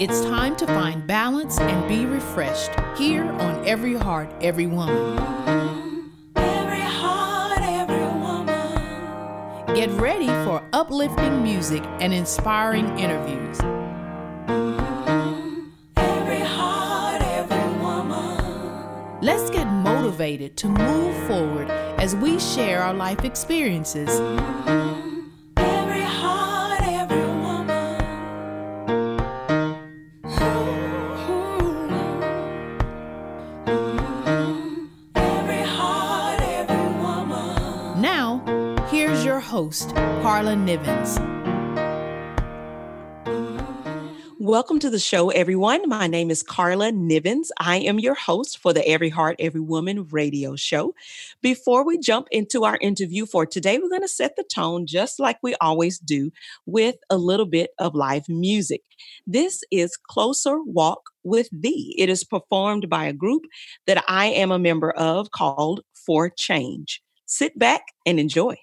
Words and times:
It's 0.00 0.20
time 0.22 0.56
to 0.56 0.66
find 0.66 1.06
balance 1.06 1.58
and 1.60 1.88
be 1.88 2.04
refreshed 2.04 2.72
here 2.98 3.24
on 3.24 3.66
Every 3.66 3.94
Heart, 3.94 4.28
Every 4.42 4.66
Woman. 4.66 5.18
Every 6.34 6.80
heart, 6.80 7.60
every 7.62 8.04
woman. 8.20 9.74
Get 9.74 9.90
ready 9.92 10.26
for 10.44 10.62
uplifting 10.72 11.44
music 11.44 11.84
and 12.00 12.12
inspiring 12.12 12.98
interviews. 12.98 13.60
Motivated 20.34 20.56
to 20.56 20.68
move 20.68 21.28
forward 21.28 21.70
as 22.00 22.16
we 22.16 22.38
share 22.40 22.82
our 22.82 22.94
life 22.94 23.24
experiences. 23.24 24.10
Welcome 44.54 44.78
to 44.78 44.88
the 44.88 45.00
show, 45.00 45.30
everyone. 45.30 45.88
My 45.88 46.06
name 46.06 46.30
is 46.30 46.44
Carla 46.44 46.92
Nivens. 46.92 47.48
I 47.58 47.78
am 47.78 47.98
your 47.98 48.14
host 48.14 48.58
for 48.58 48.72
the 48.72 48.86
Every 48.86 49.08
Heart, 49.08 49.34
Every 49.40 49.60
Woman 49.60 50.06
radio 50.12 50.54
show. 50.54 50.94
Before 51.42 51.84
we 51.84 51.98
jump 51.98 52.28
into 52.30 52.62
our 52.62 52.78
interview 52.80 53.26
for 53.26 53.46
today, 53.46 53.78
we're 53.78 53.88
going 53.88 54.02
to 54.02 54.08
set 54.08 54.36
the 54.36 54.44
tone 54.44 54.86
just 54.86 55.18
like 55.18 55.38
we 55.42 55.56
always 55.60 55.98
do 55.98 56.30
with 56.66 56.94
a 57.10 57.16
little 57.16 57.46
bit 57.46 57.70
of 57.80 57.96
live 57.96 58.28
music. 58.28 58.82
This 59.26 59.64
is 59.72 59.96
Closer 59.96 60.62
Walk 60.62 61.10
with 61.24 61.48
Thee. 61.50 61.92
It 61.98 62.08
is 62.08 62.22
performed 62.22 62.88
by 62.88 63.06
a 63.06 63.12
group 63.12 63.42
that 63.88 64.04
I 64.06 64.26
am 64.26 64.52
a 64.52 64.58
member 64.60 64.92
of 64.92 65.32
called 65.32 65.80
For 65.94 66.30
Change. 66.30 67.02
Sit 67.26 67.58
back 67.58 67.86
and 68.06 68.20
enjoy. 68.20 68.54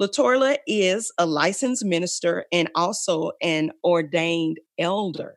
Latorla 0.00 0.56
is 0.66 1.12
a 1.18 1.26
licensed 1.26 1.84
minister 1.84 2.46
and 2.52 2.70
also 2.74 3.32
an 3.42 3.70
ordained 3.84 4.58
elder. 4.78 5.34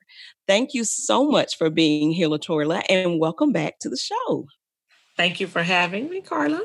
Thank 0.47 0.73
you 0.73 0.83
so 0.83 1.29
much 1.29 1.57
for 1.57 1.69
being 1.69 2.11
here, 2.11 2.27
Latorla, 2.27 2.83
and 2.89 3.19
welcome 3.19 3.51
back 3.51 3.79
to 3.79 3.89
the 3.89 3.97
show. 3.97 4.47
Thank 5.17 5.39
you 5.39 5.47
for 5.47 5.63
having 5.63 6.09
me, 6.09 6.21
Carla. 6.21 6.61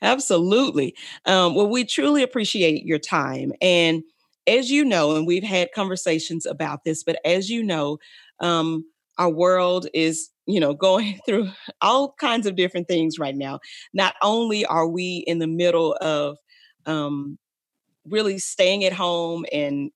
Absolutely. 0.00 0.94
Um, 1.26 1.54
well, 1.54 1.68
we 1.68 1.84
truly 1.84 2.22
appreciate 2.22 2.84
your 2.84 2.98
time. 2.98 3.52
And 3.60 4.02
as 4.46 4.70
you 4.70 4.84
know, 4.84 5.16
and 5.16 5.26
we've 5.26 5.42
had 5.42 5.70
conversations 5.74 6.46
about 6.46 6.84
this, 6.84 7.04
but 7.04 7.18
as 7.24 7.50
you 7.50 7.62
know, 7.62 7.98
um, 8.40 8.84
our 9.22 9.30
world 9.30 9.86
is 9.94 10.30
you 10.46 10.58
know 10.58 10.74
going 10.74 11.18
through 11.26 11.50
all 11.80 12.14
kinds 12.20 12.46
of 12.46 12.56
different 12.56 12.88
things 12.88 13.18
right 13.18 13.36
now. 13.36 13.60
Not 13.94 14.14
only 14.22 14.66
are 14.66 14.88
we 14.88 15.24
in 15.26 15.38
the 15.38 15.46
middle 15.46 15.96
of 16.00 16.36
um, 16.86 17.38
really 18.04 18.38
staying 18.38 18.84
at 18.84 18.92
home 18.92 19.46
and 19.52 19.90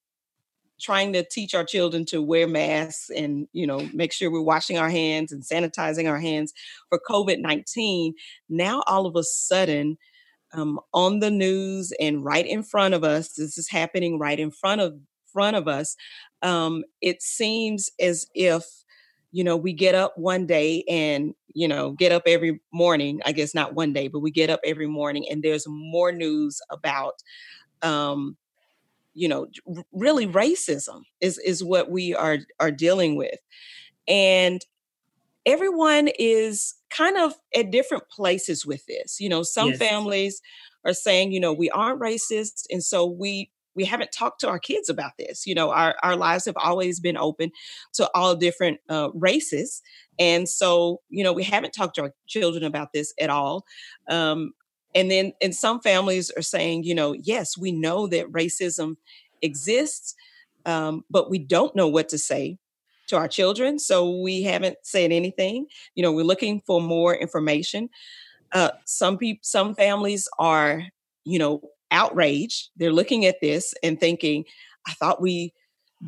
trying 0.81 1.12
to 1.14 1.25
teach 1.28 1.55
our 1.55 1.64
children 1.64 2.05
to 2.05 2.23
wear 2.23 2.46
masks 2.46 3.11
and 3.11 3.49
you 3.52 3.67
know 3.67 3.88
make 3.93 4.12
sure 4.12 4.31
we're 4.31 4.40
washing 4.43 4.78
our 4.78 4.90
hands 4.90 5.32
and 5.32 5.43
sanitizing 5.43 6.08
our 6.08 6.19
hands 6.20 6.52
for 6.90 7.00
covid-19 7.11 8.12
now 8.50 8.82
all 8.87 9.06
of 9.06 9.17
a 9.17 9.22
sudden 9.22 9.96
um, 10.52 10.79
on 10.93 11.20
the 11.20 11.31
news 11.31 11.94
and 11.99 12.22
right 12.25 12.46
in 12.46 12.62
front 12.62 12.93
of 12.93 13.02
us 13.05 13.32
this 13.32 13.56
is 13.56 13.70
happening 13.70 14.19
right 14.19 14.38
in 14.38 14.50
front 14.50 14.82
of 14.82 14.94
front 15.32 15.56
of 15.56 15.67
us 15.67 15.96
um, 16.43 16.84
it 17.00 17.22
seems 17.22 17.90
as 17.99 18.26
if 18.34 18.62
you 19.37 19.44
know, 19.44 19.55
we 19.55 19.75
get 19.75 19.94
up 19.94 20.17
one 20.17 20.47
day 20.47 20.83
and, 20.88 21.35
you 21.53 21.69
know, 21.69 21.91
get 21.91 22.11
up 22.11 22.23
every 22.27 22.59
morning, 22.73 23.21
I 23.27 23.33
guess 23.33 23.55
not 23.55 23.75
one 23.75 23.93
day, 23.93 24.09
but 24.09 24.21
we 24.21 24.31
get 24.31 24.49
up 24.49 24.61
every 24.65 24.87
morning 24.87 25.27
and 25.31 25.43
there's 25.43 25.67
more 25.69 26.11
news 26.11 26.59
about, 26.71 27.23
um, 27.83 28.38
you 29.12 29.29
know, 29.29 29.47
really 29.93 30.27
racism 30.27 31.03
is, 31.21 31.37
is 31.37 31.62
what 31.62 31.91
we 31.91 32.15
are, 32.15 32.38
are 32.61 32.71
dealing 32.71 33.15
with. 33.15 33.38
And 34.09 34.65
everyone 35.44 36.09
is 36.19 36.75
kind 36.89 37.19
of 37.19 37.35
at 37.55 37.71
different 37.71 38.09
places 38.09 38.65
with 38.65 38.87
this. 38.87 39.21
You 39.21 39.29
know, 39.29 39.43
some 39.43 39.69
yes. 39.69 39.79
families 39.79 40.41
are 40.87 40.94
saying, 40.94 41.32
you 41.32 41.41
know, 41.41 41.53
we 41.53 41.69
aren't 41.69 42.00
racist. 42.00 42.65
And 42.71 42.82
so 42.82 43.05
we 43.05 43.50
we 43.76 43.84
haven't 43.84 44.11
talked 44.11 44.40
to 44.40 44.49
our 44.49 44.58
kids 44.58 44.88
about 44.88 45.12
this. 45.19 45.46
You 45.46 45.55
know, 45.55 45.70
our, 45.70 45.94
our 46.02 46.17
lives 46.17 46.46
have 46.46 46.56
always 46.56 46.99
been 46.99 47.17
open 47.17 47.52
to 47.94 48.11
all 48.14 48.34
different 48.34 48.81
uh, 48.88 49.11
races. 49.14 49.82
And 50.19 50.49
so, 50.49 51.02
you 51.11 51.23
know, 51.23 51.32
we 51.32 51.44
haven't 51.44 51.73
talked 51.73 51.94
to 51.96 52.02
our 52.02 52.14
children 52.26 52.64
about 52.64 52.93
this 52.93 53.12
at 53.20 53.31
all. 53.31 53.64
Um, 54.08 54.55
and 54.94 55.11
then, 55.11 55.34
and 55.43 55.55
some 55.55 55.81
families 55.81 56.31
are 56.31 56.43
saying, 56.43 56.84
you 56.84 56.94
know, 56.94 57.12
yes, 57.12 57.58
we 57.58 57.70
know 57.70 58.06
that 58.08 58.32
racism 58.32 58.96
exists, 59.43 60.14
um, 60.64 61.05
but 61.11 61.31
we 61.31 61.38
don't 61.38 61.76
know 61.76 61.87
what 61.87 62.08
to 62.08 62.19
say 62.19 62.58
to 63.08 63.17
our 63.17 63.29
children. 63.29 63.79
So 63.79 64.20
we 64.20 64.43
haven't 64.43 64.79
said 64.82 65.12
anything. 65.12 65.67
You 65.94 66.02
know, 66.02 66.12
we're 66.12 66.25
looking 66.25 66.62
for 66.67 66.81
more 66.81 67.14
information. 67.14 67.90
Uh, 68.52 68.70
some 68.87 69.19
people, 69.19 69.40
some 69.43 69.75
families 69.75 70.29
are, 70.38 70.82
you 71.25 71.38
know, 71.38 71.61
outraged. 71.91 72.71
They're 72.77 72.93
looking 72.93 73.27
at 73.27 73.41
this 73.41 73.75
and 73.83 73.99
thinking, 73.99 74.44
I 74.87 74.93
thought 74.93 75.21
we 75.21 75.53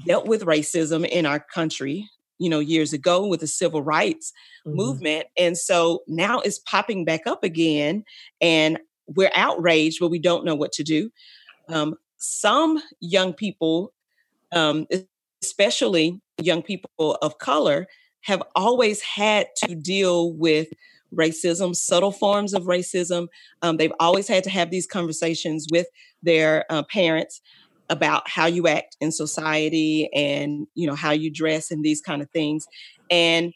dealt 0.07 0.27
with 0.27 0.45
racism 0.45 1.07
in 1.07 1.27
our 1.27 1.41
country, 1.41 2.09
you 2.39 2.49
know, 2.49 2.59
years 2.59 2.93
ago 2.93 3.27
with 3.27 3.41
the 3.41 3.47
civil 3.47 3.83
rights 3.83 4.33
mm-hmm. 4.67 4.77
movement. 4.77 5.27
And 5.37 5.57
so 5.57 6.03
now 6.07 6.41
it's 6.41 6.59
popping 6.59 7.05
back 7.05 7.27
up 7.27 7.43
again 7.45 8.05
and 8.41 8.79
we're 9.07 9.33
outraged, 9.35 9.99
but 10.01 10.11
we 10.11 10.19
don't 10.19 10.45
know 10.45 10.55
what 10.55 10.73
to 10.73 10.83
do. 10.83 11.11
Um, 11.69 11.97
some 12.19 12.83
young 13.01 13.33
people, 13.33 13.93
um, 14.53 14.87
especially 15.43 16.21
young 16.41 16.63
people 16.63 17.17
of 17.23 17.39
color, 17.39 17.87
have 18.23 18.43
always 18.55 19.01
had 19.01 19.49
to 19.65 19.75
deal 19.75 20.33
with 20.33 20.69
racism, 21.15 21.75
subtle 21.75 22.13
forms 22.13 22.55
of 22.55 22.65
racism. 22.65 23.29
Um, 23.63 23.77
they've 23.77 23.93
always 24.01 24.29
had 24.29 24.45
to 24.45 24.51
have 24.51 24.71
these 24.71 24.87
conversations 24.87 25.67
with 25.71 25.87
their 26.23 26.65
uh, 26.71 26.83
parents 26.85 27.41
about 27.91 28.29
how 28.29 28.47
you 28.47 28.69
act 28.69 28.97
in 29.01 29.11
society 29.11 30.11
and 30.15 30.67
you 30.75 30.87
know 30.87 30.95
how 30.95 31.11
you 31.11 31.31
dress 31.31 31.71
and 31.71 31.85
these 31.85 32.01
kind 32.01 32.21
of 32.21 32.31
things 32.31 32.67
and 33.11 33.53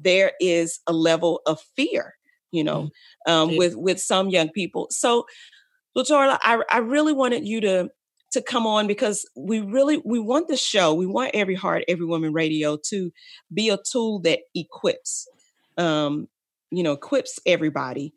there 0.00 0.32
is 0.40 0.80
a 0.86 0.92
level 0.92 1.40
of 1.46 1.60
fear 1.76 2.14
you 2.52 2.62
know 2.62 2.90
mm-hmm. 3.26 3.32
um, 3.32 3.56
with 3.56 3.74
with 3.74 4.00
some 4.00 4.28
young 4.28 4.48
people 4.48 4.86
so 4.90 5.26
Latorla, 5.96 6.38
I, 6.42 6.62
I 6.70 6.78
really 6.78 7.12
wanted 7.12 7.46
you 7.46 7.60
to 7.62 7.90
to 8.32 8.40
come 8.40 8.66
on 8.66 8.86
because 8.86 9.28
we 9.36 9.60
really 9.60 10.00
we 10.04 10.18
want 10.18 10.48
the 10.48 10.56
show 10.56 10.94
we 10.94 11.06
want 11.06 11.32
every 11.34 11.54
heart 11.54 11.84
every 11.88 12.06
woman 12.06 12.32
radio 12.32 12.78
to 12.88 13.10
be 13.52 13.68
a 13.68 13.78
tool 13.90 14.20
that 14.20 14.40
equips 14.54 15.28
um, 15.76 16.28
you 16.72 16.82
know, 16.82 16.92
equips 16.92 17.38
everybody 17.46 18.14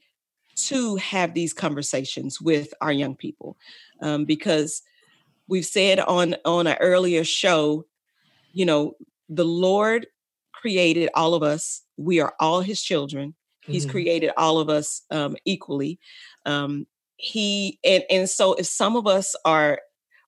to 0.55 0.95
have 0.95 1.33
these 1.33 1.53
conversations 1.53 2.41
with 2.41 2.73
our 2.81 2.91
young 2.91 3.15
people 3.15 3.57
um, 4.01 4.25
because 4.25 4.81
we've 5.47 5.65
said 5.65 5.99
on 5.99 6.35
on 6.45 6.67
an 6.67 6.77
earlier 6.79 7.23
show 7.23 7.85
you 8.53 8.65
know 8.65 8.95
the 9.29 9.45
lord 9.45 10.07
created 10.53 11.09
all 11.13 11.33
of 11.33 11.43
us 11.43 11.83
we 11.97 12.19
are 12.19 12.33
all 12.39 12.61
his 12.61 12.81
children 12.81 13.35
he's 13.61 13.83
mm-hmm. 13.83 13.91
created 13.91 14.31
all 14.37 14.59
of 14.59 14.69
us 14.69 15.01
um, 15.11 15.35
equally 15.45 15.99
um, 16.45 16.87
he 17.17 17.77
and 17.83 18.03
and 18.09 18.29
so 18.29 18.53
if 18.53 18.65
some 18.65 18.95
of 18.95 19.07
us 19.07 19.35
are 19.45 19.79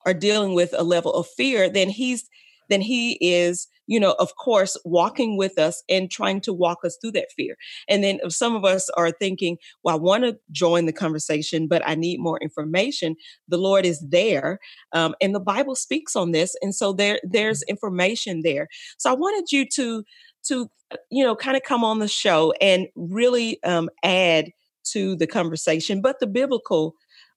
are 0.06 0.14
dealing 0.14 0.54
with 0.54 0.74
a 0.76 0.84
level 0.84 1.12
of 1.14 1.26
fear 1.26 1.68
then 1.68 1.88
he's 1.88 2.28
then 2.68 2.80
he 2.80 3.12
is 3.20 3.66
you 3.88 3.98
know, 3.98 4.14
of 4.18 4.36
course, 4.36 4.76
walking 4.84 5.36
with 5.36 5.58
us 5.58 5.82
and 5.88 6.10
trying 6.10 6.40
to 6.42 6.52
walk 6.52 6.84
us 6.84 6.96
through 7.00 7.12
that 7.12 7.32
fear. 7.34 7.56
And 7.88 8.04
then 8.04 8.20
if 8.22 8.34
some 8.34 8.54
of 8.54 8.64
us 8.64 8.88
are 8.90 9.10
thinking, 9.10 9.56
well, 9.82 9.96
I 9.96 9.98
want 9.98 10.24
to 10.24 10.38
join 10.52 10.84
the 10.84 10.92
conversation, 10.92 11.66
but 11.66 11.82
I 11.84 11.94
need 11.94 12.20
more 12.20 12.38
information, 12.40 13.16
the 13.48 13.58
Lord 13.58 13.86
is 13.86 14.04
there. 14.08 14.60
Um, 14.92 15.14
and 15.20 15.34
the 15.34 15.40
Bible 15.40 15.74
speaks 15.74 16.14
on 16.14 16.32
this. 16.32 16.54
And 16.60 16.74
so 16.74 16.92
there, 16.92 17.18
there's 17.24 17.60
mm-hmm. 17.60 17.70
information 17.70 18.42
there. 18.44 18.68
So 18.98 19.10
I 19.10 19.14
wanted 19.14 19.50
you 19.50 19.66
to, 19.74 20.04
to, 20.44 20.70
you 21.10 21.24
know, 21.24 21.34
kind 21.34 21.56
of 21.56 21.62
come 21.62 21.82
on 21.82 21.98
the 21.98 22.08
show 22.08 22.52
and 22.60 22.88
really 22.94 23.62
um, 23.64 23.88
add 24.04 24.50
to 24.92 25.16
the 25.16 25.26
conversation, 25.26 26.02
but 26.02 26.20
the 26.20 26.26
biblical 26.26 26.94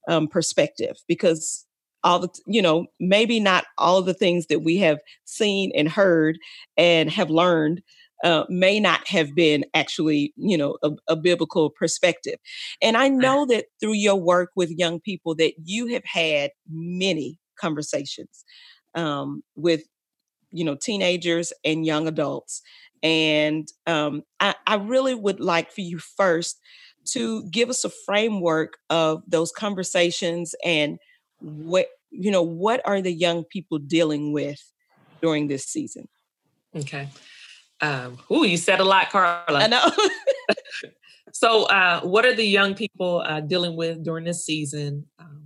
um, 0.10 0.28
perspective, 0.28 0.98
because 1.08 1.66
all 2.04 2.20
the 2.20 2.30
you 2.46 2.62
know 2.62 2.88
maybe 3.00 3.40
not 3.40 3.66
all 3.78 4.02
the 4.02 4.14
things 4.14 4.48
that 4.48 4.60
we 4.60 4.78
have 4.78 5.00
seen 5.26 5.72
and 5.76 5.90
heard 5.90 6.38
and 6.78 7.10
have 7.10 7.30
learned 7.30 7.82
uh, 8.24 8.46
may 8.50 8.80
not 8.80 9.08
have 9.08 9.34
been 9.36 9.66
actually 9.74 10.34
you 10.36 10.58
know 10.58 10.78
a, 10.84 10.92
a, 11.10 11.16
biblical 11.16 11.70
perspective. 11.70 12.38
And 12.82 12.98
i 12.98 13.08
know 13.08 13.46
that 13.48 13.66
through 13.80 13.94
your 13.94 14.16
work 14.16 14.52
with 14.56 14.70
young 14.72 15.00
people 15.00 15.36
that 15.36 15.54
you 15.64 15.88
have 15.88 16.04
had 16.06 16.52
many 16.70 17.40
conversations 17.60 18.44
um, 18.96 19.44
with 19.56 19.84
you 20.52 20.66
know 20.66 20.76
teenagers 20.76 21.54
and 21.64 21.86
young 21.86 22.08
adults. 22.08 22.62
And 23.04 23.68
um, 23.88 24.22
I, 24.40 24.54
I 24.68 24.76
really 24.76 25.16
would 25.16 25.40
like 25.40 25.72
for 25.72 25.82
you 25.82 25.98
first 25.98 26.60
to 27.14 27.44
give 27.50 27.70
us 27.70 27.84
a 27.84 27.90
framework 28.06 28.78
of 28.92 29.24
those 29.28 29.52
conversations 29.52 30.54
and 30.64 31.00
what 31.42 31.88
you 32.10 32.32
know 32.32 32.44
what 32.44 32.82
are 32.86 33.02
the 33.02 33.12
young 33.12 33.44
people 33.44 33.80
dealing 33.80 34.34
with 34.34 34.62
during 35.22 35.48
this 35.48 35.66
season? 35.66 36.08
Okay. 36.76 37.10
Um 37.82 38.20
oh 38.30 38.44
you 38.44 38.58
said 38.58 38.80
a 38.80 38.86
lot 38.86 39.10
carla. 39.10 39.60
I 39.60 39.68
know. 39.68 39.92
So, 41.34 41.64
uh, 41.64 42.02
what 42.02 42.26
are 42.26 42.36
the 42.36 42.46
young 42.46 42.76
people 42.76 43.24
uh, 43.26 43.40
dealing 43.40 43.76
with 43.76 44.04
during 44.04 44.26
this 44.26 44.46
season? 44.46 45.06
Um, 45.20 45.44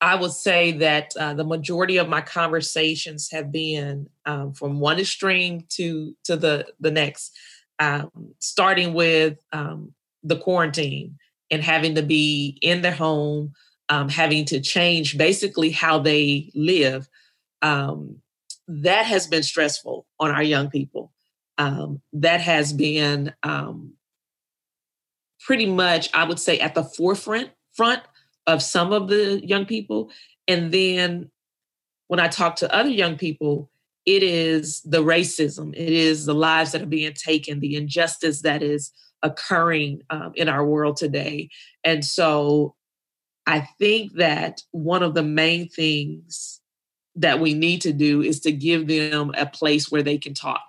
I 0.00 0.16
would 0.16 0.32
say 0.32 0.72
that 0.72 1.14
uh, 1.18 1.34
the 1.34 1.44
majority 1.44 1.96
of 1.96 2.08
my 2.08 2.20
conversations 2.20 3.30
have 3.30 3.50
been 3.50 4.08
um, 4.26 4.52
from 4.52 4.80
one 4.80 4.98
extreme 4.98 5.64
to 5.70 6.14
to 6.24 6.36
the 6.36 6.66
the 6.80 6.90
next, 6.90 7.36
um, 7.78 8.34
starting 8.40 8.92
with 8.92 9.38
um, 9.52 9.94
the 10.22 10.36
quarantine 10.36 11.18
and 11.50 11.62
having 11.62 11.94
to 11.94 12.02
be 12.02 12.58
in 12.60 12.82
their 12.82 12.94
home, 12.94 13.52
um, 13.88 14.08
having 14.08 14.44
to 14.46 14.60
change 14.60 15.18
basically 15.18 15.70
how 15.70 15.98
they 15.98 16.50
live. 16.54 17.08
Um, 17.62 18.16
that 18.66 19.06
has 19.06 19.26
been 19.26 19.42
stressful 19.42 20.06
on 20.18 20.30
our 20.30 20.42
young 20.42 20.70
people. 20.70 21.12
Um, 21.58 22.00
that 22.14 22.40
has 22.40 22.72
been 22.72 23.32
pretty 25.44 25.66
much, 25.66 26.08
I 26.14 26.24
would 26.24 26.40
say, 26.40 26.58
at 26.58 26.74
the 26.74 26.84
forefront 26.84 27.50
front 27.74 28.02
of 28.46 28.62
some 28.62 28.92
of 28.92 29.08
the 29.08 29.40
young 29.44 29.66
people. 29.66 30.10
And 30.48 30.72
then 30.72 31.30
when 32.08 32.20
I 32.20 32.28
talk 32.28 32.56
to 32.56 32.74
other 32.74 32.90
young 32.90 33.16
people, 33.16 33.70
it 34.06 34.22
is 34.22 34.82
the 34.82 35.02
racism, 35.02 35.72
it 35.74 35.88
is 35.88 36.26
the 36.26 36.34
lives 36.34 36.72
that 36.72 36.82
are 36.82 36.86
being 36.86 37.14
taken, 37.14 37.60
the 37.60 37.76
injustice 37.76 38.42
that 38.42 38.62
is 38.62 38.92
occurring 39.22 40.02
um, 40.10 40.32
in 40.34 40.48
our 40.48 40.66
world 40.66 40.96
today. 40.96 41.48
And 41.82 42.04
so 42.04 42.74
I 43.46 43.60
think 43.78 44.14
that 44.14 44.62
one 44.70 45.02
of 45.02 45.14
the 45.14 45.22
main 45.22 45.68
things 45.68 46.60
that 47.16 47.40
we 47.40 47.54
need 47.54 47.80
to 47.82 47.92
do 47.92 48.22
is 48.22 48.40
to 48.40 48.52
give 48.52 48.86
them 48.88 49.32
a 49.36 49.46
place 49.46 49.90
where 49.90 50.02
they 50.02 50.18
can 50.18 50.34
talk. 50.34 50.62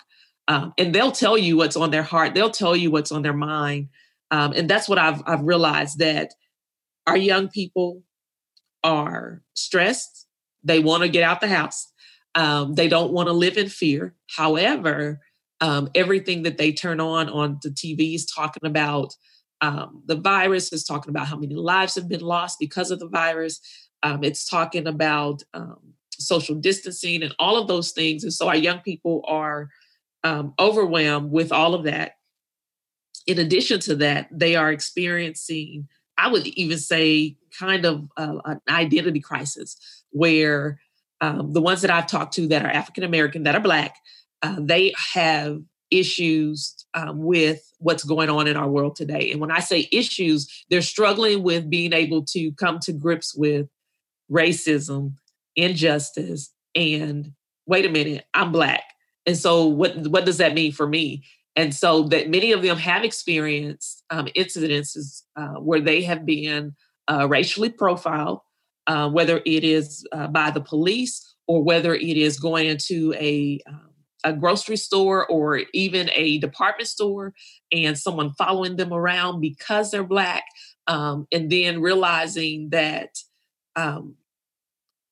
Um, 0.48 0.74
and 0.78 0.94
they'll 0.94 1.12
tell 1.12 1.38
you 1.38 1.58
what's 1.58 1.76
on 1.76 1.92
their 1.92 2.04
heart, 2.04 2.34
they'll 2.36 2.52
tell 2.52 2.76
you 2.76 2.92
what's 2.92 3.12
on 3.12 3.24
their 3.24 3.34
mind. 3.34 3.90
Um, 4.32 4.54
and 4.56 4.70
that's 4.70 4.88
what 4.88 4.98
I've, 4.98 5.24
I've 5.26 5.42
realized 5.42 6.00
that 6.00 6.34
our 7.08 7.18
young 7.18 7.48
people 7.48 8.04
are 8.84 9.42
stressed. 9.54 10.28
They 10.64 10.80
want 10.80 11.04
to 11.04 11.10
get 11.10 11.24
out 11.24 11.42
the 11.42 11.48
house. 11.48 11.92
Um, 12.36 12.76
they 12.76 12.88
don't 12.88 13.14
want 13.14 13.28
to 13.28 13.34
live 13.34 13.58
in 13.58 13.70
fear. 13.70 14.14
However, 14.36 15.22
um, 15.62 15.90
everything 15.96 16.44
that 16.44 16.58
they 16.58 16.72
turn 16.72 17.00
on 17.00 17.30
on 17.30 17.60
the 17.64 17.70
TV 17.70 18.16
is 18.16 18.26
talking 18.26 18.68
about 18.68 19.16
um, 19.62 20.02
the 20.06 20.16
virus, 20.16 20.72
is 20.74 20.84
talking 20.84 21.10
about 21.10 21.28
how 21.28 21.38
many 21.38 21.56
lives 21.56 21.96
have 21.96 22.10
been 22.10 22.22
lost 22.22 22.58
because 22.60 22.92
of 22.92 23.00
the 23.00 23.08
virus. 23.08 23.60
Um, 24.04 24.24
it's 24.24 24.48
talking 24.48 24.88
about 24.88 25.44
um, 25.54 25.80
social 26.12 26.56
distancing 26.56 27.24
and 27.24 27.34
all 27.40 27.58
of 27.58 27.68
those 27.68 27.92
things. 27.92 28.24
And 28.24 28.34
so 28.34 28.48
our 28.48 28.56
young 28.56 28.80
people 28.80 29.24
are 29.28 29.70
um, 30.24 30.54
overwhelmed 30.60 31.32
with 31.32 31.52
all 31.52 31.74
of 31.74 31.84
that. 31.86 32.14
In 33.28 33.40
addition 33.40 33.80
to 33.82 33.96
that, 33.98 34.28
they 34.32 34.56
are 34.56 34.72
experiencing 34.72 35.88
I 36.18 36.30
would 36.30 36.48
even 36.48 36.78
say 36.78 37.38
kind 37.58 37.86
of 37.86 38.10
uh, 38.18 38.38
an 38.46 38.62
identity 38.70 39.20
crisis 39.20 39.78
where 40.12 40.80
um, 41.22 41.54
the 41.54 41.62
ones 41.62 41.82
that 41.82 41.92
I've 41.92 42.08
talked 42.08 42.34
to 42.36 42.48
that 42.48 42.66
are 42.66 42.70
African 42.70 43.04
American, 43.04 43.44
that 43.44 43.56
are 43.56 43.62
Black, 43.62 43.98
uh, 44.42 44.58
they 44.60 44.94
have 45.14 45.62
issues 45.92 46.86
um, 46.94 47.24
with 47.24 47.62
what's 47.80 48.04
going 48.04 48.30
on 48.30 48.48
in 48.48 48.58
our 48.58 48.70
world 48.70 48.96
today. 48.96 49.32
And 49.32 49.40
when 49.40 49.52
I 49.52 49.60
say 49.60 49.88
issues, 49.92 50.48
they're 50.70 50.82
struggling 50.82 51.44
with 51.44 51.70
being 51.70 51.94
able 51.94 52.24
to 52.26 52.52
come 52.54 52.80
to 52.80 52.94
grips 52.94 53.36
with 53.36 53.68
racism, 54.32 55.14
injustice, 55.56 56.52
and 56.74 57.32
wait 57.66 57.86
a 57.86 57.90
minute, 57.90 58.26
I'm 58.34 58.52
Black. 58.52 58.84
And 59.26 59.38
so, 59.38 59.66
what 59.66 59.98
what 60.08 60.26
does 60.26 60.38
that 60.38 60.54
mean 60.54 60.72
for 60.72 60.88
me? 60.88 61.24
And 61.56 61.74
so 61.74 62.04
that 62.10 62.30
many 62.30 62.52
of 62.52 62.62
them 62.62 62.78
have 62.78 63.04
experienced 63.04 64.04
um, 64.10 64.28
incidences 64.36 65.24
uh, 65.36 65.60
where 65.60 65.80
they 65.80 66.02
have 66.04 66.26
been 66.26 66.76
uh, 67.08 67.28
racially 67.30 67.70
profiled, 67.70 68.42
uh, 68.88 69.10
whether 69.10 69.42
it 69.46 69.64
is 69.64 70.06
uh, 70.12 70.28
by 70.28 70.52
the 70.52 70.62
police 70.62 71.36
or 71.48 71.64
whether 71.64 71.96
it 71.96 72.18
is 72.18 72.40
going 72.40 72.68
into 72.68 73.14
a 73.14 73.60
um, 73.68 73.90
a 74.26 74.34
grocery 74.34 74.76
store 74.76 75.26
or 75.28 75.62
even 75.74 76.10
a 76.14 76.40
department 76.40 76.90
store 76.90 77.34
and 77.72 77.98
someone 77.98 78.34
following 78.34 78.76
them 78.76 78.92
around 78.92 79.40
because 79.40 79.92
they're 79.92 80.04
black 80.04 80.44
um, 80.88 81.28
and 81.32 81.50
then 81.50 81.80
realizing 81.80 82.70
that 82.70 83.18
um, 83.76 84.16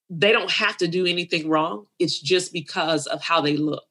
they 0.10 0.32
don't 0.32 0.52
have 0.52 0.78
to 0.78 0.88
do 0.88 1.06
anything 1.06 1.48
wrong. 1.48 1.86
It's 2.00 2.20
just 2.20 2.52
because 2.52 3.08
of 3.08 3.22
how 3.22 3.40
they 3.40 3.56
look. 3.56 3.86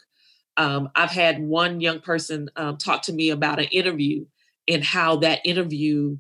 Um, 0.57 0.91
I've 0.95 1.11
had 1.11 1.43
one 1.43 1.81
young 1.81 2.00
person 2.00 2.50
um, 2.57 2.76
talk 2.76 3.02
to 3.02 3.12
me 3.12 3.31
about 3.31 3.59
an 3.59 3.67
interview 3.67 4.26
and 4.69 4.85
how 4.85 5.17
that 5.17 5.41
interview, 5.45 6.19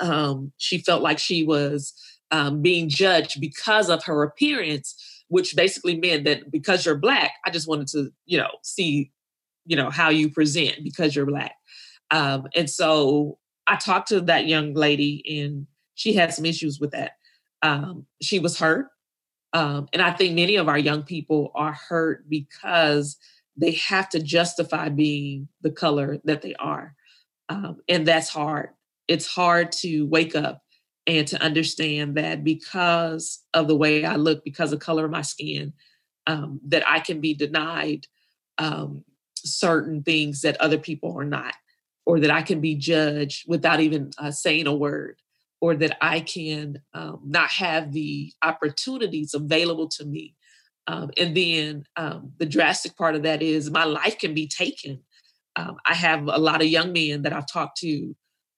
um, 0.00 0.52
she 0.56 0.78
felt 0.78 1.02
like 1.02 1.18
she 1.18 1.44
was 1.44 1.92
um, 2.30 2.62
being 2.62 2.88
judged 2.88 3.40
because 3.40 3.90
of 3.90 4.04
her 4.04 4.22
appearance, 4.22 5.13
which 5.28 5.56
basically 5.56 5.96
meant 5.96 6.24
that 6.24 6.50
because 6.50 6.84
you're 6.84 6.96
black, 6.96 7.32
I 7.44 7.50
just 7.50 7.68
wanted 7.68 7.88
to, 7.88 8.10
you 8.26 8.38
know, 8.38 8.50
see, 8.62 9.10
you 9.66 9.76
know, 9.76 9.90
how 9.90 10.10
you 10.10 10.30
present 10.30 10.84
because 10.84 11.16
you're 11.16 11.26
black. 11.26 11.54
Um, 12.10 12.46
and 12.54 12.68
so 12.68 13.38
I 13.66 13.76
talked 13.76 14.08
to 14.08 14.20
that 14.22 14.46
young 14.46 14.74
lady 14.74 15.40
and 15.40 15.66
she 15.94 16.12
had 16.12 16.34
some 16.34 16.44
issues 16.44 16.78
with 16.78 16.90
that. 16.92 17.12
Um, 17.62 18.06
she 18.20 18.38
was 18.38 18.58
hurt 18.58 18.88
um, 19.54 19.88
and 19.92 20.02
I 20.02 20.10
think 20.10 20.34
many 20.34 20.56
of 20.56 20.68
our 20.68 20.76
young 20.76 21.04
people 21.04 21.52
are 21.54 21.72
hurt 21.72 22.28
because 22.28 23.16
they 23.56 23.70
have 23.72 24.08
to 24.10 24.20
justify 24.20 24.88
being 24.88 25.48
the 25.62 25.70
color 25.70 26.18
that 26.24 26.42
they 26.42 26.54
are. 26.56 26.94
Um, 27.48 27.78
and 27.88 28.04
that's 28.04 28.28
hard. 28.28 28.70
It's 29.06 29.26
hard 29.26 29.70
to 29.72 30.06
wake 30.06 30.34
up 30.34 30.63
and 31.06 31.26
to 31.28 31.42
understand 31.42 32.16
that 32.16 32.44
because 32.44 33.40
of 33.52 33.68
the 33.68 33.76
way 33.76 34.04
I 34.04 34.16
look, 34.16 34.44
because 34.44 34.72
of 34.72 34.80
color 34.80 35.04
of 35.04 35.10
my 35.10 35.22
skin, 35.22 35.72
um, 36.26 36.60
that 36.66 36.82
I 36.88 37.00
can 37.00 37.20
be 37.20 37.34
denied 37.34 38.06
um, 38.58 39.04
certain 39.36 40.02
things 40.02 40.40
that 40.42 40.60
other 40.60 40.78
people 40.78 41.18
are 41.18 41.24
not, 41.24 41.54
or 42.06 42.20
that 42.20 42.30
I 42.30 42.42
can 42.42 42.60
be 42.60 42.74
judged 42.74 43.44
without 43.46 43.80
even 43.80 44.10
uh, 44.18 44.30
saying 44.30 44.66
a 44.66 44.74
word 44.74 45.20
or 45.60 45.74
that 45.74 45.96
I 46.00 46.20
can 46.20 46.82
um, 46.92 47.20
not 47.24 47.50
have 47.50 47.92
the 47.92 48.32
opportunities 48.42 49.32
available 49.34 49.88
to 49.90 50.04
me. 50.04 50.34
Um, 50.86 51.10
and 51.16 51.34
then 51.34 51.84
um, 51.96 52.32
the 52.38 52.44
drastic 52.44 52.96
part 52.96 53.14
of 53.14 53.22
that 53.22 53.40
is 53.40 53.70
my 53.70 53.84
life 53.84 54.18
can 54.18 54.34
be 54.34 54.46
taken. 54.46 55.00
Um, 55.56 55.76
I 55.86 55.94
have 55.94 56.26
a 56.28 56.38
lot 56.38 56.60
of 56.60 56.68
young 56.68 56.92
men 56.92 57.22
that 57.22 57.32
I've 57.32 57.50
talked 57.50 57.78
to 57.78 58.14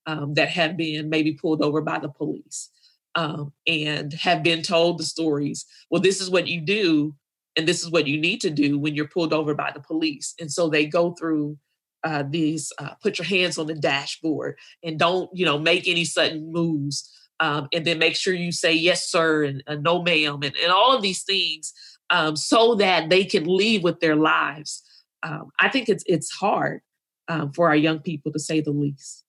um, 0.07 0.35
that 0.35 0.49
have 0.51 0.77
been 0.77 1.09
maybe 1.11 1.33
pulled 1.33 1.63
over 1.63 1.81
by 1.81 1.99
the 1.99 2.09
police 2.09 2.71
um, 3.17 3.53
and 3.67 4.13
have 4.13 4.43
been 4.43 4.63
told 4.63 4.99
the 4.99 5.05
stories. 5.05 5.67
Well, 5.91 6.03
this 6.03 6.21
is 6.21 6.31
what 6.31 6.47
you 6.47 6.61
do, 6.61 7.15
and 7.57 7.67
this 7.67 7.83
is 7.83 7.91
what 7.91 8.07
you 8.07 8.19
need 8.19 8.41
to 8.43 8.51
do 8.51 8.79
when 8.79 8.95
you're 8.95 9.09
pulled 9.09 9.33
over 9.33 9.55
by 9.55 9.73
the 9.73 9.81
police. 9.81 10.35
And 10.39 10.53
so 10.53 10.69
they 10.69 10.87
go 10.87 11.13
through 11.13 11.59
uh, 12.05 12.23
these 12.29 12.73
uh, 12.79 12.91
put 13.03 13.19
your 13.19 13.27
hands 13.27 13.59
on 13.59 13.67
the 13.67 13.75
dashboard 13.75 14.57
and 14.85 14.99
don't 14.99 15.29
you 15.33 15.45
know 15.45 15.59
make 15.59 15.89
any 15.89 16.05
sudden 16.05 16.53
moves 16.53 17.11
um, 17.41 17.67
and 17.73 17.85
then 17.85 17.99
make 17.99 18.15
sure 18.15 18.33
you 18.33 18.53
say 18.53 18.73
yes 18.73 19.11
sir 19.11 19.43
and 19.43 19.63
uh, 19.67 19.75
no 19.75 20.03
ma'am 20.03 20.39
and, 20.45 20.55
and 20.63 20.71
all 20.71 20.95
of 20.95 21.03
these 21.03 21.25
things 21.25 21.73
um, 22.11 22.37
so 22.37 22.77
that 22.77 23.11
they 23.11 23.25
can 23.25 23.45
leave 23.45 23.83
with 23.83 23.99
their 23.99 24.15
lives 24.15 24.85
um, 25.25 25.51
i 25.59 25.69
think 25.69 25.89
it's 25.89 26.05
it's 26.07 26.31
hard 26.31 26.81
um, 27.27 27.51
for 27.53 27.69
our 27.69 27.77
young 27.77 27.99
people 27.99 28.31
to 28.31 28.39
say 28.39 28.61
the 28.61 28.71
least 28.71 29.25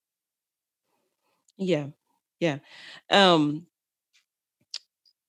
yeah 1.58 1.88
yeah. 2.40 2.60
Um 3.10 3.68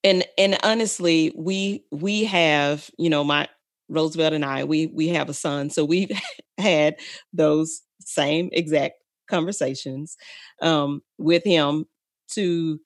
and 0.04 0.24
and 0.36 0.58
honestly 0.62 1.32
we 1.36 1.84
we 1.90 2.24
have 2.24 2.90
you 2.98 3.10
know 3.10 3.24
my 3.24 3.48
Roosevelt 3.90 4.34
and 4.34 4.44
I, 4.44 4.64
we 4.64 4.86
we 4.88 5.08
have 5.08 5.30
a 5.30 5.34
son, 5.34 5.70
so 5.70 5.82
we've 5.82 6.10
had 6.58 6.96
those 7.32 7.80
same 8.00 8.50
exact 8.52 8.96
conversations 9.30 10.14
um, 10.60 11.00
with 11.16 11.42
him 11.42 11.86
to, 12.32 12.78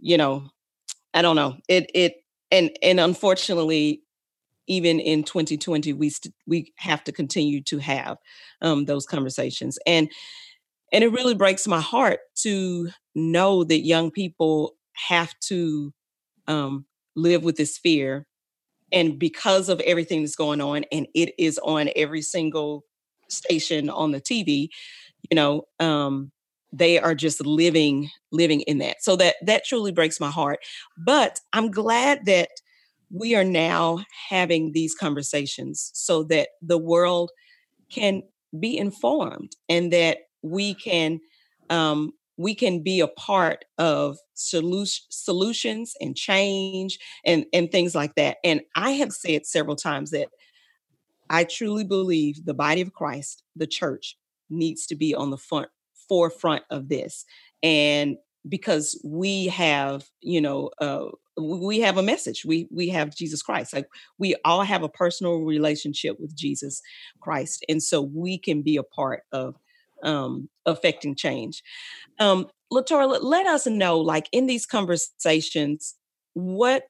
you 0.00 0.16
know, 0.18 0.44
I 1.14 1.22
don't 1.22 1.36
know 1.36 1.56
it 1.68 1.90
it 1.94 2.14
and 2.50 2.70
and 2.82 3.00
unfortunately, 3.00 4.02
even 4.68 5.00
in 5.00 5.24
2020, 5.24 5.92
we 5.92 6.10
st- 6.10 6.34
we 6.46 6.72
have 6.78 7.04
to 7.04 7.12
continue 7.12 7.62
to 7.64 7.78
have 7.78 8.18
um, 8.62 8.86
those 8.86 9.06
conversations 9.06 9.78
and 9.86 10.10
and 10.92 11.02
it 11.04 11.12
really 11.12 11.34
breaks 11.34 11.66
my 11.66 11.80
heart 11.80 12.20
to 12.42 12.90
know 13.14 13.64
that 13.64 13.80
young 13.80 14.10
people 14.10 14.74
have 15.08 15.32
to 15.40 15.92
um, 16.48 16.86
live 17.16 17.44
with 17.44 17.56
this 17.56 17.78
fear. 17.78 18.26
And 18.92 19.18
because 19.18 19.68
of 19.68 19.80
everything 19.80 20.22
that's 20.22 20.36
going 20.36 20.60
on 20.60 20.84
and 20.92 21.06
it 21.14 21.34
is 21.38 21.58
on 21.62 21.90
every 21.96 22.22
single 22.22 22.84
station 23.28 23.88
on 23.88 24.10
the 24.12 24.20
tv 24.20 24.68
you 25.30 25.34
know 25.34 25.62
um 25.80 26.30
they 26.72 26.98
are 26.98 27.14
just 27.14 27.44
living 27.44 28.10
living 28.30 28.62
in 28.62 28.78
that. 28.78 29.02
So 29.02 29.16
that 29.16 29.36
that 29.46 29.64
truly 29.64 29.92
breaks 29.92 30.18
my 30.20 30.30
heart. 30.30 30.60
But 30.96 31.38
i'm 31.52 31.70
glad 31.70 32.24
that 32.26 32.48
we 33.10 33.34
are 33.34 33.44
now 33.44 34.04
having 34.30 34.72
these 34.72 34.94
conversations 34.94 35.90
so 35.94 36.24
that 36.24 36.48
the 36.62 36.78
world 36.78 37.30
can 37.90 38.22
be 38.58 38.76
informed 38.78 39.52
and 39.68 39.92
that 39.92 40.18
we 40.42 40.74
can 40.74 41.20
um, 41.70 42.12
we 42.36 42.54
can 42.54 42.82
be 42.82 43.00
a 43.00 43.08
part 43.08 43.64
of 43.78 44.18
solution, 44.34 45.04
solutions 45.10 45.94
and 46.00 46.16
change 46.16 46.98
and 47.24 47.46
and 47.52 47.70
things 47.70 47.94
like 47.94 48.14
that. 48.16 48.38
And 48.44 48.62
I 48.76 48.92
have 48.92 49.12
said 49.12 49.46
several 49.46 49.76
times 49.76 50.10
that 50.10 50.28
I 51.30 51.44
truly 51.44 51.84
believe 51.84 52.44
the 52.44 52.54
body 52.54 52.80
of 52.80 52.92
Christ, 52.92 53.42
the 53.56 53.66
church, 53.66 54.16
needs 54.50 54.86
to 54.86 54.96
be 54.96 55.14
on 55.14 55.30
the 55.30 55.38
front 55.38 55.68
forefront 56.08 56.64
of 56.70 56.88
this. 56.88 57.24
And 57.62 58.16
because 58.48 59.00
we 59.04 59.46
have, 59.46 60.04
you 60.20 60.40
know, 60.40 60.70
uh, 60.80 61.06
we 61.40 61.80
have 61.80 61.96
a 61.96 62.02
message. 62.02 62.44
We 62.44 62.68
we 62.70 62.88
have 62.88 63.16
Jesus 63.16 63.42
Christ. 63.42 63.72
Like 63.72 63.86
we 64.18 64.34
all 64.44 64.62
have 64.62 64.82
a 64.82 64.88
personal 64.88 65.38
relationship 65.38 66.18
with 66.20 66.36
Jesus 66.36 66.82
Christ, 67.20 67.64
and 67.68 67.82
so 67.82 68.02
we 68.02 68.38
can 68.38 68.62
be 68.62 68.76
a 68.76 68.82
part 68.82 69.22
of 69.32 69.56
um, 70.02 70.48
affecting 70.66 71.14
change. 71.14 71.62
Um, 72.18 72.48
let 72.70 73.46
us 73.46 73.66
know, 73.66 73.98
like 73.98 74.28
in 74.32 74.46
these 74.46 74.66
conversations, 74.66 75.94
what 76.34 76.84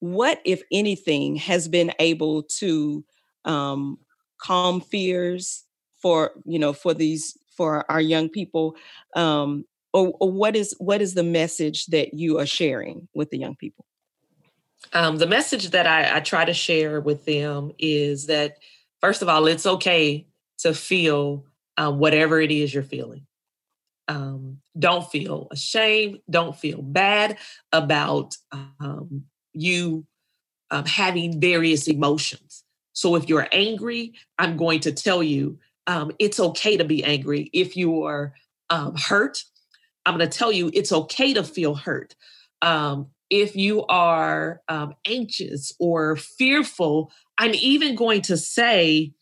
what 0.00 0.40
if 0.44 0.62
anything 0.72 1.36
has 1.36 1.68
been 1.68 1.92
able 1.98 2.42
to 2.42 3.04
um, 3.44 3.98
calm 4.38 4.80
fears 4.80 5.64
for 6.00 6.32
you 6.44 6.58
know 6.58 6.72
for 6.72 6.94
these 6.94 7.36
for 7.56 7.90
our 7.90 8.00
young 8.00 8.28
people 8.28 8.76
um, 9.14 9.64
or, 9.92 10.12
or, 10.20 10.30
what 10.30 10.54
is 10.54 10.74
what 10.78 11.00
is 11.00 11.14
the 11.14 11.22
message 11.22 11.86
that 11.86 12.12
you 12.12 12.38
are 12.38 12.46
sharing 12.46 13.08
with 13.14 13.30
the 13.30 13.38
young 13.38 13.56
people 13.56 13.86
um, 14.92 15.16
the 15.16 15.26
message 15.26 15.70
that 15.70 15.86
I, 15.86 16.16
I 16.16 16.20
try 16.20 16.44
to 16.44 16.52
share 16.52 17.00
with 17.00 17.24
them 17.24 17.72
is 17.78 18.26
that 18.26 18.58
first 19.00 19.22
of 19.22 19.28
all 19.28 19.46
it's 19.46 19.66
okay 19.66 20.26
to 20.58 20.74
feel 20.74 21.44
uh, 21.76 21.92
whatever 21.92 22.40
it 22.40 22.50
is 22.50 22.72
you're 22.72 22.82
feeling 22.82 23.26
um, 24.08 24.58
don't 24.78 25.10
feel 25.10 25.48
ashamed 25.50 26.20
don't 26.30 26.56
feel 26.56 26.82
bad 26.82 27.38
about 27.72 28.36
um, 28.52 29.24
you 29.52 30.06
um, 30.70 30.84
having 30.84 31.40
various 31.40 31.86
emotions 31.88 32.64
so 32.96 33.14
if 33.14 33.28
you're 33.28 33.46
angry, 33.52 34.14
I'm 34.38 34.56
going 34.56 34.80
to 34.80 34.92
tell 34.92 35.22
you 35.22 35.58
um, 35.86 36.12
it's 36.18 36.40
okay 36.40 36.78
to 36.78 36.84
be 36.84 37.04
angry. 37.04 37.50
If 37.52 37.76
you 37.76 38.04
are 38.04 38.32
um, 38.70 38.96
hurt, 38.96 39.44
I'm 40.06 40.16
going 40.16 40.28
to 40.28 40.38
tell 40.38 40.50
you 40.50 40.70
it's 40.72 40.92
okay 40.92 41.34
to 41.34 41.44
feel 41.44 41.74
hurt. 41.74 42.16
Um, 42.62 43.08
if 43.28 43.54
you 43.54 43.84
are 43.86 44.62
anxious 45.06 45.74
or 45.78 46.16
fearful, 46.16 47.12
I'm 47.36 47.54
even 47.54 47.96
going 47.96 48.22
to 48.22 48.36
say 48.38 49.12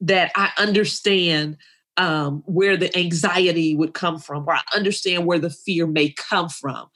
that 0.00 0.32
I 0.34 0.50
understand 0.58 1.58
um, 1.96 2.42
where 2.46 2.76
the 2.76 2.96
anxiety 2.96 3.76
would 3.76 3.94
come 3.94 4.18
from, 4.18 4.44
or 4.46 4.54
I 4.54 4.62
understand 4.74 5.26
where 5.26 5.38
the 5.38 5.50
fear 5.50 5.86
may 5.86 6.10
come 6.10 6.48
from. 6.48 6.86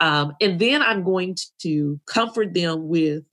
Um, 0.00 0.34
and 0.40 0.58
then 0.58 0.82
I'm 0.82 1.02
going 1.02 1.36
to 1.62 2.00
comfort 2.06 2.54
them 2.54 2.88
with 2.88 3.24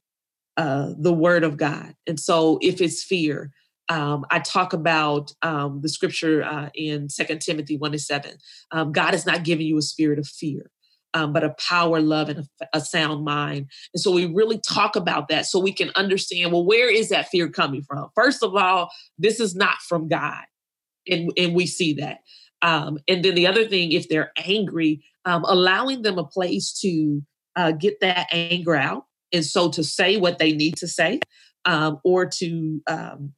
uh, 0.58 0.93
the 0.98 1.13
word 1.13 1.43
of 1.43 1.58
God. 1.58 1.96
And 2.08 2.20
so 2.20 2.60
if 2.62 2.82
it's 2.82 3.03
fear, 3.03 3.51
um, 3.89 4.25
I 4.32 4.39
talk 4.39 4.74
about 4.74 5.34
um, 5.41 5.82
the 5.82 5.89
scripture 5.89 6.43
uh, 6.43 6.70
in 6.74 7.10
Second 7.10 7.41
Timothy 7.41 7.77
1 7.77 7.91
to 7.91 8.00
7. 8.00 8.32
Um, 8.72 8.91
God 8.91 9.12
has 9.12 9.25
not 9.25 9.43
given 9.43 9.65
you 9.65 9.77
a 9.77 9.82
spirit 9.82 10.20
of 10.20 10.27
fear, 10.27 10.72
um, 11.13 11.34
but 11.34 11.43
a 11.43 11.55
power, 11.60 12.00
love, 12.00 12.29
and 12.29 12.39
a, 12.39 12.67
a, 12.77 12.82
sound 12.82 13.25
mind. 13.25 13.67
And 13.93 14.01
so 14.01 14.12
we 14.12 14.25
really 14.25 14.60
talk 14.60 14.96
about 14.96 15.27
that 15.27 15.48
so 15.48 15.60
we 15.60 15.74
can 15.74 15.91
understand 15.96 16.53
well, 16.53 16.65
where 16.65 16.89
is 16.89 17.10
that 17.10 17.27
fear 17.27 17.50
coming 17.50 17.84
from? 17.84 18.10
First 18.15 18.41
of 18.41 18.55
all, 18.55 18.89
this 19.17 19.39
is 19.39 19.53
not 19.53 19.75
from 19.88 20.08
God. 20.08 20.43
And, 21.10 21.31
and 21.38 21.53
we 21.53 21.65
see 21.65 21.93
that. 21.93 22.19
Um, 22.62 22.98
and 23.07 23.24
then 23.24 23.36
the 23.36 23.48
other 23.48 23.67
thing, 23.67 23.91
if 23.91 24.07
they're 24.07 24.31
angry, 24.38 25.03
um, 25.25 25.43
allowing 25.45 26.01
them 26.01 26.17
a 26.17 26.24
place 26.24 26.72
to 26.81 27.22
uh, 27.55 27.72
get 27.72 28.00
that 28.00 28.27
anger 28.31 28.75
out 28.75 29.05
and 29.33 29.46
so 29.46 29.70
to 29.72 29.83
say 29.83 30.18
what 30.18 30.37
they 30.37 30.53
need 30.53 30.77
to 30.77 30.87
say, 30.87 31.20
um, 31.66 32.00
or 32.03 32.25
to, 32.25 32.81
um, 32.87 33.33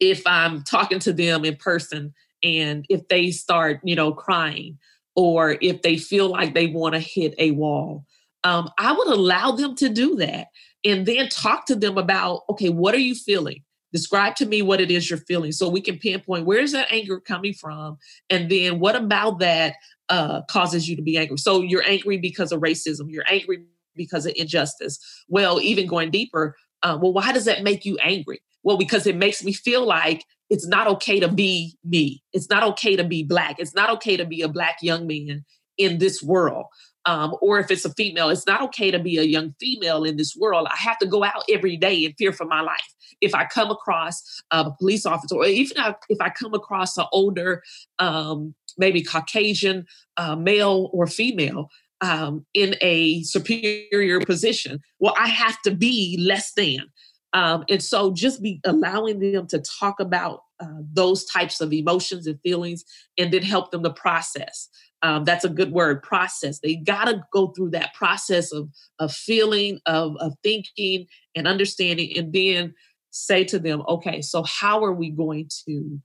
if 0.00 0.22
I'm 0.26 0.62
talking 0.62 1.00
to 1.00 1.12
them 1.12 1.44
in 1.44 1.56
person 1.56 2.14
and 2.42 2.86
if 2.88 3.08
they 3.08 3.30
start, 3.32 3.80
you 3.82 3.96
know, 3.96 4.12
crying, 4.12 4.78
or 5.16 5.56
if 5.60 5.82
they 5.82 5.96
feel 5.96 6.28
like 6.28 6.54
they 6.54 6.68
want 6.68 6.94
to 6.94 7.00
hit 7.00 7.34
a 7.38 7.50
wall, 7.50 8.04
um, 8.44 8.70
I 8.78 8.92
would 8.92 9.08
allow 9.08 9.50
them 9.50 9.74
to 9.76 9.88
do 9.88 10.14
that 10.16 10.46
and 10.84 11.04
then 11.04 11.28
talk 11.28 11.66
to 11.66 11.74
them 11.74 11.98
about, 11.98 12.42
okay, 12.50 12.68
what 12.68 12.94
are 12.94 13.00
you 13.00 13.16
feeling? 13.16 13.64
Describe 13.98 14.36
to 14.36 14.46
me 14.46 14.62
what 14.62 14.80
it 14.80 14.92
is 14.92 15.10
you're 15.10 15.18
feeling 15.18 15.50
so 15.50 15.68
we 15.68 15.80
can 15.80 15.98
pinpoint 15.98 16.46
where 16.46 16.60
is 16.60 16.70
that 16.70 16.86
anger 16.88 17.18
coming 17.18 17.52
from? 17.52 17.98
And 18.30 18.48
then 18.48 18.78
what 18.78 18.94
about 18.94 19.40
that 19.40 19.74
uh, 20.08 20.42
causes 20.42 20.88
you 20.88 20.94
to 20.94 21.02
be 21.02 21.18
angry? 21.18 21.36
So 21.36 21.62
you're 21.62 21.82
angry 21.84 22.16
because 22.16 22.52
of 22.52 22.60
racism, 22.60 23.10
you're 23.10 23.24
angry 23.28 23.64
because 23.96 24.24
of 24.24 24.34
injustice. 24.36 25.00
Well, 25.26 25.60
even 25.60 25.88
going 25.88 26.12
deeper, 26.12 26.54
uh, 26.84 26.96
well, 27.02 27.12
why 27.12 27.32
does 27.32 27.44
that 27.46 27.64
make 27.64 27.84
you 27.84 27.98
angry? 27.98 28.40
Well, 28.62 28.78
because 28.78 29.04
it 29.04 29.16
makes 29.16 29.42
me 29.42 29.52
feel 29.52 29.84
like 29.84 30.24
it's 30.48 30.68
not 30.68 30.86
okay 30.86 31.18
to 31.18 31.26
be 31.26 31.76
me. 31.84 32.22
It's 32.32 32.48
not 32.48 32.62
okay 32.62 32.94
to 32.94 33.02
be 33.02 33.24
black. 33.24 33.56
It's 33.58 33.74
not 33.74 33.90
okay 33.90 34.16
to 34.16 34.24
be 34.24 34.42
a 34.42 34.48
black 34.48 34.76
young 34.80 35.08
man 35.08 35.44
in 35.76 35.98
this 35.98 36.22
world. 36.22 36.66
Um, 37.04 37.34
or 37.40 37.58
if 37.58 37.72
it's 37.72 37.84
a 37.84 37.92
female, 37.94 38.28
it's 38.28 38.46
not 38.46 38.62
okay 38.62 38.92
to 38.92 39.00
be 39.00 39.18
a 39.18 39.22
young 39.22 39.56
female 39.58 40.04
in 40.04 40.16
this 40.16 40.36
world. 40.36 40.68
I 40.70 40.76
have 40.76 40.98
to 40.98 41.06
go 41.06 41.24
out 41.24 41.42
every 41.50 41.76
day 41.76 42.04
and 42.04 42.14
fear 42.16 42.32
for 42.32 42.44
my 42.44 42.60
life. 42.60 42.94
If 43.20 43.34
I 43.34 43.44
come 43.44 43.70
across 43.70 44.42
a 44.50 44.70
police 44.70 45.06
officer, 45.06 45.36
or 45.36 45.46
even 45.46 45.76
if 46.08 46.20
I 46.20 46.30
come 46.30 46.54
across 46.54 46.96
an 46.96 47.06
older, 47.12 47.62
um, 47.98 48.54
maybe 48.76 49.02
Caucasian 49.02 49.86
uh, 50.16 50.36
male 50.36 50.90
or 50.92 51.06
female, 51.06 51.68
um, 52.00 52.46
in 52.54 52.76
a 52.80 53.22
superior 53.22 54.20
position. 54.20 54.80
Well, 54.98 55.14
I 55.18 55.28
have 55.28 55.60
to 55.62 55.72
be 55.72 56.16
less 56.20 56.52
than. 56.52 56.84
Um, 57.32 57.64
and 57.68 57.82
so 57.82 58.12
just 58.12 58.42
be 58.42 58.60
allowing 58.64 59.18
them 59.18 59.46
to 59.48 59.58
talk 59.58 60.00
about 60.00 60.44
uh, 60.60 60.80
those 60.92 61.24
types 61.26 61.60
of 61.60 61.72
emotions 61.72 62.26
and 62.26 62.40
feelings 62.40 62.84
and 63.18 63.32
then 63.32 63.42
help 63.42 63.70
them 63.70 63.82
to 63.82 63.90
process. 63.90 64.68
Um, 65.02 65.24
that's 65.24 65.44
a 65.44 65.48
good 65.48 65.70
word, 65.70 66.02
process. 66.02 66.58
They 66.58 66.76
got 66.76 67.04
to 67.04 67.22
go 67.32 67.48
through 67.48 67.70
that 67.70 67.94
process 67.94 68.52
of, 68.52 68.68
of 68.98 69.12
feeling, 69.12 69.78
of, 69.86 70.16
of 70.16 70.34
thinking 70.42 71.06
and 71.36 71.46
understanding, 71.46 72.16
and 72.16 72.32
then 72.32 72.74
say 73.18 73.44
to 73.44 73.58
them, 73.58 73.82
okay, 73.88 74.22
so 74.22 74.42
how 74.44 74.84
are 74.84 74.92
we 74.92 75.10
going 75.10 75.48
to 75.66 76.00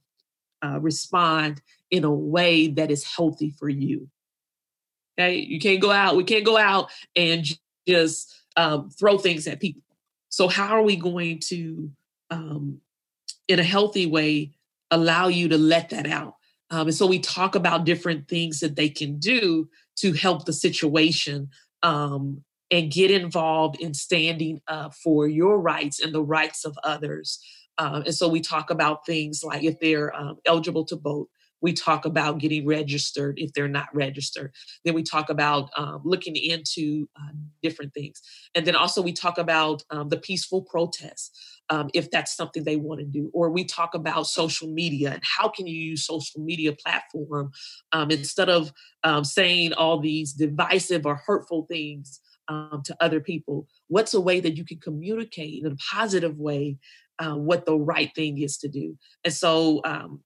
uh, 0.63 0.79
respond 0.79 1.61
in 1.91 2.03
a 2.03 2.13
way 2.13 2.67
that 2.67 2.89
is 2.89 3.03
healthy 3.03 3.51
for 3.51 3.69
you? 3.69 4.09
Okay, 5.17 5.35
you 5.35 5.59
can't 5.59 5.81
go 5.81 5.91
out. 5.91 6.15
We 6.15 6.23
can't 6.23 6.45
go 6.45 6.57
out 6.57 6.89
and 7.15 7.45
just 7.87 8.33
um, 8.55 8.89
throw 8.89 9.17
things 9.17 9.47
at 9.47 9.59
people. 9.59 9.83
So 10.29 10.47
how 10.47 10.75
are 10.75 10.81
we 10.81 10.95
going 10.95 11.39
to, 11.45 11.91
um, 12.31 12.79
in 13.47 13.59
a 13.59 13.63
healthy 13.63 14.07
way, 14.07 14.53
allow 14.89 15.27
you 15.27 15.49
to 15.49 15.57
let 15.57 15.89
that 15.91 16.07
out? 16.07 16.35
Um, 16.71 16.87
and 16.87 16.95
so 16.95 17.05
we 17.05 17.19
talk 17.19 17.53
about 17.53 17.85
different 17.85 18.27
things 18.27 18.59
that 18.61 18.75
they 18.75 18.89
can 18.89 19.19
do 19.19 19.69
to 19.97 20.13
help 20.13 20.45
the 20.45 20.53
situation 20.53 21.49
um, 21.83 22.43
and 22.71 22.91
get 22.91 23.11
involved 23.11 23.79
in 23.79 23.93
standing 23.93 24.59
up 24.67 24.93
for 24.95 25.27
your 25.27 25.59
rights 25.59 25.99
and 25.99 26.13
the 26.13 26.23
rights 26.23 26.65
of 26.65 26.77
others. 26.83 27.39
Um, 27.77 28.03
and 28.03 28.13
so 28.13 28.27
we 28.27 28.41
talk 28.41 28.69
about 28.69 29.05
things 29.05 29.43
like 29.43 29.63
if 29.63 29.79
they're 29.79 30.15
um, 30.15 30.37
eligible 30.45 30.85
to 30.85 30.95
vote, 30.95 31.29
we 31.63 31.71
talk 31.71 32.05
about 32.05 32.39
getting 32.39 32.67
registered 32.67 33.39
if 33.39 33.53
they're 33.53 33.69
not 33.69 33.87
registered. 33.93 34.53
Then 34.83 34.93
we 34.93 35.01
talk 35.01 35.29
about 35.29 35.69
um, 35.77 36.01
looking 36.03 36.35
into 36.35 37.07
uh, 37.15 37.31
different 37.63 37.93
things. 37.93 38.21
And 38.53 38.67
then 38.67 38.75
also 38.75 39.01
we 39.01 39.13
talk 39.13 39.37
about 39.37 39.81
um, 39.89 40.09
the 40.09 40.17
peaceful 40.17 40.61
protests. 40.61 41.31
Um, 41.69 41.89
if 41.93 42.11
that's 42.11 42.35
something 42.35 42.65
they 42.65 42.75
want 42.75 42.99
to 42.99 43.05
do. 43.05 43.31
Or 43.33 43.49
we 43.49 43.63
talk 43.63 43.95
about 43.95 44.27
social 44.27 44.67
media 44.67 45.11
and 45.13 45.23
how 45.23 45.47
can 45.47 45.65
you 45.65 45.73
use 45.73 46.05
social 46.05 46.41
media 46.41 46.73
platform 46.73 47.51
um, 47.93 48.11
instead 48.11 48.49
of 48.49 48.73
um, 49.05 49.23
saying 49.23 49.71
all 49.71 49.97
these 49.97 50.33
divisive 50.33 51.05
or 51.05 51.15
hurtful 51.15 51.65
things 51.71 52.19
um, 52.47 52.81
to 52.85 52.95
other 52.99 53.19
people. 53.19 53.67
What's 53.87 54.13
a 54.13 54.21
way 54.21 54.39
that 54.39 54.57
you 54.57 54.65
can 54.65 54.79
communicate 54.79 55.63
in 55.63 55.71
a 55.71 55.75
positive 55.75 56.37
way 56.37 56.77
uh, 57.19 57.35
what 57.35 57.65
the 57.65 57.75
right 57.75 58.13
thing 58.15 58.41
is 58.41 58.57
to 58.57 58.67
do? 58.67 58.97
And 59.23 59.33
so 59.33 59.81
um, 59.85 60.21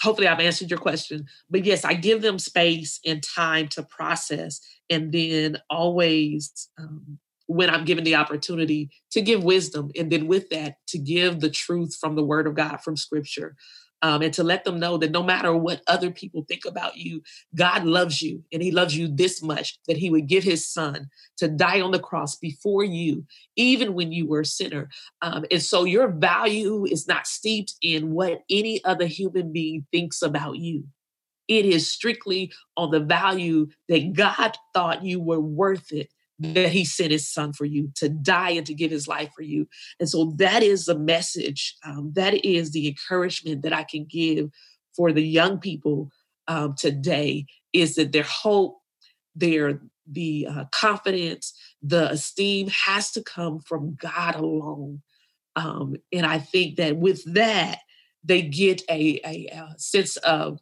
hopefully 0.00 0.28
I've 0.28 0.40
answered 0.40 0.70
your 0.70 0.78
question. 0.78 1.26
But 1.50 1.64
yes, 1.64 1.84
I 1.84 1.94
give 1.94 2.22
them 2.22 2.38
space 2.38 3.00
and 3.06 3.22
time 3.22 3.68
to 3.68 3.82
process. 3.82 4.60
And 4.90 5.12
then 5.12 5.58
always, 5.70 6.68
um, 6.78 7.18
when 7.46 7.70
I'm 7.70 7.84
given 7.84 8.04
the 8.04 8.14
opportunity 8.14 8.90
to 9.10 9.20
give 9.20 9.44
wisdom, 9.44 9.90
and 9.96 10.10
then 10.10 10.26
with 10.26 10.48
that, 10.50 10.76
to 10.88 10.98
give 10.98 11.40
the 11.40 11.50
truth 11.50 11.96
from 12.00 12.16
the 12.16 12.24
word 12.24 12.46
of 12.46 12.54
God, 12.54 12.78
from 12.78 12.96
scripture. 12.96 13.56
Um, 14.02 14.20
and 14.20 14.34
to 14.34 14.42
let 14.42 14.64
them 14.64 14.80
know 14.80 14.98
that 14.98 15.12
no 15.12 15.22
matter 15.22 15.56
what 15.56 15.80
other 15.86 16.10
people 16.10 16.44
think 16.46 16.64
about 16.64 16.96
you, 16.96 17.22
God 17.54 17.84
loves 17.84 18.20
you 18.20 18.42
and 18.52 18.62
He 18.62 18.72
loves 18.72 18.96
you 18.96 19.08
this 19.08 19.42
much 19.42 19.78
that 19.86 19.96
He 19.96 20.10
would 20.10 20.26
give 20.26 20.42
His 20.44 20.68
Son 20.68 21.08
to 21.38 21.48
die 21.48 21.80
on 21.80 21.92
the 21.92 22.00
cross 22.00 22.36
before 22.36 22.84
you, 22.84 23.24
even 23.56 23.94
when 23.94 24.12
you 24.12 24.26
were 24.26 24.40
a 24.40 24.46
sinner. 24.46 24.88
Um, 25.22 25.44
and 25.50 25.62
so 25.62 25.84
your 25.84 26.08
value 26.08 26.84
is 26.84 27.06
not 27.06 27.26
steeped 27.26 27.74
in 27.80 28.12
what 28.12 28.42
any 28.50 28.84
other 28.84 29.06
human 29.06 29.52
being 29.52 29.86
thinks 29.92 30.20
about 30.20 30.58
you. 30.58 30.84
It 31.48 31.64
is 31.64 31.90
strictly 31.90 32.52
on 32.76 32.90
the 32.90 33.00
value 33.00 33.68
that 33.88 34.12
God 34.14 34.56
thought 34.74 35.04
you 35.04 35.20
were 35.20 35.40
worth 35.40 35.92
it 35.92 36.08
that 36.42 36.70
he 36.70 36.84
sent 36.84 37.12
his 37.12 37.28
son 37.28 37.52
for 37.52 37.64
you 37.64 37.90
to 37.96 38.08
die 38.08 38.50
and 38.50 38.66
to 38.66 38.74
give 38.74 38.90
his 38.90 39.06
life 39.06 39.30
for 39.34 39.42
you. 39.42 39.68
And 40.00 40.08
so 40.08 40.32
that 40.36 40.62
is 40.62 40.86
the 40.86 40.98
message. 40.98 41.76
Um, 41.84 42.12
that 42.14 42.44
is 42.44 42.72
the 42.72 42.88
encouragement 42.88 43.62
that 43.62 43.72
I 43.72 43.84
can 43.84 44.04
give 44.04 44.50
for 44.94 45.12
the 45.12 45.22
young 45.22 45.58
people 45.58 46.10
um, 46.48 46.74
today 46.76 47.46
is 47.72 47.94
that 47.94 48.12
their 48.12 48.24
hope, 48.24 48.78
their 49.34 49.80
the 50.10 50.48
uh, 50.50 50.64
confidence, 50.72 51.54
the 51.80 52.10
esteem 52.10 52.68
has 52.68 53.12
to 53.12 53.22
come 53.22 53.60
from 53.60 53.96
God 54.00 54.34
alone. 54.34 55.00
Um, 55.54 55.96
and 56.12 56.26
I 56.26 56.38
think 56.38 56.76
that 56.76 56.96
with 56.96 57.22
that, 57.34 57.78
they 58.24 58.42
get 58.42 58.82
a, 58.90 59.20
a, 59.24 59.46
a 59.46 59.74
sense 59.78 60.16
of 60.18 60.60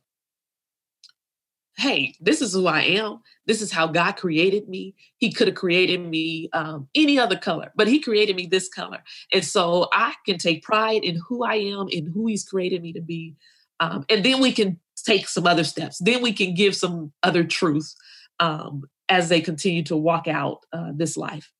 hey, 1.80 2.14
this 2.20 2.42
is 2.42 2.52
who 2.52 2.66
I 2.66 2.82
am. 2.82 3.20
This 3.46 3.62
is 3.62 3.72
how 3.72 3.86
God 3.86 4.12
created 4.12 4.68
me. 4.68 4.94
He 5.16 5.32
could 5.32 5.48
have 5.48 5.56
created 5.56 6.06
me 6.06 6.50
um, 6.52 6.88
any 6.94 7.18
other 7.18 7.38
color, 7.38 7.72
but 7.74 7.88
He 7.88 8.00
created 8.00 8.36
me 8.36 8.46
this 8.46 8.68
color. 8.68 9.02
And 9.32 9.44
so 9.44 9.88
I 9.92 10.14
can 10.26 10.36
take 10.36 10.62
pride 10.62 11.02
in 11.04 11.18
who 11.26 11.42
I 11.42 11.54
am 11.54 11.88
and 11.90 12.12
who 12.12 12.26
He's 12.26 12.44
created 12.44 12.82
me 12.82 12.92
to 12.92 13.00
be. 13.00 13.34
Um, 13.80 14.04
and 14.10 14.22
then 14.22 14.40
we 14.40 14.52
can 14.52 14.78
take 15.06 15.26
some 15.26 15.46
other 15.46 15.64
steps. 15.64 15.98
Then 15.98 16.20
we 16.20 16.34
can 16.34 16.54
give 16.54 16.76
some 16.76 17.12
other 17.22 17.44
truth 17.44 17.94
um, 18.40 18.82
as 19.08 19.30
they 19.30 19.40
continue 19.40 19.82
to 19.84 19.96
walk 19.96 20.28
out 20.28 20.66
uh, 20.74 20.90
this 20.94 21.16
life. 21.16 21.50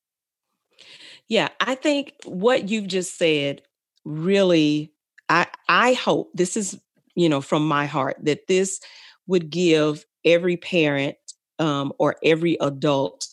Yeah, 1.27 1.49
I 1.59 1.73
think 1.73 2.13
what 2.25 2.69
you've 2.69 2.87
just 2.87 3.17
said 3.17 3.63
really, 4.05 4.91
I 5.29 5.47
I 5.67 5.93
hope 5.93 6.29
this 6.35 6.55
is 6.55 6.79
you 7.15 7.27
know 7.27 7.41
from 7.41 7.67
my 7.67 7.87
heart 7.87 8.17
that 8.21 8.47
this 8.47 8.79
would 9.27 9.49
give 9.49 10.05
every 10.25 10.57
parent 10.57 11.15
um, 11.59 11.93
or 11.99 12.15
every 12.23 12.57
adult 12.61 13.27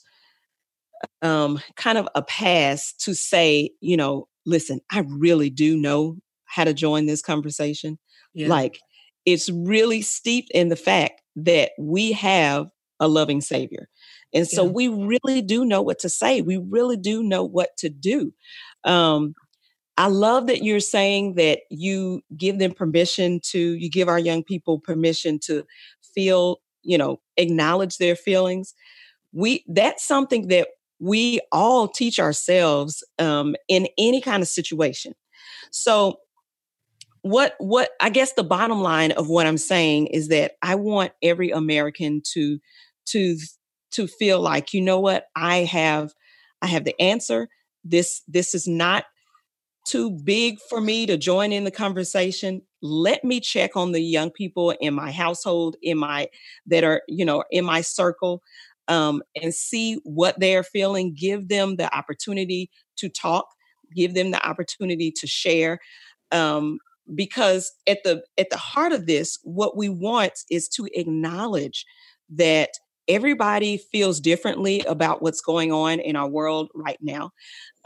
um, 1.22 1.60
kind 1.76 1.98
of 1.98 2.08
a 2.14 2.22
pass 2.22 2.92
to 3.00 3.14
say, 3.14 3.70
you 3.80 3.96
know, 3.96 4.28
listen, 4.46 4.80
I 4.90 5.04
really 5.06 5.50
do 5.50 5.76
know 5.76 6.16
how 6.46 6.64
to 6.64 6.74
join 6.74 7.06
this 7.06 7.22
conversation. 7.22 7.98
Yeah. 8.34 8.48
Like, 8.48 8.80
it's 9.24 9.50
really 9.50 10.02
steeped 10.02 10.50
in 10.52 10.70
the 10.70 10.76
fact 10.76 11.20
that 11.36 11.72
we 11.78 12.12
have 12.12 12.68
a 12.98 13.06
loving 13.06 13.40
Savior. 13.40 13.88
And 14.32 14.46
so 14.46 14.64
yeah. 14.64 14.70
we 14.70 14.88
really 14.88 15.42
do 15.42 15.64
know 15.64 15.82
what 15.82 15.98
to 16.00 16.08
say. 16.08 16.40
We 16.40 16.56
really 16.56 16.96
do 16.96 17.22
know 17.22 17.44
what 17.44 17.76
to 17.78 17.88
do. 17.88 18.32
Um, 18.84 19.34
I 19.96 20.06
love 20.08 20.46
that 20.46 20.62
you're 20.62 20.80
saying 20.80 21.34
that 21.34 21.60
you 21.70 22.22
give 22.36 22.58
them 22.58 22.72
permission 22.72 23.40
to, 23.50 23.58
you 23.58 23.90
give 23.90 24.08
our 24.08 24.18
young 24.18 24.44
people 24.44 24.78
permission 24.78 25.38
to 25.44 25.64
feel, 26.14 26.58
you 26.88 26.96
know, 26.96 27.20
acknowledge 27.36 27.98
their 27.98 28.16
feelings. 28.16 28.74
We 29.32 29.62
that's 29.68 30.06
something 30.06 30.48
that 30.48 30.68
we 30.98 31.40
all 31.52 31.86
teach 31.86 32.18
ourselves 32.18 33.04
um, 33.18 33.54
in 33.68 33.86
any 33.98 34.22
kind 34.22 34.42
of 34.42 34.48
situation. 34.48 35.12
So 35.70 36.18
what 37.20 37.54
what 37.58 37.90
I 38.00 38.08
guess 38.08 38.32
the 38.32 38.42
bottom 38.42 38.80
line 38.80 39.12
of 39.12 39.28
what 39.28 39.46
I'm 39.46 39.58
saying 39.58 40.06
is 40.08 40.28
that 40.28 40.52
I 40.62 40.76
want 40.76 41.12
every 41.22 41.50
American 41.50 42.22
to 42.32 42.58
to 43.08 43.36
to 43.92 44.06
feel 44.06 44.40
like 44.40 44.72
you 44.72 44.80
know 44.80 44.98
what 44.98 45.26
I 45.36 45.58
have 45.58 46.12
I 46.62 46.68
have 46.68 46.84
the 46.84 46.98
answer. 47.00 47.48
This 47.84 48.22
this 48.26 48.54
is 48.54 48.66
not 48.66 49.04
too 49.88 50.10
big 50.10 50.58
for 50.68 50.80
me 50.80 51.06
to 51.06 51.16
join 51.16 51.52
in 51.52 51.64
the 51.64 51.70
conversation 51.70 52.60
let 52.82 53.24
me 53.24 53.40
check 53.40 53.76
on 53.76 53.92
the 53.92 54.00
young 54.00 54.30
people 54.30 54.70
in 54.80 54.94
my 54.94 55.10
household 55.10 55.76
in 55.82 55.98
my 55.98 56.28
that 56.66 56.84
are 56.84 57.02
you 57.08 57.24
know 57.24 57.42
in 57.50 57.64
my 57.64 57.80
circle 57.80 58.42
um, 58.88 59.22
and 59.40 59.54
see 59.54 59.98
what 60.04 60.38
they're 60.38 60.62
feeling 60.62 61.14
give 61.14 61.48
them 61.48 61.76
the 61.76 61.94
opportunity 61.96 62.70
to 62.96 63.08
talk 63.08 63.46
give 63.96 64.14
them 64.14 64.30
the 64.30 64.46
opportunity 64.46 65.10
to 65.10 65.26
share 65.26 65.78
um, 66.30 66.78
because 67.14 67.72
at 67.86 67.98
the 68.04 68.22
at 68.36 68.50
the 68.50 68.56
heart 68.56 68.92
of 68.92 69.06
this 69.06 69.38
what 69.42 69.76
we 69.76 69.88
want 69.88 70.32
is 70.50 70.68
to 70.68 70.86
acknowledge 70.94 71.86
that 72.28 72.70
everybody 73.08 73.78
feels 73.78 74.20
differently 74.20 74.82
about 74.82 75.22
what's 75.22 75.40
going 75.40 75.72
on 75.72 75.98
in 75.98 76.14
our 76.14 76.28
world 76.28 76.68
right 76.74 76.98
now 77.00 77.30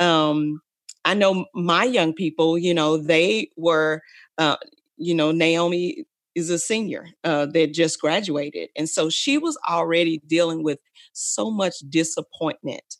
um, 0.01 0.61
I 1.05 1.15
know 1.15 1.47
my 1.55 1.85
young 1.85 2.12
people, 2.12 2.59
you 2.59 2.75
know, 2.75 2.97
they 2.97 3.51
were, 3.57 4.03
uh, 4.38 4.57
you 4.97 5.15
know, 5.15 5.33
Naomi 5.33 6.05
is 6.35 6.49
a 6.49 6.59
senior 6.59 7.09
uh, 7.25 7.47
that 7.47 7.75
just 7.75 8.01
graduated. 8.01 8.71
And 8.77 8.88
so 8.88 9.11
she 9.11 9.37
was 9.38 9.59
already 9.69 10.23
dealing 10.27 10.62
with 10.62 10.79
so 11.12 11.51
much 11.51 11.75
disappointment. 11.88 12.97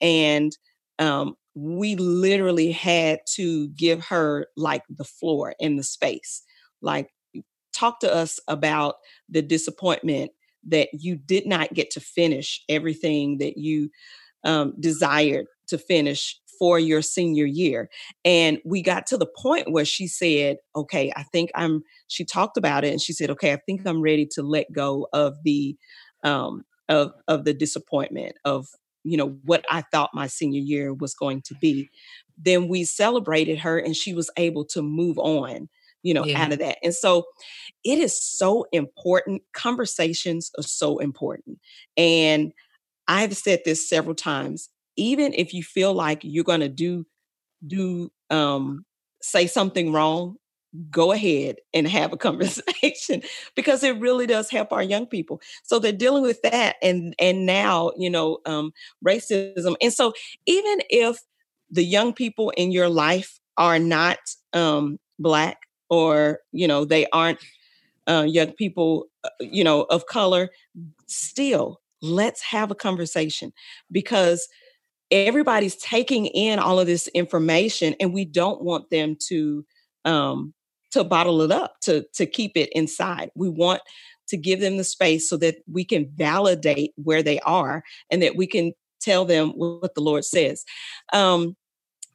And 0.00 0.56
um, 0.98 1.34
we 1.54 1.96
literally 1.96 2.72
had 2.72 3.20
to 3.34 3.68
give 3.68 4.04
her 4.06 4.46
like 4.56 4.82
the 4.88 5.04
floor 5.04 5.54
and 5.60 5.78
the 5.78 5.84
space. 5.84 6.42
Like, 6.80 7.10
talk 7.72 8.00
to 8.00 8.12
us 8.12 8.40
about 8.48 8.96
the 9.28 9.42
disappointment 9.42 10.32
that 10.66 10.88
you 10.92 11.16
did 11.16 11.46
not 11.46 11.72
get 11.74 11.90
to 11.92 12.00
finish 12.00 12.62
everything 12.68 13.38
that 13.38 13.56
you 13.56 13.90
um, 14.44 14.74
desired 14.80 15.46
to 15.68 15.78
finish 15.78 16.40
for 16.58 16.78
your 16.78 17.02
senior 17.02 17.46
year. 17.46 17.88
And 18.24 18.58
we 18.64 18.82
got 18.82 19.06
to 19.08 19.16
the 19.16 19.26
point 19.26 19.70
where 19.70 19.84
she 19.84 20.08
said, 20.08 20.58
okay, 20.74 21.12
I 21.16 21.22
think 21.24 21.50
I'm, 21.54 21.82
she 22.08 22.24
talked 22.24 22.56
about 22.56 22.84
it 22.84 22.92
and 22.92 23.00
she 23.00 23.12
said, 23.12 23.30
okay, 23.30 23.52
I 23.52 23.58
think 23.66 23.86
I'm 23.86 24.02
ready 24.02 24.26
to 24.32 24.42
let 24.42 24.72
go 24.72 25.08
of 25.12 25.36
the, 25.44 25.76
um, 26.24 26.64
of, 26.88 27.12
of 27.28 27.44
the 27.44 27.54
disappointment 27.54 28.36
of, 28.44 28.66
you 29.04 29.16
know, 29.16 29.38
what 29.44 29.64
I 29.70 29.82
thought 29.92 30.10
my 30.12 30.26
senior 30.26 30.60
year 30.60 30.92
was 30.92 31.14
going 31.14 31.42
to 31.46 31.54
be. 31.60 31.88
Then 32.36 32.68
we 32.68 32.84
celebrated 32.84 33.58
her 33.60 33.78
and 33.78 33.96
she 33.96 34.14
was 34.14 34.30
able 34.36 34.64
to 34.66 34.82
move 34.82 35.18
on, 35.18 35.68
you 36.02 36.14
know, 36.14 36.24
yeah. 36.24 36.42
out 36.42 36.52
of 36.52 36.58
that. 36.58 36.78
And 36.82 36.94
so 36.94 37.24
it 37.84 37.98
is 37.98 38.20
so 38.20 38.66
important. 38.72 39.42
Conversations 39.54 40.50
are 40.58 40.62
so 40.62 40.98
important. 40.98 41.58
And 41.96 42.52
I've 43.06 43.36
said 43.36 43.60
this 43.64 43.88
several 43.88 44.14
times 44.14 44.68
even 44.98 45.32
if 45.34 45.54
you 45.54 45.62
feel 45.62 45.94
like 45.94 46.20
you're 46.22 46.44
going 46.44 46.60
to 46.60 46.68
do 46.68 47.06
do 47.66 48.10
um 48.30 48.84
say 49.22 49.46
something 49.46 49.92
wrong 49.92 50.36
go 50.90 51.12
ahead 51.12 51.56
and 51.72 51.88
have 51.88 52.12
a 52.12 52.16
conversation 52.28 53.22
because 53.56 53.82
it 53.82 53.98
really 53.98 54.26
does 54.26 54.50
help 54.50 54.72
our 54.72 54.82
young 54.82 55.06
people. 55.06 55.40
So 55.64 55.78
they're 55.78 55.92
dealing 55.92 56.22
with 56.22 56.42
that 56.42 56.76
and 56.82 57.14
and 57.18 57.46
now 57.46 57.92
you 57.96 58.10
know 58.10 58.38
um 58.46 58.72
racism. 59.04 59.76
And 59.80 59.92
so 59.92 60.12
even 60.46 60.78
if 60.90 61.18
the 61.70 61.84
young 61.84 62.12
people 62.12 62.50
in 62.50 62.72
your 62.72 62.88
life 62.88 63.40
are 63.56 63.78
not 63.78 64.18
um 64.52 64.98
black 65.18 65.58
or 65.90 66.40
you 66.52 66.68
know 66.68 66.84
they 66.84 67.06
aren't 67.12 67.38
uh, 68.06 68.24
young 68.26 68.52
people 68.52 69.06
uh, 69.24 69.30
you 69.40 69.62
know 69.62 69.82
of 69.90 70.06
color 70.06 70.48
still 71.06 71.80
let's 72.00 72.42
have 72.42 72.70
a 72.70 72.74
conversation 72.74 73.52
because 73.92 74.48
everybody's 75.10 75.76
taking 75.76 76.26
in 76.26 76.58
all 76.58 76.78
of 76.78 76.86
this 76.86 77.08
information 77.08 77.94
and 78.00 78.12
we 78.12 78.24
don't 78.24 78.62
want 78.62 78.90
them 78.90 79.16
to 79.28 79.64
um 80.04 80.52
to 80.90 81.04
bottle 81.04 81.42
it 81.42 81.52
up 81.52 81.74
to 81.82 82.04
to 82.14 82.26
keep 82.26 82.52
it 82.56 82.70
inside. 82.72 83.30
We 83.34 83.48
want 83.48 83.82
to 84.28 84.36
give 84.36 84.60
them 84.60 84.76
the 84.76 84.84
space 84.84 85.28
so 85.28 85.36
that 85.38 85.56
we 85.70 85.84
can 85.84 86.10
validate 86.14 86.92
where 86.96 87.22
they 87.22 87.40
are 87.40 87.82
and 88.10 88.22
that 88.22 88.36
we 88.36 88.46
can 88.46 88.72
tell 89.00 89.24
them 89.24 89.50
what 89.50 89.94
the 89.94 90.00
lord 90.00 90.24
says. 90.24 90.64
Um 91.12 91.56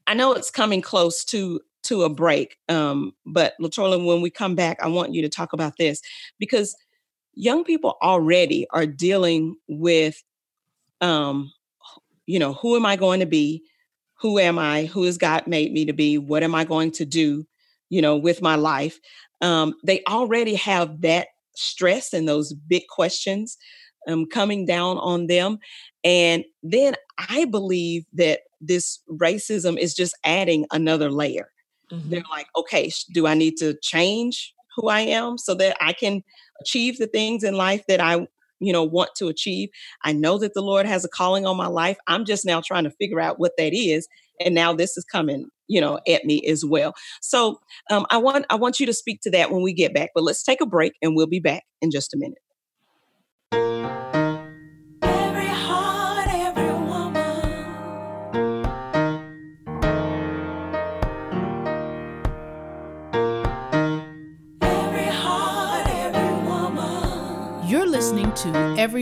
i 0.07 0.13
know 0.13 0.33
it's 0.33 0.51
coming 0.51 0.81
close 0.81 1.23
to 1.25 1.59
to 1.83 2.03
a 2.03 2.09
break 2.09 2.57
um 2.69 3.13
but 3.25 3.53
Latorla 3.61 4.05
when 4.05 4.21
we 4.21 4.29
come 4.29 4.55
back 4.55 4.77
i 4.81 4.87
want 4.87 5.13
you 5.13 5.21
to 5.21 5.29
talk 5.29 5.53
about 5.53 5.73
this 5.77 6.01
because 6.39 6.75
young 7.33 7.63
people 7.63 7.97
already 8.01 8.67
are 8.71 8.85
dealing 8.85 9.55
with 9.67 10.21
um 11.01 11.51
you 12.25 12.39
know, 12.39 12.53
who 12.53 12.75
am 12.75 12.85
I 12.85 12.95
going 12.95 13.19
to 13.19 13.25
be? 13.25 13.63
Who 14.21 14.39
am 14.39 14.57
I? 14.57 14.85
Who 14.85 15.03
has 15.03 15.17
God 15.17 15.47
made 15.47 15.71
me 15.73 15.85
to 15.85 15.93
be? 15.93 16.17
What 16.17 16.43
am 16.43 16.55
I 16.55 16.63
going 16.63 16.91
to 16.91 17.05
do, 17.05 17.45
you 17.89 18.01
know, 18.01 18.15
with 18.15 18.41
my 18.41 18.55
life? 18.55 18.99
Um, 19.41 19.75
they 19.83 20.01
already 20.07 20.55
have 20.55 21.01
that 21.01 21.27
stress 21.55 22.13
and 22.13 22.27
those 22.27 22.53
big 22.53 22.83
questions 22.87 23.57
um, 24.07 24.25
coming 24.25 24.65
down 24.65 24.97
on 24.97 25.27
them. 25.27 25.59
And 26.03 26.45
then 26.61 26.95
I 27.29 27.45
believe 27.45 28.05
that 28.13 28.41
this 28.61 28.99
racism 29.09 29.77
is 29.77 29.93
just 29.93 30.17
adding 30.23 30.65
another 30.71 31.11
layer. 31.11 31.49
Mm-hmm. 31.91 32.09
They're 32.09 32.23
like, 32.31 32.47
okay, 32.55 32.91
do 33.13 33.27
I 33.27 33.33
need 33.33 33.57
to 33.57 33.75
change 33.81 34.53
who 34.75 34.87
I 34.87 35.01
am 35.01 35.37
so 35.37 35.53
that 35.55 35.77
I 35.81 35.93
can 35.93 36.23
achieve 36.61 36.97
the 36.97 37.07
things 37.07 37.43
in 37.43 37.55
life 37.55 37.83
that 37.87 38.01
I 38.01 38.27
you 38.59 38.73
know 38.73 38.83
want 38.83 39.11
to 39.17 39.27
achieve. 39.27 39.69
I 40.03 40.13
know 40.13 40.37
that 40.39 40.53
the 40.53 40.61
lord 40.61 40.85
has 40.85 41.05
a 41.05 41.09
calling 41.09 41.45
on 41.45 41.57
my 41.57 41.67
life. 41.67 41.97
I'm 42.07 42.25
just 42.25 42.45
now 42.45 42.61
trying 42.61 42.85
to 42.85 42.91
figure 42.91 43.19
out 43.19 43.39
what 43.39 43.53
that 43.57 43.73
is 43.73 44.07
and 44.43 44.55
now 44.55 44.73
this 44.73 44.97
is 44.97 45.05
coming 45.05 45.47
you 45.67 45.79
know 45.79 45.99
at 46.07 46.25
me 46.25 46.45
as 46.47 46.65
well. 46.65 46.93
So 47.21 47.59
um, 47.91 48.05
i 48.09 48.17
want 48.17 48.45
i 48.49 48.55
want 48.55 48.79
you 48.79 48.85
to 48.85 48.93
speak 48.93 49.21
to 49.21 49.31
that 49.31 49.51
when 49.51 49.61
we 49.61 49.73
get 49.73 49.93
back 49.93 50.11
but 50.15 50.23
let's 50.23 50.43
take 50.43 50.61
a 50.61 50.65
break 50.65 50.93
and 51.01 51.15
we'll 51.15 51.27
be 51.27 51.39
back 51.39 51.63
in 51.81 51.91
just 51.91 52.13
a 52.13 52.17
minute 52.17 52.39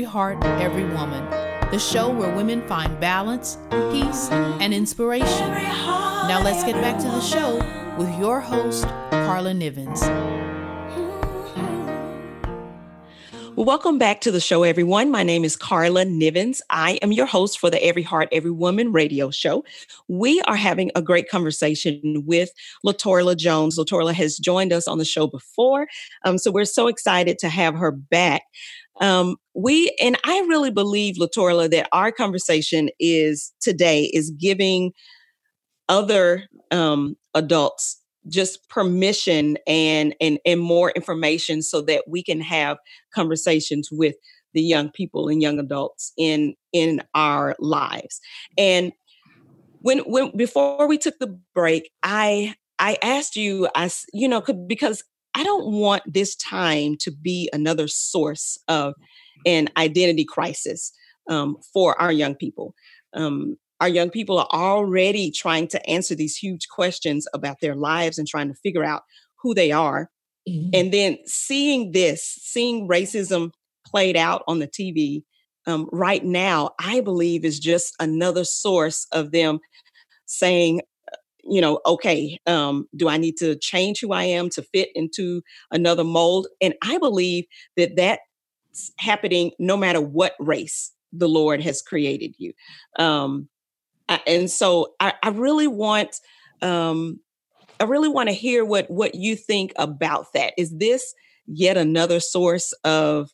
Heart, 0.04 0.44
Every 0.44 0.84
Woman, 0.84 1.24
the 1.72 1.80
show 1.80 2.10
where 2.10 2.36
women 2.36 2.62
find 2.68 3.00
balance, 3.00 3.58
peace, 3.92 4.30
and 4.32 4.74
inspiration. 4.74 5.52
Now 5.52 6.42
let's 6.44 6.64
get 6.64 6.76
back 6.76 6.98
to 7.00 7.08
the 7.08 7.22
show 7.22 7.56
with 7.98 8.10
your 8.20 8.40
host, 8.40 8.86
Carla 9.12 9.52
Nivens. 9.52 10.02
Well, 13.62 13.66
welcome 13.66 13.98
back 13.98 14.22
to 14.22 14.32
the 14.32 14.40
show, 14.40 14.64
everyone. 14.64 15.12
My 15.12 15.24
name 15.24 15.44
is 15.44 15.58
Carla 15.58 16.06
Nivens. 16.06 16.62
I 16.70 16.94
am 17.02 17.12
your 17.12 17.26
host 17.26 17.60
for 17.60 17.70
the 17.70 17.84
Every 17.84 18.02
Heart, 18.02 18.30
Every 18.32 18.50
Woman 18.50 18.94
radio 18.94 19.30
show. 19.30 19.66
We 20.08 20.42
are 20.48 20.56
having 20.56 20.90
a 20.96 21.02
great 21.02 21.30
conversation 21.30 22.24
with 22.26 22.50
Latorla 22.86 23.36
Jones. 23.36 23.78
Latorla 23.78 24.14
has 24.14 24.38
joined 24.38 24.72
us 24.72 24.88
on 24.88 25.00
the 25.00 25.06
show 25.06 25.28
before, 25.28 25.88
um, 26.24 26.38
so 26.38 26.50
we're 26.50 26.66
so 26.66 26.88
excited 26.88 27.38
to 27.40 27.50
have 27.50 27.76
her 27.76 27.92
back. 27.92 28.44
Um, 29.02 29.36
we 29.56 29.96
and 30.02 30.18
I 30.24 30.40
really 30.48 30.72
believe, 30.72 31.16
Latorla, 31.16 31.70
that 31.72 31.90
our 31.92 32.12
conversation 32.12 32.90
is 33.00 33.52
today 33.60 34.12
is 34.14 34.32
giving 34.32 34.94
other 35.90 36.44
um, 36.72 37.18
adults 37.34 38.00
just 38.30 38.70
permission 38.70 39.58
and 39.68 40.16
and 40.22 40.40
and 40.46 40.62
more 40.62 40.92
information 40.92 41.62
so 41.62 41.82
that 41.82 42.04
we 42.08 42.24
can 42.24 42.40
have 42.40 42.78
conversations 43.14 43.90
with 43.92 44.16
the 44.54 44.62
young 44.62 44.92
people 44.92 45.28
and 45.28 45.42
young 45.42 45.60
adults 45.60 46.14
in 46.18 46.56
in 46.72 47.02
our 47.16 47.56
lives. 47.60 48.22
And 48.58 48.94
when 49.82 50.00
when 50.00 50.36
before 50.36 50.88
we 50.88 50.98
took 50.98 51.18
the 51.20 51.40
break 51.54 51.92
i 52.04 52.56
i 52.80 52.98
asked 53.04 53.36
you 53.36 53.68
i 53.76 53.90
you 54.14 54.28
know 54.28 54.42
because 54.68 55.04
i 55.36 55.44
don't 55.44 55.72
want 55.72 56.04
this 56.06 56.36
time 56.36 56.96
to 56.98 57.12
be 57.12 57.50
another 57.54 57.88
source 57.88 58.58
of 58.68 58.94
an 59.46 59.70
identity 59.78 60.26
crisis 60.26 60.92
um, 61.30 61.58
for 61.74 62.00
our 62.02 62.12
young 62.12 62.36
people. 62.36 62.76
Um, 63.14 63.58
our 63.80 63.90
young 63.90 64.10
people 64.10 64.40
are 64.40 64.48
already 64.52 65.32
trying 65.32 65.68
to 65.70 65.90
answer 65.90 66.14
these 66.14 66.38
huge 66.38 66.68
questions 66.70 67.28
about 67.34 67.60
their 67.62 67.76
lives 67.76 68.20
and 68.20 68.28
trying 68.28 68.50
to 68.50 68.60
figure 68.62 68.84
out 68.84 69.04
who 69.42 69.54
they 69.54 69.72
are. 69.72 70.10
And 70.74 70.92
then 70.92 71.18
seeing 71.26 71.92
this 71.92 72.24
seeing 72.24 72.88
racism 72.88 73.52
played 73.86 74.18
out 74.18 74.44
on 74.48 74.60
the 74.60 74.68
tv 74.68 75.24
um, 75.68 75.88
right 75.92 76.24
now 76.24 76.72
i 76.80 77.00
believe 77.02 77.46
is 77.46 77.60
just 77.60 77.94
another 78.00 78.44
source 78.44 79.06
of 79.12 79.32
them 79.32 79.60
saying 80.26 80.82
you 81.50 81.62
know 81.62 81.80
okay 81.86 82.40
um, 82.48 82.88
do 82.96 83.10
i 83.10 83.18
need 83.18 83.38
to 83.38 83.56
change 83.58 84.00
who 84.02 84.12
i 84.14 84.24
am 84.24 84.50
to 84.50 84.62
fit 84.62 84.90
into 84.96 85.42
another 85.72 86.04
mold 86.04 86.48
and 86.62 86.74
i 86.84 86.98
believe 86.98 87.46
that 87.78 87.96
that's 87.96 88.22
happening 89.00 89.52
no 89.60 89.78
matter 89.78 90.02
what 90.02 90.34
race 90.40 90.92
the 91.14 91.30
lord 91.30 91.62
has 91.62 91.82
created 91.82 92.36
you 92.38 92.54
um, 93.00 93.48
I- 94.10 94.22
and 94.28 94.50
so 94.50 94.94
I, 95.00 95.14
I 95.24 95.30
really 95.30 95.68
want 95.68 96.16
um, 96.62 97.20
I 97.80 97.86
really 97.86 98.10
want 98.10 98.30
to 98.30 98.36
hear 98.36 98.66
what 98.66 98.90
what 98.90 99.16
you 99.16 99.36
think 99.36 99.74
about 99.78 100.28
that. 100.34 100.54
Is 100.58 100.76
this 100.78 101.14
yet 101.48 101.78
another 101.78 102.20
source 102.20 102.74
of 102.84 103.30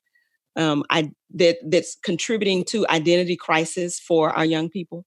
um, 0.55 0.83
I 0.89 1.11
that 1.35 1.57
that's 1.69 1.97
contributing 2.03 2.63
to 2.65 2.87
identity 2.89 3.37
crisis 3.37 3.99
for 3.99 4.31
our 4.31 4.45
young 4.45 4.69
people? 4.69 5.05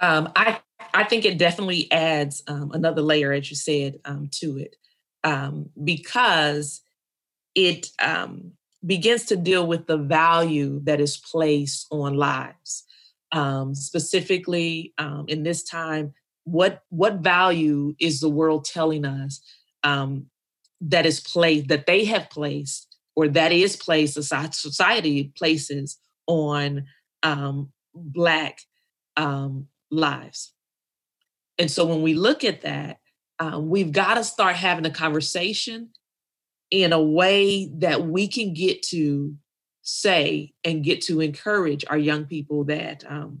Um, 0.00 0.30
I 0.36 0.60
I 0.92 1.04
think 1.04 1.24
it 1.24 1.38
definitely 1.38 1.90
adds 1.92 2.42
um, 2.48 2.70
another 2.72 3.02
layer, 3.02 3.32
as 3.32 3.50
you 3.50 3.56
said, 3.56 4.00
um, 4.04 4.28
to 4.32 4.58
it, 4.58 4.76
um, 5.24 5.70
because 5.82 6.82
it 7.54 7.88
um, 8.00 8.52
begins 8.84 9.24
to 9.26 9.36
deal 9.36 9.66
with 9.66 9.86
the 9.86 9.98
value 9.98 10.80
that 10.84 11.00
is 11.00 11.16
placed 11.16 11.86
on 11.90 12.14
lives. 12.14 12.84
Um, 13.32 13.74
specifically, 13.74 14.94
um, 14.98 15.26
in 15.28 15.42
this 15.42 15.62
time, 15.62 16.14
what 16.44 16.82
what 16.90 17.16
value 17.16 17.94
is 17.98 18.20
the 18.20 18.28
world 18.28 18.64
telling 18.64 19.04
us 19.04 19.40
that 20.80 21.06
is 21.06 21.20
placed 21.20 21.68
that 21.68 21.86
they 21.86 22.04
have 22.04 22.30
placed 22.30 22.96
or 23.14 23.28
that 23.28 23.52
is 23.52 23.76
placed 23.76 24.16
soci- 24.16 24.54
society 24.54 25.32
places 25.36 25.98
on 26.26 26.86
black 27.94 28.60
lives. 29.90 30.52
And 31.58 31.70
so 31.70 31.84
when 31.86 32.02
we 32.02 32.14
look 32.14 32.44
at 32.44 32.62
that, 32.62 32.98
um, 33.38 33.68
we've 33.68 33.92
got 33.92 34.14
to 34.14 34.24
start 34.24 34.56
having 34.56 34.86
a 34.86 34.90
conversation 34.90 35.90
in 36.70 36.92
a 36.92 37.02
way 37.02 37.70
that 37.78 38.06
we 38.06 38.28
can 38.28 38.52
get 38.52 38.82
to 38.82 39.34
say 39.82 40.52
and 40.64 40.84
get 40.84 41.00
to 41.02 41.20
encourage 41.20 41.84
our 41.88 41.98
young 41.98 42.24
people 42.24 42.64
that 42.64 43.04
um, 43.08 43.40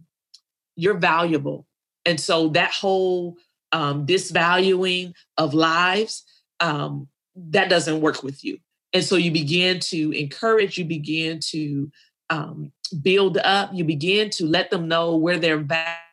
you're 0.76 0.98
valuable. 0.98 1.66
And 2.04 2.20
so 2.20 2.48
that 2.50 2.72
whole 2.72 3.36
um, 3.72 4.06
disvaluing 4.06 5.12
of 5.36 5.54
lives, 5.54 6.22
um, 6.60 7.08
that 7.34 7.68
doesn't 7.68 8.00
work 8.00 8.22
with 8.22 8.44
you. 8.44 8.58
And 8.92 9.04
so 9.04 9.16
you 9.16 9.30
begin 9.30 9.80
to 9.80 10.12
encourage, 10.12 10.78
you 10.78 10.84
begin 10.84 11.40
to 11.50 11.90
um, 12.30 12.72
build 13.02 13.38
up, 13.38 13.70
you 13.72 13.84
begin 13.84 14.30
to 14.30 14.46
let 14.46 14.70
them 14.70 14.88
know 14.88 15.16
where 15.16 15.38
their 15.38 15.64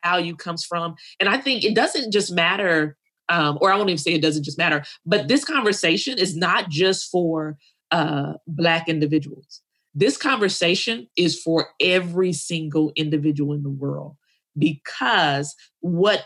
value 0.04 0.36
comes 0.36 0.65
from. 0.65 0.95
And 1.19 1.30
I 1.30 1.38
think 1.38 1.63
it 1.63 1.76
doesn't 1.76 2.12
just 2.12 2.32
matter, 2.32 2.97
um, 3.30 3.58
or 3.62 3.71
I 3.71 3.78
won't 3.78 3.89
even 3.89 3.97
say 3.97 4.13
it 4.13 4.21
doesn't 4.21 4.43
just 4.43 4.58
matter, 4.58 4.84
but 5.06 5.28
this 5.28 5.45
conversation 5.45 6.17
is 6.17 6.36
not 6.36 6.69
just 6.69 7.10
for 7.10 7.58
uh, 7.91 8.34
Black 8.47 8.89
individuals. 8.89 9.62
This 9.95 10.17
conversation 10.17 11.08
is 11.15 11.39
for 11.39 11.67
every 11.80 12.34
single 12.34 12.91
individual 12.95 13.54
in 13.54 13.63
the 13.63 13.69
world 13.69 14.15
because 14.58 15.56
what 15.82 16.26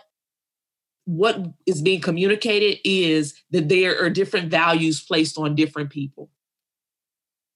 what 1.06 1.40
is 1.66 1.82
being 1.82 2.02
communicated 2.02 2.80
is 2.84 3.34
that 3.52 3.70
there 3.70 3.98
are 4.04 4.10
different 4.10 4.52
values 4.52 5.02
placed 5.02 5.38
on 5.38 5.56
different 5.56 5.90
people 5.90 6.30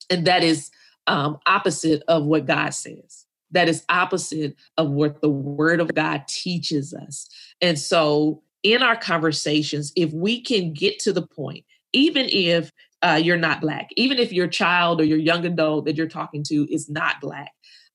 and 0.10 0.26
that 0.26 0.44
is 0.44 0.70
um, 1.12 1.38
opposite 1.46 2.04
of 2.08 2.26
what 2.26 2.46
god 2.46 2.74
says. 2.74 3.26
That 3.52 3.68
is 3.68 3.84
opposite 3.90 4.56
of 4.78 4.92
what 4.92 5.22
the 5.22 5.30
word 5.30 5.82
of 5.82 5.94
god 5.94 6.24
teaches 6.28 6.94
us. 6.94 7.28
And 7.62 7.78
so 7.78 8.42
in 8.64 8.84
our 8.84 8.96
conversations 8.96 9.92
if 9.96 10.12
we 10.14 10.42
can 10.42 10.74
get 10.74 11.00
to 11.00 11.14
the 11.14 11.26
point 11.26 11.66
even 11.94 12.28
if 12.30 12.72
uh, 13.02 13.20
you're 13.22 13.38
not 13.38 13.62
black 13.62 13.90
even 13.98 14.20
if 14.20 14.32
your 14.32 14.48
child 14.48 15.02
or 15.02 15.04
your 15.04 15.18
young 15.18 15.46
adult 15.46 15.86
that 15.86 15.98
you're 15.98 16.08
talking 16.08 16.44
to 16.44 16.68
is 16.72 16.90
not 16.90 17.20
black 17.20 17.52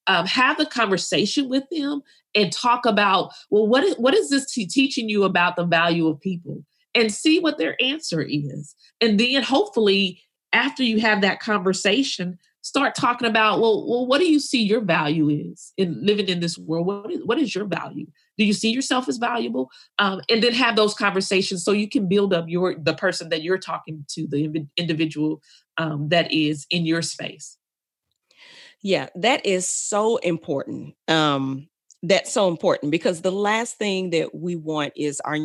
um, 0.09 0.27
have 0.27 0.59
the 0.59 0.67
conversation 0.67 1.49
with 1.49 1.65
them 1.71 2.03
and 2.35 2.53
talk 2.53 2.85
about 2.87 3.33
well 3.51 3.67
what 3.67 3.85
is, 3.85 3.95
what 3.97 4.15
is 4.15 4.31
this 4.31 4.53
te- 4.53 4.67
teaching 4.67 5.09
you 5.09 5.25
about 5.25 5.57
the 5.57 5.65
value 5.65 6.09
of 6.09 6.21
people? 6.21 6.65
And 6.95 7.13
see 7.13 7.41
what 7.41 7.59
their 7.59 7.77
answer 7.83 8.23
is. 8.23 8.75
And 9.03 9.21
then 9.21 9.43
hopefully 9.43 10.23
after 10.55 10.83
you 10.83 10.99
have 11.01 11.21
that 11.21 11.41
conversation 11.41 12.39
start 12.67 12.97
talking 12.97 13.29
about 13.29 13.61
well, 13.61 13.87
well 13.89 14.07
what 14.07 14.19
do 14.19 14.27
you 14.27 14.41
see 14.41 14.61
your 14.61 14.81
value 14.81 15.29
is 15.29 15.73
in 15.77 16.05
living 16.05 16.29
in 16.29 16.41
this 16.41 16.59
world? 16.59 16.85
What 16.85 17.13
is, 17.13 17.25
what 17.25 17.39
is 17.39 17.55
your 17.55 17.65
value? 17.65 18.07
Do 18.39 18.45
you 18.45 18.53
see 18.53 18.73
yourself 18.73 19.09
as 19.09 19.19
valuable? 19.19 19.71
Um, 20.01 20.21
and 20.29 20.43
then 20.43 20.53
have 20.53 20.75
those 20.75 20.93
conversations 20.93 21.63
so 21.63 21.71
you 21.71 21.89
can 21.89 22.09
build 22.09 22.35
up 22.35 22.47
your 22.49 22.75
the 22.75 22.95
person 22.95 23.29
that 23.29 23.43
you're 23.43 23.59
talking 23.59 24.05
to 24.09 24.27
the 24.27 24.67
individual 24.77 25.41
um, 25.79 26.09
that 26.09 26.33
is 26.33 26.67
in 26.71 26.85
your 26.85 27.03
space. 27.03 27.57
Yeah, 28.83 29.11
that 29.15 29.47
is 29.47 29.67
so 29.67 30.17
important. 30.17 30.97
Um, 31.07 31.69
that's 32.03 32.33
so 32.33 32.49
important 32.49 32.91
because 32.91 33.23
the 33.23 33.33
last 33.33 33.79
thing 33.79 34.11
that 34.11 34.35
we 34.35 34.57
want 34.57 34.93
is 34.97 35.21
our 35.21 35.39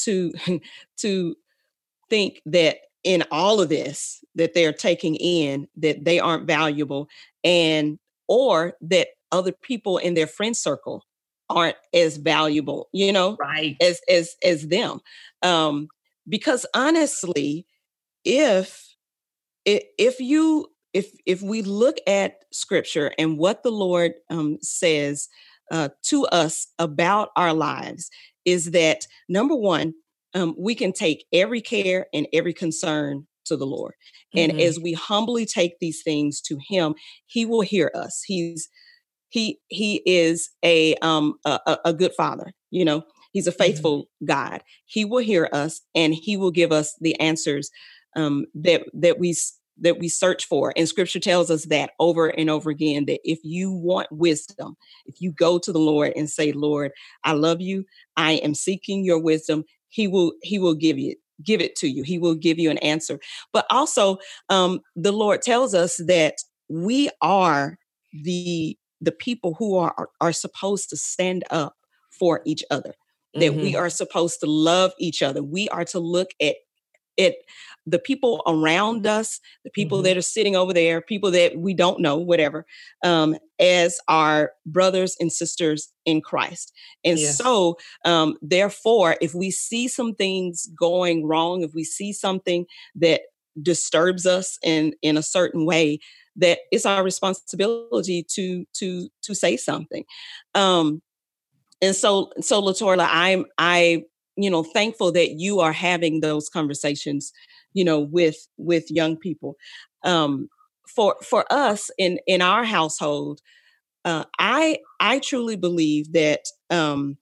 to 0.00 0.32
to 0.98 1.34
think 2.10 2.42
that 2.44 2.76
in 3.04 3.24
all 3.30 3.60
of 3.60 3.68
this 3.68 4.22
that 4.34 4.54
they're 4.54 4.72
taking 4.72 5.16
in 5.16 5.66
that 5.76 6.04
they 6.04 6.18
aren't 6.20 6.46
valuable 6.46 7.08
and 7.44 7.98
or 8.28 8.74
that 8.80 9.08
other 9.32 9.52
people 9.52 9.98
in 9.98 10.14
their 10.14 10.26
friend 10.26 10.56
circle 10.56 11.04
aren't 11.48 11.76
as 11.94 12.16
valuable 12.16 12.88
you 12.92 13.12
know 13.12 13.36
right. 13.40 13.76
as 13.80 14.00
as 14.08 14.34
as 14.44 14.68
them. 14.68 15.00
Um 15.42 15.88
because 16.28 16.66
honestly 16.74 17.66
if 18.24 18.94
if 19.64 20.20
you 20.20 20.66
if 20.92 21.12
if 21.26 21.42
we 21.42 21.62
look 21.62 21.96
at 22.06 22.36
scripture 22.52 23.12
and 23.18 23.38
what 23.38 23.62
the 23.62 23.70
lord 23.70 24.12
um, 24.28 24.58
says 24.60 25.28
uh, 25.70 25.88
to 26.02 26.24
us 26.26 26.66
about 26.78 27.30
our 27.36 27.54
lives 27.54 28.10
is 28.44 28.72
that 28.72 29.06
number 29.28 29.54
one 29.54 29.94
um, 30.34 30.54
we 30.58 30.74
can 30.74 30.92
take 30.92 31.24
every 31.32 31.60
care 31.60 32.06
and 32.14 32.26
every 32.32 32.52
concern 32.54 33.26
to 33.46 33.56
the 33.56 33.66
lord. 33.66 33.94
And 34.34 34.52
Mhm. 34.52 34.60
as 34.60 34.78
we 34.78 34.92
humbly 34.92 35.44
take 35.46 35.78
these 35.80 36.02
things 36.02 36.40
to 36.42 36.58
him 36.68 36.94
he 37.26 37.44
will 37.46 37.62
hear 37.62 37.90
us. 37.94 38.22
He's 38.26 38.68
he 39.30 39.58
he 39.68 40.02
is 40.06 40.50
a 40.64 40.94
um 40.96 41.34
a, 41.44 41.78
a 41.84 41.92
good 41.92 42.12
father 42.16 42.52
you 42.70 42.84
know? 42.84 43.02
He's 43.32 43.46
a 43.46 43.52
faithful 43.52 44.08
god. 44.24 44.62
He 44.86 45.04
will 45.04 45.22
hear 45.22 45.48
us 45.52 45.80
and 45.94 46.14
he 46.14 46.36
will 46.36 46.50
give 46.52 46.72
us 46.72 46.94
the 47.00 47.18
answers 47.20 47.70
um 48.16 48.44
that 48.54 48.82
that 48.94 49.18
we 49.18 49.34
that 49.82 49.98
we 49.98 50.08
search 50.08 50.44
for. 50.46 50.72
And 50.76 50.86
scripture 50.88 51.20
tells 51.20 51.50
us 51.50 51.64
that 51.66 51.92
over 51.98 52.28
and 52.28 52.50
over 52.50 52.70
again 52.70 53.06
that 53.06 53.20
if 53.24 53.38
you 53.44 53.72
want 53.72 54.08
wisdom 54.12 54.76
if 55.06 55.20
you 55.20 55.32
go 55.32 55.58
to 55.58 55.72
the 55.72 55.78
lord 55.78 56.12
and 56.16 56.28
say 56.30 56.52
lord 56.52 56.92
i 57.24 57.32
love 57.32 57.60
you. 57.60 57.84
I 58.16 58.32
am 58.32 58.54
seeking 58.54 59.04
your 59.04 59.18
wisdom 59.20 59.64
he 59.90 60.08
will 60.08 60.32
he 60.42 60.58
will 60.58 60.74
give 60.74 60.98
you 60.98 61.16
give 61.44 61.60
it 61.60 61.76
to 61.76 61.88
you. 61.88 62.02
He 62.02 62.18
will 62.18 62.34
give 62.34 62.58
you 62.58 62.70
an 62.70 62.78
answer. 62.78 63.20
But 63.52 63.66
also 63.70 64.18
um 64.50 64.80
the 64.96 65.12
lord 65.12 65.42
tells 65.42 65.74
us 65.74 65.98
that 66.06 66.36
we 66.68 67.10
are 67.22 67.78
the 68.24 68.78
the 69.00 69.12
people 69.12 69.54
who 69.58 69.76
are 69.76 69.94
are, 69.98 70.08
are 70.20 70.32
supposed 70.32 70.90
to 70.90 70.96
stand 70.96 71.44
up 71.50 71.76
for 72.18 72.42
each 72.46 72.64
other 72.70 72.94
that 73.36 73.60
we 73.60 73.74
Mhm. 73.74 73.76
are 73.76 73.90
supposed 73.90 74.40
to 74.40 74.46
love 74.46 74.92
each 74.98 75.22
other. 75.22 75.42
We 75.42 75.68
are 75.70 75.84
to 75.86 76.00
look 76.00 76.30
at 76.42 76.56
at 77.18 77.34
the 77.90 77.98
people 77.98 78.42
around 78.46 79.06
us 79.06 79.40
the 79.64 79.70
people 79.70 79.98
Mhm. 80.00 80.04
that 80.04 80.16
are 80.16 80.22
sitting 80.22 80.56
over 80.56 80.72
there 80.72 81.00
people 81.00 81.30
that 81.30 81.56
we 81.58 81.74
don't 81.74 82.00
know 82.00 82.16
whatever 82.16 82.64
um, 83.04 83.36
as 83.58 83.98
our 84.08 84.52
brothers 84.66 85.16
and 85.20 85.32
sisters 85.32 85.92
in 86.04 86.20
christ 86.20 86.72
and 87.04 87.18
Yes. 87.18 87.36
so 87.36 87.76
um, 88.04 88.36
therefore 88.42 89.16
if 89.20 89.34
we 89.34 89.50
see 89.50 89.88
some 89.88 90.14
things 90.14 90.68
going 90.78 91.26
wrong 91.26 91.62
if 91.62 91.72
we 91.74 91.84
see 91.84 92.12
something 92.12 92.66
that 92.94 93.22
disturbs 93.60 94.26
us 94.26 94.58
in 94.62 94.94
in 95.02 95.16
a 95.16 95.22
certain 95.22 95.66
way 95.66 95.98
that 96.36 96.58
it's 96.70 96.86
our 96.86 97.02
responsibility 97.02 98.24
to 98.34 98.64
to 98.72 99.08
to 99.22 99.34
say 99.34 99.56
something 99.56 100.04
um 100.54 101.02
and 101.82 101.96
so 101.96 102.30
so 102.40 102.62
Latorla 102.62 103.06
i'm 103.10 103.44
i 103.58 104.04
you 104.42 104.50
know 104.50 104.62
thankful 104.62 105.12
that 105.12 105.32
you 105.32 105.60
are 105.60 105.72
having 105.72 106.20
those 106.20 106.48
conversations 106.48 107.32
you 107.74 107.84
know 107.84 108.00
with 108.00 108.46
with 108.56 108.90
young 108.90 109.16
people 109.16 109.56
um 110.04 110.48
for 110.88 111.16
for 111.22 111.44
us 111.52 111.90
in 111.98 112.18
in 112.26 112.42
our 112.42 112.64
household 112.64 113.40
uh 114.04 114.24
i 114.38 114.78
i 115.00 115.18
truly 115.20 115.56
believe 115.56 116.12
that 116.12 116.40
um 116.70 117.16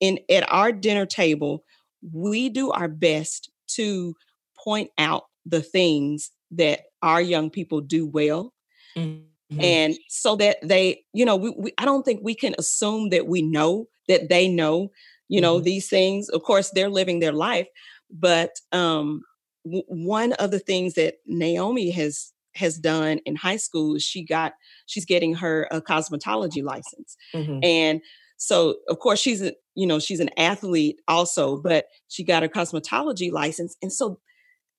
in 0.00 0.18
at 0.30 0.50
our 0.52 0.72
dinner 0.72 1.06
table 1.06 1.64
we 2.12 2.48
do 2.48 2.70
our 2.72 2.88
best 2.88 3.50
to 3.68 4.14
point 4.56 4.90
out 4.98 5.24
the 5.44 5.62
things 5.62 6.30
that 6.50 6.80
our 7.02 7.20
young 7.20 7.50
people 7.50 7.80
do 7.80 8.06
well 8.06 8.52
Mhm. 8.96 9.26
and 9.62 9.96
so 10.08 10.36
that 10.36 10.58
they 10.62 11.04
you 11.12 11.24
know 11.24 11.36
we, 11.36 11.50
we 11.50 11.72
i 11.78 11.84
don't 11.84 12.04
think 12.04 12.20
we 12.22 12.34
can 12.34 12.54
assume 12.58 13.10
that 13.10 13.26
we 13.28 13.42
know 13.42 13.86
that 14.08 14.28
they 14.28 14.48
know 14.48 14.90
you 15.28 15.40
know 15.40 15.60
Mhm. 15.60 15.64
these 15.64 15.88
things. 15.88 16.28
Of 16.30 16.42
course 16.42 16.70
they're 16.70 16.90
living 16.90 17.20
their 17.20 17.32
life 17.32 17.68
but 18.10 18.52
um 18.72 19.22
w- 19.64 19.82
one 19.88 20.32
of 20.34 20.50
the 20.52 20.60
things 20.60 20.94
that 20.94 21.16
naomi 21.26 21.90
has 21.90 22.32
has 22.54 22.78
done 22.78 23.18
in 23.26 23.36
high 23.36 23.56
school 23.56 23.96
is 23.96 24.02
she 24.04 24.24
got 24.24 24.52
she's 24.86 25.04
getting 25.04 25.34
her 25.34 25.66
a 25.72 25.80
cosmetology 25.80 26.62
license. 26.62 27.16
Mhm. 27.34 27.60
and 27.64 28.00
so 28.38 28.76
of 28.88 28.98
course 29.00 29.18
she's 29.20 29.42
a 29.42 29.52
you 29.74 29.86
know 29.86 29.98
she's 29.98 30.20
an 30.20 30.30
athlete 30.38 31.00
also 31.08 31.56
but 31.60 31.86
she 32.08 32.22
got 32.24 32.42
her 32.44 32.48
cosmetology 32.48 33.32
license. 33.32 33.76
And 33.82 33.92
so 33.92 34.20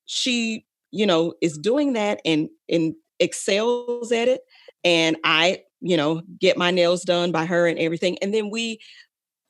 she 0.05 0.65
you 0.91 1.05
know 1.05 1.33
is 1.41 1.57
doing 1.57 1.93
that 1.93 2.21
and 2.25 2.49
and 2.69 2.95
excels 3.19 4.11
at 4.11 4.27
it. 4.27 4.41
And 4.83 5.17
i 5.23 5.63
you 5.81 5.97
know 5.97 6.21
get 6.39 6.57
my 6.57 6.71
nails 6.71 7.03
done 7.03 7.31
by 7.31 7.45
her 7.45 7.67
and 7.67 7.77
everything. 7.79 8.17
And 8.21 8.33
then 8.33 8.49
we 8.49 8.79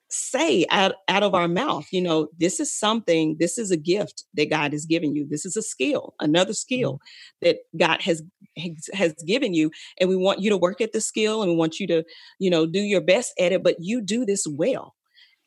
say 0.10 0.66
out 0.70 0.94
out 1.10 1.24
of 1.24 1.36
our 1.36 1.48
mouth 1.50 1.86
you 1.92 2.02
know 2.02 2.30
this 2.40 2.60
is 2.60 2.74
something 2.74 3.36
this 3.40 3.58
is 3.58 3.72
a 3.72 3.78
gift 3.78 4.24
that 4.36 4.50
god 4.50 4.72
has 4.72 4.86
given 4.86 5.16
you. 5.16 5.28
This 5.30 5.46
is 5.46 5.58
a 5.58 5.62
skill 5.62 6.14
another 6.22 6.54
skill 6.54 7.00
that 7.42 7.58
god 7.78 8.02
has 8.02 8.24
has- 8.58 8.90
has 8.94 9.14
given 9.26 9.54
you 9.54 9.70
and 10.00 10.10
we 10.10 10.16
want 10.16 10.40
you 10.42 10.50
to 10.50 10.58
work 10.58 10.82
at 10.82 10.94
the 10.94 11.02
skill 11.02 11.42
and 11.42 11.52
we 11.52 11.58
want 11.58 11.80
you 11.80 11.88
to 11.88 12.04
you 12.40 12.50
know 12.50 12.66
do 12.66 12.80
your 12.80 13.02
best 13.02 13.34
at 13.40 13.52
it 13.52 13.64
but 13.64 13.76
you 13.80 14.02
do 14.02 14.26
this 14.26 14.46
well. 14.48 14.96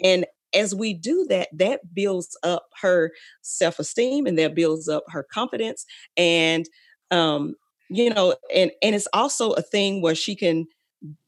And 0.03 0.27
as 0.55 0.75
we 0.75 0.95
do 0.95 1.27
that 1.29 1.49
that 1.53 1.95
builds 1.95 2.37
up 2.43 2.67
her 2.83 3.13
self-esteem 3.43 4.27
and 4.27 4.39
that 4.39 4.55
builds 4.55 4.89
up 4.89 5.05
her 5.09 5.23
confidence 5.33 5.87
and 6.17 6.69
um 7.13 7.55
you 7.89 8.11
know 8.11 8.35
and 8.55 8.71
and 8.83 8.95
it's 8.95 9.09
also 9.13 9.53
a 9.53 9.63
thing 9.63 10.03
where 10.03 10.15
she 10.15 10.35
can 10.37 10.67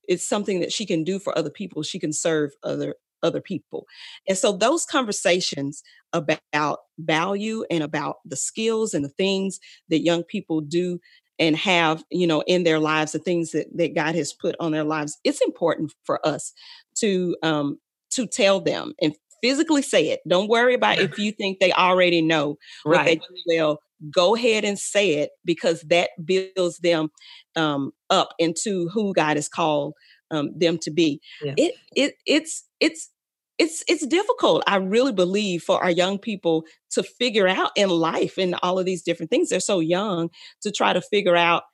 it's 0.08 0.28
something 0.28 0.60
that 0.60 0.72
she 0.72 0.84
can 0.86 1.04
do 1.04 1.18
for 1.18 1.36
other 1.38 1.50
people. 1.50 1.82
She 1.82 1.98
can 1.98 2.12
serve 2.12 2.52
other 2.64 2.96
other 3.22 3.40
people 3.40 3.86
and 4.28 4.36
so 4.38 4.52
those 4.52 4.84
conversations 4.84 5.82
about 6.12 6.78
value 6.98 7.64
and 7.70 7.82
about 7.82 8.16
the 8.24 8.36
skills 8.36 8.94
and 8.94 9.04
the 9.04 9.08
things 9.10 9.58
that 9.88 10.00
young 10.00 10.22
people 10.22 10.60
do 10.60 10.98
and 11.38 11.56
have 11.56 12.04
you 12.10 12.26
know 12.26 12.42
in 12.46 12.64
their 12.64 12.78
lives 12.78 13.12
the 13.12 13.18
things 13.18 13.52
that, 13.52 13.66
that 13.74 13.94
god 13.94 14.14
has 14.14 14.32
put 14.32 14.54
on 14.60 14.72
their 14.72 14.84
lives 14.84 15.18
it's 15.24 15.40
important 15.40 15.92
for 16.04 16.24
us 16.26 16.52
to 16.94 17.36
um 17.42 17.78
to 18.10 18.26
tell 18.26 18.60
them 18.60 18.92
and 19.00 19.14
physically 19.42 19.82
say 19.82 20.08
it 20.10 20.20
don't 20.28 20.48
worry 20.48 20.74
about 20.74 20.98
if 20.98 21.18
you 21.18 21.32
think 21.32 21.58
they 21.58 21.72
already 21.72 22.22
know 22.22 22.56
what 22.84 23.04
they 23.04 23.16
Right. 23.16 23.20
well 23.46 23.80
go 24.10 24.34
ahead 24.36 24.64
and 24.64 24.78
say 24.78 25.14
it 25.14 25.30
because 25.44 25.80
that 25.82 26.10
builds 26.24 26.78
them 26.78 27.08
um, 27.56 27.92
up 28.10 28.30
into 28.38 28.88
who 28.90 29.12
god 29.14 29.36
has 29.36 29.48
called 29.48 29.94
um, 30.30 30.50
them 30.56 30.78
to 30.78 30.90
be 30.90 31.20
Yeah. 31.42 31.54
it 31.56 31.74
it 31.96 32.14
it's 32.26 32.64
it's 32.80 33.10
it's 33.58 33.84
it's 33.88 34.06
difficult 34.06 34.62
i 34.66 34.76
really 34.76 35.12
believe 35.12 35.62
for 35.62 35.82
our 35.82 35.90
young 35.90 36.18
people 36.18 36.64
to 36.90 37.02
figure 37.02 37.46
out 37.48 37.70
in 37.76 37.88
life 37.90 38.38
and 38.38 38.54
all 38.62 38.78
of 38.78 38.86
these 38.86 39.02
different 39.02 39.30
things 39.30 39.48
they're 39.48 39.60
so 39.60 39.80
young 39.80 40.30
to 40.60 40.70
try 40.72 40.92
to 40.92 41.00
figure 41.02 41.36
out 41.36 41.64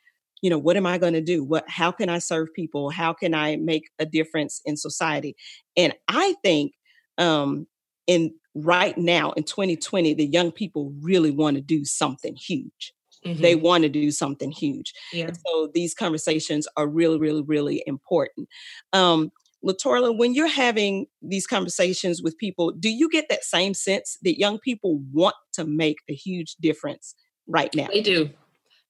you 0.43 0.51
know 0.51 0.59
what 0.59 0.77
am 0.77 0.87
i 0.87 0.99
going 0.99 1.13
to 1.13 1.21
do 1.21 1.45
what 1.45 1.65
how 1.69 1.91
can 1.91 2.09
i 2.09 2.19
serve 2.19 2.49
people 2.55 2.91
how 2.91 3.13
can 3.13 3.35
i 3.35 3.57
make 3.57 3.85
a 3.99 4.07
difference 4.07 4.61
in 4.65 4.77
society 4.77 5.37
and 5.77 5.95
i 6.09 6.35
think 6.43 6.73
um 7.19 7.67
in 8.07 8.35
right 8.55 8.99
now 8.99 9.33
in 9.33 9.45
2020 9.45 10.15
the 10.15 10.27
young 10.27 10.51
people 10.51 10.93
really 11.01 11.31
want 11.31 11.57
to 11.57 11.61
do 11.63 11.85
something 11.85 12.35
huge 12.37 12.93
they 13.41 13.55
Mhm. 13.55 13.61
want 13.63 13.83
to 13.83 13.89
do 13.89 14.11
something 14.11 14.51
huge 14.53 14.93
yeah. 15.13 15.31
so 15.47 15.69
these 15.75 15.93
conversations 15.93 16.69
are 16.77 16.87
really, 16.87 17.19
really, 17.19 17.43
really 17.43 17.83
important. 17.87 18.49
Um, 18.93 19.33
Latorla, 19.65 20.17
when 20.17 20.35
you're 20.35 20.47
having 20.47 21.07
these 21.21 21.47
conversations 21.47 22.23
with 22.23 22.39
people, 22.39 22.71
do 22.71 22.89
you 22.89 23.09
get 23.11 23.29
that 23.29 23.45
same 23.45 23.75
sense 23.75 24.17
that 24.23 24.39
young 24.39 24.59
people 24.59 25.01
want 25.13 25.35
to 25.55 25.65
make 25.65 25.99
a 26.09 26.15
huge 26.15 26.55
difference 26.57 27.15
right 27.47 27.75
now? 27.75 27.89
They 27.93 28.03
do. 28.03 28.31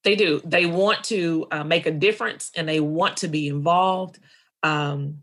They 0.05 0.15
do. 0.15 0.41
They 0.45 0.67
want 0.67 1.05
to 1.05 1.47
uh, 1.51 1.65
make 1.65 1.87
a 1.87 1.91
difference 1.91 2.51
and 2.55 2.69
they 2.69 2.81
want 2.81 3.19
to 3.19 3.29
be 3.29 3.49
involved. 3.49 4.19
Um, 4.63 5.23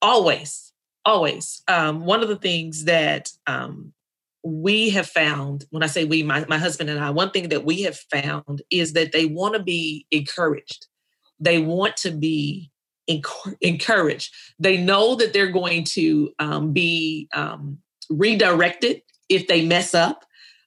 always, 0.00 0.72
always. 1.04 1.62
Um, 1.68 2.04
one 2.04 2.22
of 2.22 2.28
the 2.28 2.36
things 2.36 2.84
that 2.84 3.30
um, 3.46 3.92
we 4.44 4.90
have 4.90 5.06
found, 5.06 5.66
when 5.70 5.84
I 5.84 5.86
say 5.86 6.04
we, 6.04 6.24
my, 6.24 6.44
my 6.48 6.58
husband 6.58 6.90
and 6.90 6.98
I, 6.98 7.10
one 7.10 7.30
thing 7.30 7.48
that 7.50 7.64
we 7.64 7.82
have 7.82 7.96
found 7.96 8.62
is 8.70 8.94
that 8.94 9.12
they 9.12 9.24
want 9.24 9.54
to 9.54 9.62
be 9.62 10.06
encouraged. 10.10 10.88
They 11.38 11.60
want 11.60 11.96
to 11.98 12.10
be 12.10 12.71
encouraged. 13.60 14.34
They 14.58 14.76
know 14.76 15.14
that 15.16 15.32
they're 15.32 15.50
going 15.50 15.84
to 15.92 16.30
um, 16.38 16.72
be 16.72 17.28
um, 17.34 17.78
redirected 18.10 19.02
if 19.28 19.46
they 19.46 19.64
mess 19.64 19.94
up, 19.94 20.24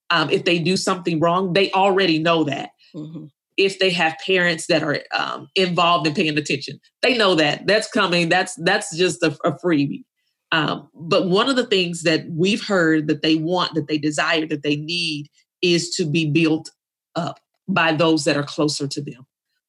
um, 0.09 0.29
if 0.29 0.43
they 0.45 0.59
do 0.59 0.77
something 0.77 1.19
wrong. 1.19 1.53
They 1.53 1.71
already 1.71 2.19
know 2.19 2.43
that 2.45 2.69
Mhm. 2.93 3.29
if 3.57 3.79
they 3.79 3.89
have 3.91 4.15
parents 4.25 4.67
that 4.67 4.83
are 4.83 4.99
um, 5.13 5.47
involved 5.55 6.07
in 6.07 6.13
paying 6.13 6.37
attention. 6.37 6.79
They 7.01 7.17
know 7.17 7.35
that 7.35 7.67
that's 7.67 7.89
coming. 7.89 8.29
That's 8.29 8.55
that's 8.63 8.95
just 8.95 9.21
a, 9.23 9.37
a 9.43 9.51
freebie. 9.63 10.03
Um, 10.51 10.89
but 10.93 11.27
one 11.27 11.49
of 11.49 11.55
the 11.55 11.65
things 11.65 12.03
that 12.03 12.25
we've 12.29 12.63
heard 12.65 13.07
that 13.07 13.21
they 13.21 13.35
want, 13.35 13.73
that 13.75 13.87
they 13.87 13.97
desire, 13.97 14.45
that 14.47 14.63
they 14.63 14.75
need 14.77 15.27
is 15.61 15.89
to 15.95 16.05
be 16.05 16.29
built 16.29 16.69
up 17.15 17.39
by 17.67 17.91
those 17.91 18.23
that 18.25 18.37
are 18.37 18.43
closer 18.43 18.87
to 18.87 19.01
them. 19.01 19.25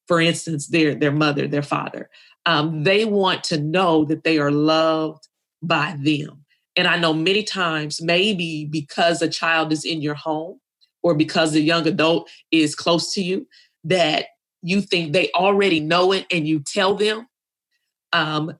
For 0.07 0.21
instance, 0.21 0.67
their 0.67 0.95
their 0.95 1.11
mother, 1.11 1.47
their 1.47 1.63
father. 1.63 2.09
Um, 2.45 2.83
they 2.83 3.03
want 3.03 3.43
to 3.45 3.59
know 3.59 4.05
that 4.05 4.23
they 4.23 4.37
are 4.37 4.51
loved 4.51 5.27
by 5.61 5.97
them. 5.99 6.45
And 6.77 6.87
I 6.87 6.97
know 6.97 7.13
many 7.13 7.43
times, 7.43 8.01
maybe 8.01 8.65
because 8.65 9.21
a 9.21 9.27
child 9.27 9.73
is 9.73 9.83
in 9.83 10.01
your 10.01 10.15
home 10.15 10.59
or 11.03 11.15
because 11.15 11.55
a 11.55 11.61
young 11.61 11.87
adult 11.87 12.29
is 12.51 12.75
close 12.75 13.13
to 13.13 13.21
you 13.21 13.47
that 13.83 14.27
you 14.61 14.81
think 14.81 15.11
they 15.11 15.29
already 15.31 15.79
know 15.79 16.11
it 16.11 16.25
and 16.31 16.47
you 16.47 16.59
tell 16.59 16.95
them. 16.95 17.27
Um, 18.13 18.57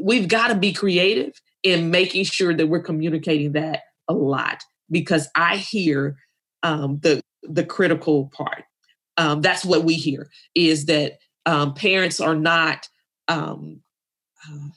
we've 0.00 0.28
got 0.28 0.48
to 0.48 0.54
be 0.54 0.72
creative 0.72 1.40
in 1.62 1.90
making 1.90 2.24
sure 2.24 2.54
that 2.54 2.68
we're 2.68 2.80
communicating 2.82 3.52
that 3.52 3.80
a 4.08 4.14
lot 4.14 4.62
because 4.90 5.28
I 5.34 5.56
hear 5.56 6.16
um, 6.62 6.98
the 7.00 7.20
the 7.42 7.64
critical 7.64 8.30
part. 8.34 8.64
Um, 9.20 9.42
that's 9.42 9.66
what 9.66 9.84
we 9.84 9.94
hear 9.96 10.30
is 10.54 10.86
that 10.86 11.18
um, 11.44 11.74
parents 11.74 12.20
are 12.20 12.34
not 12.34 12.88
um, 13.28 13.82
uh, 14.48 14.68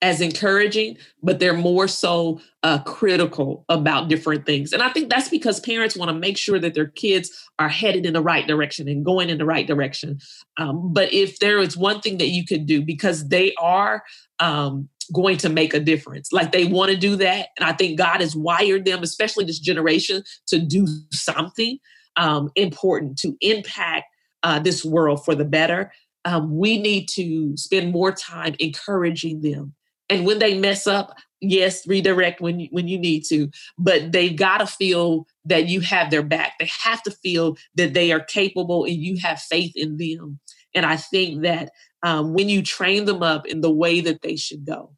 as 0.00 0.20
encouraging, 0.20 0.96
but 1.24 1.40
they're 1.40 1.54
more 1.54 1.88
so 1.88 2.40
uh, 2.62 2.78
critical 2.84 3.64
about 3.68 4.08
different 4.08 4.46
things. 4.46 4.72
And 4.72 4.80
I 4.80 4.90
think 4.90 5.10
that's 5.10 5.28
because 5.28 5.58
parents 5.58 5.96
want 5.96 6.08
to 6.08 6.16
make 6.16 6.38
sure 6.38 6.60
that 6.60 6.74
their 6.74 6.86
kids 6.86 7.32
are 7.58 7.68
headed 7.68 8.06
in 8.06 8.12
the 8.12 8.22
right 8.22 8.46
direction 8.46 8.86
and 8.86 9.04
going 9.04 9.28
in 9.28 9.38
the 9.38 9.44
right 9.44 9.66
direction. 9.66 10.20
Um, 10.56 10.92
but 10.92 11.12
if 11.12 11.40
there 11.40 11.58
is 11.58 11.76
one 11.76 12.00
thing 12.00 12.18
that 12.18 12.28
you 12.28 12.46
could 12.46 12.64
do, 12.64 12.80
because 12.80 13.26
they 13.28 13.54
are 13.60 14.04
um, 14.38 14.88
going 15.12 15.36
to 15.38 15.48
make 15.48 15.74
a 15.74 15.80
difference, 15.80 16.32
like 16.32 16.52
they 16.52 16.64
want 16.64 16.92
to 16.92 16.96
do 16.96 17.16
that. 17.16 17.48
And 17.58 17.68
I 17.68 17.72
think 17.72 17.98
God 17.98 18.20
has 18.20 18.36
wired 18.36 18.84
them, 18.84 19.02
especially 19.02 19.46
this 19.46 19.58
generation, 19.58 20.22
to 20.46 20.60
do 20.60 20.86
something 21.10 21.80
um, 22.18 22.50
important 22.56 23.16
to 23.20 23.34
impact 23.40 24.04
uh, 24.42 24.58
this 24.58 24.84
world 24.84 25.24
for 25.24 25.34
the 25.34 25.44
better. 25.44 25.92
Um, 26.24 26.58
we 26.58 26.78
need 26.78 27.08
to 27.14 27.56
spend 27.56 27.92
more 27.92 28.12
time 28.12 28.54
encouraging 28.58 29.40
them. 29.40 29.74
And 30.10 30.26
when 30.26 30.38
they 30.38 30.58
mess 30.58 30.86
up 30.86 31.14
yes 31.40 31.86
redirect 31.86 32.40
when 32.40 32.58
you, 32.58 32.68
when 32.72 32.88
you 32.88 32.98
need 32.98 33.22
to 33.24 33.48
but 33.78 34.10
they've 34.10 34.34
got 34.34 34.58
to 34.58 34.66
feel 34.66 35.24
that 35.44 35.68
you 35.68 35.80
have 35.80 36.10
their 36.10 36.22
back. 36.22 36.54
They 36.58 36.68
have 36.82 37.00
to 37.04 37.12
feel 37.12 37.56
that 37.76 37.94
they 37.94 38.10
are 38.10 38.20
capable 38.20 38.84
and 38.84 38.96
you 38.96 39.18
have 39.22 39.40
faith 39.40 39.72
in 39.76 39.98
them. 39.98 40.40
And 40.74 40.84
i 40.84 40.96
think 40.96 41.42
that 41.42 41.70
um, 42.02 42.34
when 42.34 42.48
you 42.48 42.62
train 42.62 43.04
them 43.04 43.22
up 43.22 43.46
in 43.46 43.60
the 43.60 43.70
way 43.70 44.00
that 44.00 44.22
they 44.22 44.34
should 44.36 44.66
go 44.66 44.92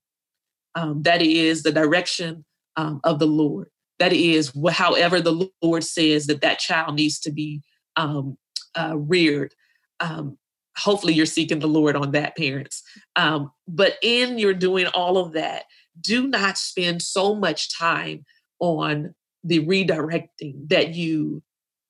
um, 0.75 1.03
that 1.03 1.21
is 1.21 1.63
the 1.63 1.73
direction 1.73 2.45
um, 2.77 3.01
of 3.05 3.19
the 3.19 3.27
lord 3.27 3.69
that 4.01 4.13
is 4.13 4.53
however 4.73 5.21
the 5.21 5.49
lord 5.63 5.85
says 5.85 6.27
that 6.27 6.41
that 6.41 6.59
child 6.59 6.97
needs 6.97 7.21
to 7.21 7.31
be 7.31 7.63
um, 7.97 8.37
uh, 8.75 8.97
reared 8.97 9.55
um, 10.01 10.37
hopefully 10.77 11.13
you're 11.13 11.27
seeking 11.27 11.59
the 11.59 11.69
Lord 11.69 11.97
on 11.97 12.13
that, 12.13 12.37
parents. 12.37 12.83
Um, 13.17 13.53
but 13.69 13.95
in 14.03 14.39
you're 14.39 14.55
doing 14.55 14.87
all 14.89 15.19
of 15.19 15.33
that, 15.33 15.65
do 16.01 16.27
not 16.27 16.59
spend 16.59 17.03
so 17.03 17.35
much 17.35 17.77
time 17.77 18.25
on 18.59 19.15
the 19.45 19.65
redirecting 19.67 20.69
that 20.69 20.95
you 20.95 21.43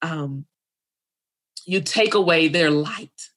um, 0.02 0.46
you 1.66 1.80
take 1.80 2.14
away 2.14 2.48
their 2.48 2.70
light, 2.70 3.28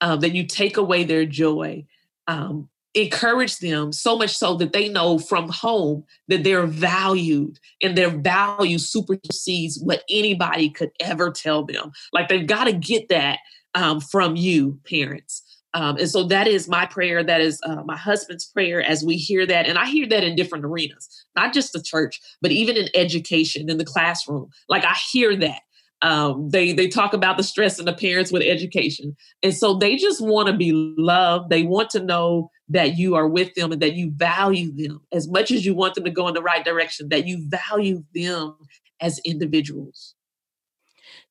um, 0.00 0.20
that 0.20 0.32
you 0.32 0.46
take 0.46 0.76
away 0.76 1.04
their 1.04 1.26
joy. 1.26 1.84
Um, 2.28 2.68
encourage 2.94 3.58
them 3.58 3.92
so 3.92 4.16
much 4.16 4.36
so 4.36 4.54
that 4.56 4.72
they 4.72 4.88
know 4.88 5.18
from 5.18 5.48
home 5.48 6.04
that 6.28 6.44
they're 6.44 6.66
valued 6.66 7.58
and 7.82 7.96
their 7.96 8.10
value 8.10 8.78
supersedes 8.78 9.80
what 9.82 10.04
anybody 10.10 10.68
could 10.68 10.90
ever 11.00 11.30
tell 11.30 11.64
them. 11.64 11.92
Like 12.12 12.28
they've 12.28 12.46
got 12.46 12.64
to 12.64 12.72
get 12.72 13.08
that 13.08 13.38
um, 13.74 14.00
from 14.00 14.36
you, 14.36 14.78
parents. 14.88 15.42
Um, 15.74 15.96
and 15.96 16.10
so 16.10 16.24
that 16.24 16.46
is 16.46 16.68
my 16.68 16.84
prayer. 16.84 17.24
That 17.24 17.40
is 17.40 17.58
uh, 17.64 17.82
my 17.84 17.96
husband's 17.96 18.44
prayer 18.44 18.82
as 18.82 19.02
we 19.02 19.16
hear 19.16 19.46
that. 19.46 19.66
And 19.66 19.78
I 19.78 19.86
hear 19.86 20.06
that 20.08 20.22
in 20.22 20.36
different 20.36 20.66
arenas, 20.66 21.24
not 21.34 21.54
just 21.54 21.72
the 21.72 21.82
church, 21.82 22.20
but 22.42 22.52
even 22.52 22.76
in 22.76 22.88
education, 22.94 23.70
in 23.70 23.78
the 23.78 23.84
classroom. 23.84 24.50
Like 24.68 24.84
I 24.84 24.94
hear 25.10 25.34
that. 25.36 25.62
Um, 26.02 26.50
they 26.50 26.72
they 26.72 26.88
talk 26.88 27.14
about 27.14 27.36
the 27.36 27.44
stress 27.44 27.78
in 27.78 27.84
the 27.84 27.92
parents 27.92 28.32
with 28.32 28.42
education, 28.42 29.16
and 29.40 29.54
so 29.54 29.74
they 29.74 29.94
just 29.94 30.20
want 30.20 30.48
to 30.48 30.52
be 30.52 30.72
loved. 30.72 31.48
They 31.48 31.62
want 31.62 31.90
to 31.90 32.02
know 32.02 32.50
that 32.72 32.98
you 32.98 33.14
are 33.14 33.28
with 33.28 33.54
them 33.54 33.72
and 33.72 33.82
that 33.82 33.94
you 33.94 34.10
value 34.10 34.72
them 34.72 35.00
as 35.12 35.28
much 35.28 35.50
as 35.50 35.64
you 35.64 35.74
want 35.74 35.94
them 35.94 36.04
to 36.04 36.10
go 36.10 36.28
in 36.28 36.34
the 36.34 36.42
right 36.42 36.64
direction. 36.64 37.08
That 37.10 37.26
you 37.26 37.48
value 37.48 38.04
them 38.14 38.56
as 39.00 39.20
individuals. 39.24 40.14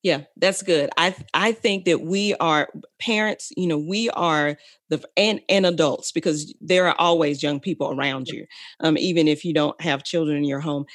Yeah, 0.02 0.22
that's 0.36 0.62
good. 0.62 0.90
I 0.96 1.14
I 1.32 1.52
think 1.52 1.84
that 1.84 2.00
we 2.02 2.34
are 2.34 2.68
parents, 3.00 3.52
you 3.56 3.66
know, 3.66 3.78
we 3.78 4.10
are 4.10 4.56
the 4.88 5.02
and 5.16 5.40
and 5.48 5.64
adults 5.64 6.12
because 6.12 6.54
there 6.60 6.88
are 6.88 6.96
always 6.98 7.42
young 7.42 7.60
people 7.60 7.90
around 7.92 8.28
you. 8.28 8.46
Um, 8.80 8.98
even 8.98 9.28
if 9.28 9.44
you 9.44 9.54
don't 9.54 9.80
have 9.80 10.04
children 10.04 10.38
in 10.38 10.44
your 10.44 10.60
home. 10.60 10.86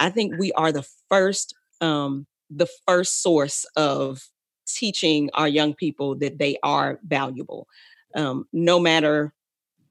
I 0.00 0.10
think 0.10 0.34
we 0.38 0.52
are 0.52 0.72
the 0.72 0.86
first 1.10 1.54
um 1.80 2.26
the 2.50 2.68
first 2.86 3.22
source 3.22 3.66
of 3.76 4.28
teaching 4.66 5.30
our 5.34 5.48
young 5.48 5.74
people 5.74 6.16
that 6.16 6.38
they 6.38 6.56
are 6.62 7.00
valuable. 7.06 7.66
Um, 8.14 8.46
no 8.52 8.78
matter 8.80 9.34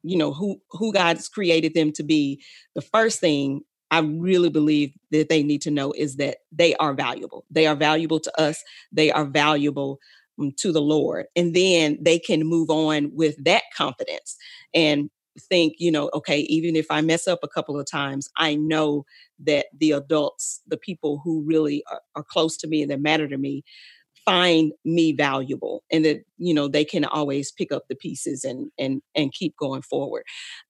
you 0.05 0.17
know 0.17 0.33
who 0.33 0.61
who 0.71 0.93
God's 0.93 1.27
created 1.27 1.73
them 1.73 1.91
to 1.93 2.03
be, 2.03 2.41
the 2.75 2.81
first 2.81 3.19
thing 3.19 3.61
I 3.91 3.99
really 3.99 4.49
believe 4.49 4.93
that 5.11 5.29
they 5.29 5.43
need 5.43 5.61
to 5.61 5.71
know 5.71 5.93
is 5.93 6.17
that 6.17 6.37
they 6.51 6.75
are 6.75 6.93
valuable. 6.93 7.45
They 7.51 7.67
are 7.67 7.75
valuable 7.75 8.19
to 8.19 8.41
us. 8.41 8.63
They 8.91 9.11
are 9.11 9.25
valuable 9.25 9.99
um, 10.39 10.51
to 10.57 10.71
the 10.71 10.81
Lord. 10.81 11.27
And 11.35 11.55
then 11.55 11.97
they 12.01 12.19
can 12.19 12.45
move 12.45 12.69
on 12.69 13.11
with 13.13 13.41
that 13.45 13.63
confidence 13.75 14.35
and 14.73 15.09
think, 15.49 15.75
you 15.77 15.91
know, 15.91 16.09
okay, 16.13 16.39
even 16.41 16.75
if 16.75 16.87
I 16.89 17.01
mess 17.01 17.27
up 17.27 17.39
a 17.43 17.47
couple 17.47 17.79
of 17.79 17.89
times, 17.89 18.29
I 18.37 18.55
know 18.55 19.05
that 19.39 19.67
the 19.77 19.91
adults, 19.91 20.61
the 20.67 20.77
people 20.77 21.21
who 21.23 21.43
really 21.45 21.83
are, 21.91 22.01
are 22.15 22.23
close 22.23 22.57
to 22.57 22.67
me 22.67 22.81
and 22.81 22.91
that 22.91 23.01
matter 23.01 23.27
to 23.27 23.37
me, 23.37 23.63
find 24.26 24.71
me 24.84 25.11
valuable 25.11 25.84
and 25.91 26.03
that 26.03 26.26
you 26.38 26.53
know 26.53 26.67
they 26.67 26.84
can 26.84 27.05
always 27.05 27.51
pick 27.51 27.71
up 27.71 27.84
the 27.88 27.95
pieces 27.95 28.43
and 28.43 28.71
and 28.78 29.01
and 29.13 29.32
keep 29.34 29.55
going 29.57 29.84
forward 29.84 30.23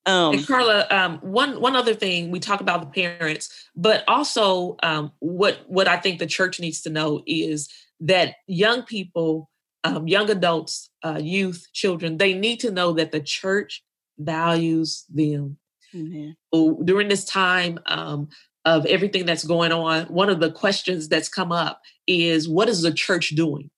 um 0.06 0.34
and 0.36 0.45
carla 0.45 0.86
um 0.91 1.18
one 1.20 1.60
one 1.62 1.76
other 1.76 1.93
thing 1.93 2.32
we 2.32 2.39
talk 2.39 2.60
about 2.60 2.82
the 2.82 3.01
parents 3.01 3.70
but 3.76 4.03
also 4.08 4.76
um 4.84 5.12
what 5.20 5.60
what 5.68 5.88
i 5.88 5.95
think 5.95 6.20
the 6.20 6.26
church 6.26 6.60
needs 6.60 6.82
to 6.82 6.89
know 6.89 7.24
is 7.26 7.70
that 7.99 8.36
young 8.47 8.84
people 8.84 9.49
um, 9.86 10.08
young 10.08 10.30
adults 10.30 10.89
uh, 11.03 11.20
youth 11.22 11.68
children 11.72 12.18
they 12.18 12.34
need 12.34 12.60
to 12.60 12.72
know 12.72 12.91
that 12.93 13.12
the 13.12 13.22
church 13.22 13.84
values 14.18 15.06
them 15.10 15.58
Amen. 15.93 16.36
during 16.84 17.08
this 17.08 17.24
time 17.24 17.80
um, 17.86 18.30
of 18.66 18.86
everything 18.88 19.26
that's 19.26 19.45
going 19.45 19.72
on, 19.72 20.05
one 20.05 20.30
of 20.30 20.39
the 20.39 20.51
questions 20.51 21.07
that's 21.07 21.30
come 21.30 21.51
up 21.51 21.82
is 22.07 22.49
what 22.49 22.68
is 22.68 22.82
the 22.82 22.91
church 22.91 23.30
doing? 23.30 23.70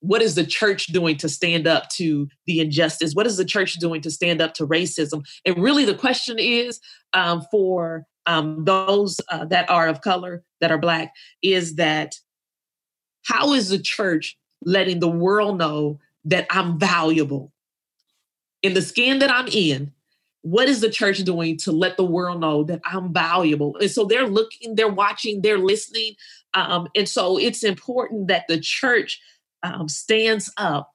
What 0.00 0.22
is 0.22 0.36
the 0.36 0.46
church 0.46 0.86
doing 0.86 1.16
to 1.18 1.28
stand 1.28 1.66
up 1.66 1.88
to 1.96 2.28
the 2.46 2.60
injustice? 2.60 3.14
What 3.14 3.26
is 3.26 3.36
the 3.36 3.44
church 3.44 3.74
doing 3.74 4.00
to 4.02 4.10
stand 4.10 4.40
up 4.40 4.54
to 4.54 4.66
racism? 4.66 5.24
And 5.44 5.58
really, 5.58 5.84
the 5.84 5.94
question 5.94 6.38
is 6.38 6.78
um, 7.12 7.42
for 7.50 8.04
um, 8.26 8.64
those 8.64 9.16
uh, 9.32 9.46
that 9.46 9.68
are 9.68 9.88
of 9.88 10.02
color, 10.02 10.44
that 10.60 10.70
are 10.70 10.78
Black, 10.78 11.12
is 11.42 11.74
that 11.76 12.14
how 13.24 13.52
is 13.52 13.70
the 13.70 13.78
church 13.78 14.36
letting 14.64 15.00
the 15.00 15.10
world 15.10 15.58
know 15.58 15.98
that 16.24 16.46
I'm 16.50 16.78
valuable? 16.78 17.52
In 18.62 18.74
the 18.74 18.82
skin 18.82 19.18
that 19.18 19.30
I'm 19.30 19.48
in, 19.48 19.92
what 20.46 20.68
is 20.68 20.80
the 20.80 20.88
church 20.88 21.18
doing 21.24 21.56
to 21.56 21.72
let 21.72 21.96
the 21.96 22.04
world 22.04 22.40
know 22.40 22.62
that 22.62 22.80
I'm 22.84 23.12
valuable? 23.12 23.76
And 23.80 23.90
so 23.90 24.04
they're 24.04 24.28
looking, 24.28 24.76
they're 24.76 24.88
watching, 24.88 25.42
they're 25.42 25.58
listening. 25.58 26.14
Um, 26.54 26.86
and 26.94 27.08
so 27.08 27.36
it's 27.36 27.64
important 27.64 28.28
that 28.28 28.44
the 28.46 28.60
church 28.60 29.20
um, 29.64 29.88
stands 29.88 30.52
up 30.56 30.92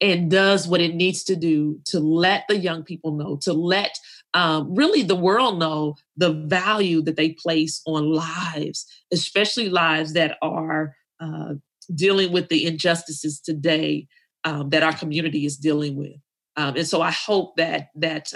and 0.00 0.30
does 0.30 0.66
what 0.66 0.80
it 0.80 0.94
needs 0.94 1.24
to 1.24 1.36
do 1.36 1.78
to 1.84 2.00
let 2.00 2.44
the 2.48 2.56
young 2.56 2.84
people 2.84 3.12
know, 3.12 3.36
to 3.42 3.52
let 3.52 3.98
um, 4.32 4.74
really 4.74 5.02
the 5.02 5.14
world 5.14 5.58
know 5.58 5.96
the 6.16 6.32
value 6.32 7.02
that 7.02 7.16
they 7.16 7.32
place 7.32 7.82
on 7.86 8.10
lives, 8.10 8.86
especially 9.12 9.68
lives 9.68 10.14
that 10.14 10.38
are 10.40 10.96
uh, 11.20 11.52
dealing 11.94 12.32
with 12.32 12.48
the 12.48 12.64
injustices 12.64 13.40
today 13.40 14.06
um, 14.44 14.70
that 14.70 14.82
our 14.82 14.94
community 14.94 15.44
is 15.44 15.58
dealing 15.58 15.96
with. 15.96 16.16
Um, 16.56 16.76
and 16.76 16.86
so 16.86 17.02
I 17.02 17.10
hope 17.10 17.56
that 17.56 17.88
that 17.96 18.32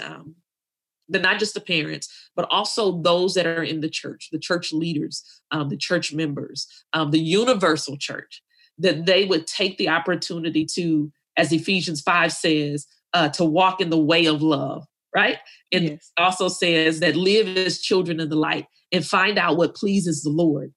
the 1.11 1.19
not 1.19 1.39
just 1.39 1.53
the 1.53 1.61
parents, 1.61 2.09
but 2.35 2.47
also 2.49 3.01
those 3.01 3.33
that 3.35 3.45
are 3.45 3.63
in 3.63 3.81
the 3.81 3.89
church, 3.89 4.29
the 4.31 4.39
church 4.39 4.71
leaders, 4.71 5.23
um, 5.51 5.69
the 5.69 5.77
church 5.77 6.13
members, 6.13 6.67
um, 6.93 7.11
the 7.11 7.19
universal 7.19 7.97
church, 7.97 8.41
that 8.77 9.05
they 9.05 9.25
would 9.25 9.45
take 9.47 9.77
the 9.77 9.89
opportunity 9.89 10.65
to, 10.65 11.11
as 11.37 11.51
Ephesians 11.51 12.01
5 12.01 12.31
says, 12.31 12.87
uh, 13.13 13.29
to 13.29 13.43
walk 13.43 13.81
in 13.81 13.89
the 13.89 13.99
way 13.99 14.25
of 14.25 14.41
love, 14.41 14.85
right? 15.15 15.37
And 15.71 15.83
yes. 15.85 16.11
also 16.17 16.47
says 16.47 16.99
that 17.01 17.15
live 17.15 17.57
as 17.57 17.81
children 17.81 18.19
in 18.19 18.29
the 18.29 18.35
light 18.35 18.67
and 18.91 19.05
find 19.05 19.37
out 19.37 19.57
what 19.57 19.75
pleases 19.75 20.23
the 20.23 20.29
Lord, 20.29 20.73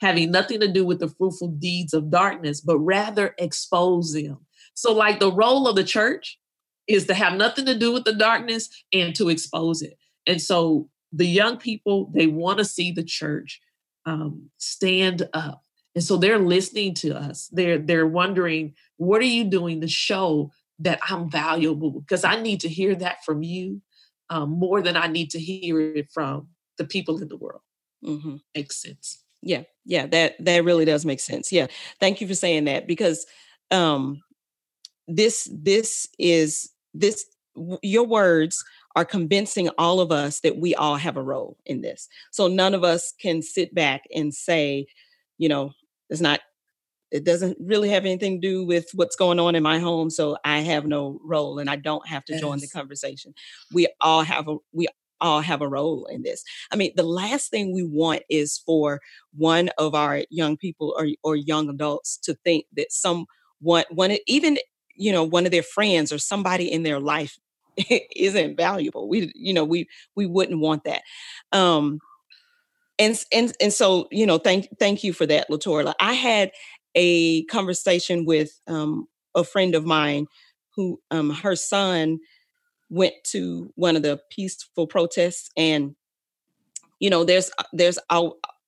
having 0.00 0.30
nothing 0.30 0.60
to 0.60 0.68
do 0.68 0.84
with 0.84 1.00
the 1.00 1.08
fruitful 1.08 1.48
deeds 1.48 1.94
of 1.94 2.10
darkness, 2.10 2.60
but 2.60 2.78
rather 2.78 3.34
expose 3.38 4.12
them. 4.12 4.38
So, 4.74 4.92
like 4.92 5.18
the 5.18 5.32
role 5.32 5.66
of 5.66 5.76
the 5.76 5.84
church 5.84 6.38
is 6.88 7.06
to 7.06 7.14
have 7.14 7.34
nothing 7.34 7.66
to 7.66 7.78
do 7.78 7.92
with 7.92 8.04
the 8.04 8.14
darkness 8.14 8.68
and 8.92 9.14
to 9.16 9.28
expose 9.28 9.82
it. 9.82 9.98
And 10.26 10.40
so 10.40 10.88
the 11.12 11.26
young 11.26 11.56
people, 11.58 12.10
they 12.14 12.26
want 12.26 12.58
to 12.58 12.64
see 12.64 12.92
the 12.92 13.04
church 13.04 13.60
um, 14.06 14.50
stand 14.58 15.28
up 15.34 15.62
And 15.94 16.04
so 16.04 16.16
they're 16.16 16.38
listening 16.38 16.94
to 16.94 17.16
us. 17.16 17.48
They're 17.52 17.78
they're 17.78 18.06
wondering, 18.06 18.74
what 18.96 19.20
are 19.20 19.24
you 19.24 19.44
doing 19.44 19.80
to 19.80 19.88
show 19.88 20.52
that 20.80 21.00
I'm 21.08 21.30
valuable? 21.30 21.90
Because 21.90 22.24
I 22.24 22.40
need 22.40 22.60
to 22.60 22.68
hear 22.68 22.94
that 22.96 23.24
from 23.24 23.42
you 23.42 23.82
um, 24.30 24.50
more 24.50 24.82
than 24.82 24.96
I 24.96 25.08
need 25.08 25.30
to 25.30 25.40
hear 25.40 25.80
it 25.80 26.08
from 26.12 26.48
the 26.78 26.84
people 26.84 27.20
in 27.22 27.28
the 27.28 27.36
world. 27.36 27.62
hmm 28.04 28.36
Makes 28.54 28.80
sense. 28.82 29.24
Yeah, 29.42 29.62
yeah, 29.84 30.06
that 30.06 30.36
that 30.44 30.64
really 30.64 30.84
does 30.84 31.04
make 31.04 31.20
sense. 31.20 31.52
Yeah, 31.52 31.66
thank 32.00 32.20
you 32.20 32.28
for 32.28 32.34
saying 32.34 32.64
that 32.64 32.86
because 32.86 33.26
um, 33.70 34.20
this 35.06 35.48
this 35.52 36.08
is 36.18 36.70
this 37.00 37.24
your 37.82 38.06
words 38.06 38.62
are 38.94 39.04
convincing 39.04 39.68
all 39.78 40.00
of 40.00 40.12
us 40.12 40.40
that 40.40 40.58
we 40.58 40.74
all 40.74 40.96
have 40.96 41.16
a 41.16 41.22
role 41.22 41.56
in 41.66 41.80
this. 41.80 42.08
So 42.30 42.46
none 42.46 42.74
of 42.74 42.84
us 42.84 43.12
can 43.20 43.42
sit 43.42 43.74
back 43.74 44.02
and 44.14 44.32
say, 44.32 44.86
you 45.38 45.48
know, 45.48 45.72
it's 46.10 46.20
not 46.20 46.40
it 47.10 47.24
doesn't 47.24 47.56
really 47.60 47.88
have 47.88 48.04
anything 48.04 48.40
to 48.40 48.48
do 48.48 48.64
with 48.64 48.90
what's 48.94 49.16
going 49.16 49.40
on 49.40 49.54
in 49.54 49.62
my 49.62 49.78
home 49.78 50.10
so 50.10 50.36
i 50.44 50.60
have 50.60 50.86
no 50.86 51.18
role 51.24 51.58
and 51.58 51.70
i 51.70 51.76
don't 51.76 52.06
have 52.06 52.22
to 52.24 52.38
join 52.38 52.58
the 52.58 52.68
conversation. 52.68 53.32
We 53.72 53.88
all 54.00 54.22
have 54.22 54.46
a 54.48 54.56
we 54.72 54.88
all 55.20 55.40
have 55.40 55.62
a 55.62 55.68
role 55.68 56.06
in 56.06 56.22
this. 56.22 56.44
I 56.70 56.76
mean 56.76 56.92
the 56.96 57.02
last 57.02 57.50
thing 57.50 57.72
we 57.72 57.82
want 57.82 58.22
is 58.28 58.58
for 58.58 59.00
one 59.36 59.70
of 59.78 59.94
our 59.94 60.22
young 60.30 60.56
people 60.56 60.94
or, 60.98 61.08
or 61.24 61.36
young 61.36 61.68
adults 61.68 62.18
to 62.24 62.34
think 62.44 62.66
that 62.76 62.92
some 62.92 63.26
one 63.60 63.84
one 63.90 64.16
even 64.26 64.58
you 64.98 65.12
know 65.12 65.24
one 65.24 65.46
of 65.46 65.52
their 65.52 65.62
friends 65.62 66.12
or 66.12 66.18
somebody 66.18 66.70
in 66.70 66.82
their 66.82 67.00
life 67.00 67.38
isn't 68.16 68.56
valuable. 68.56 69.08
We 69.08 69.32
you 69.34 69.54
know 69.54 69.64
we 69.64 69.88
we 70.16 70.26
wouldn't 70.26 70.60
want 70.60 70.84
that. 70.84 71.02
Um 71.52 72.00
and 72.98 73.18
and 73.32 73.54
and 73.60 73.72
so 73.72 74.08
you 74.10 74.26
know 74.26 74.38
thank 74.38 74.68
thank 74.78 75.04
you 75.04 75.12
for 75.12 75.26
that 75.26 75.48
latorla. 75.50 75.94
I 76.00 76.12
had 76.14 76.50
a 76.94 77.44
conversation 77.44 78.24
with 78.24 78.60
um 78.66 79.06
a 79.34 79.44
friend 79.44 79.74
of 79.74 79.84
mine 79.84 80.26
who 80.74 81.00
um 81.10 81.30
her 81.30 81.56
son 81.56 82.18
went 82.90 83.14
to 83.32 83.70
one 83.76 83.96
of 83.96 84.02
the 84.02 84.18
peaceful 84.30 84.86
protests 84.86 85.50
and 85.56 85.94
you 87.00 87.10
know 87.10 87.24
there's 87.24 87.50
uh, 87.58 87.64
there's 87.72 87.98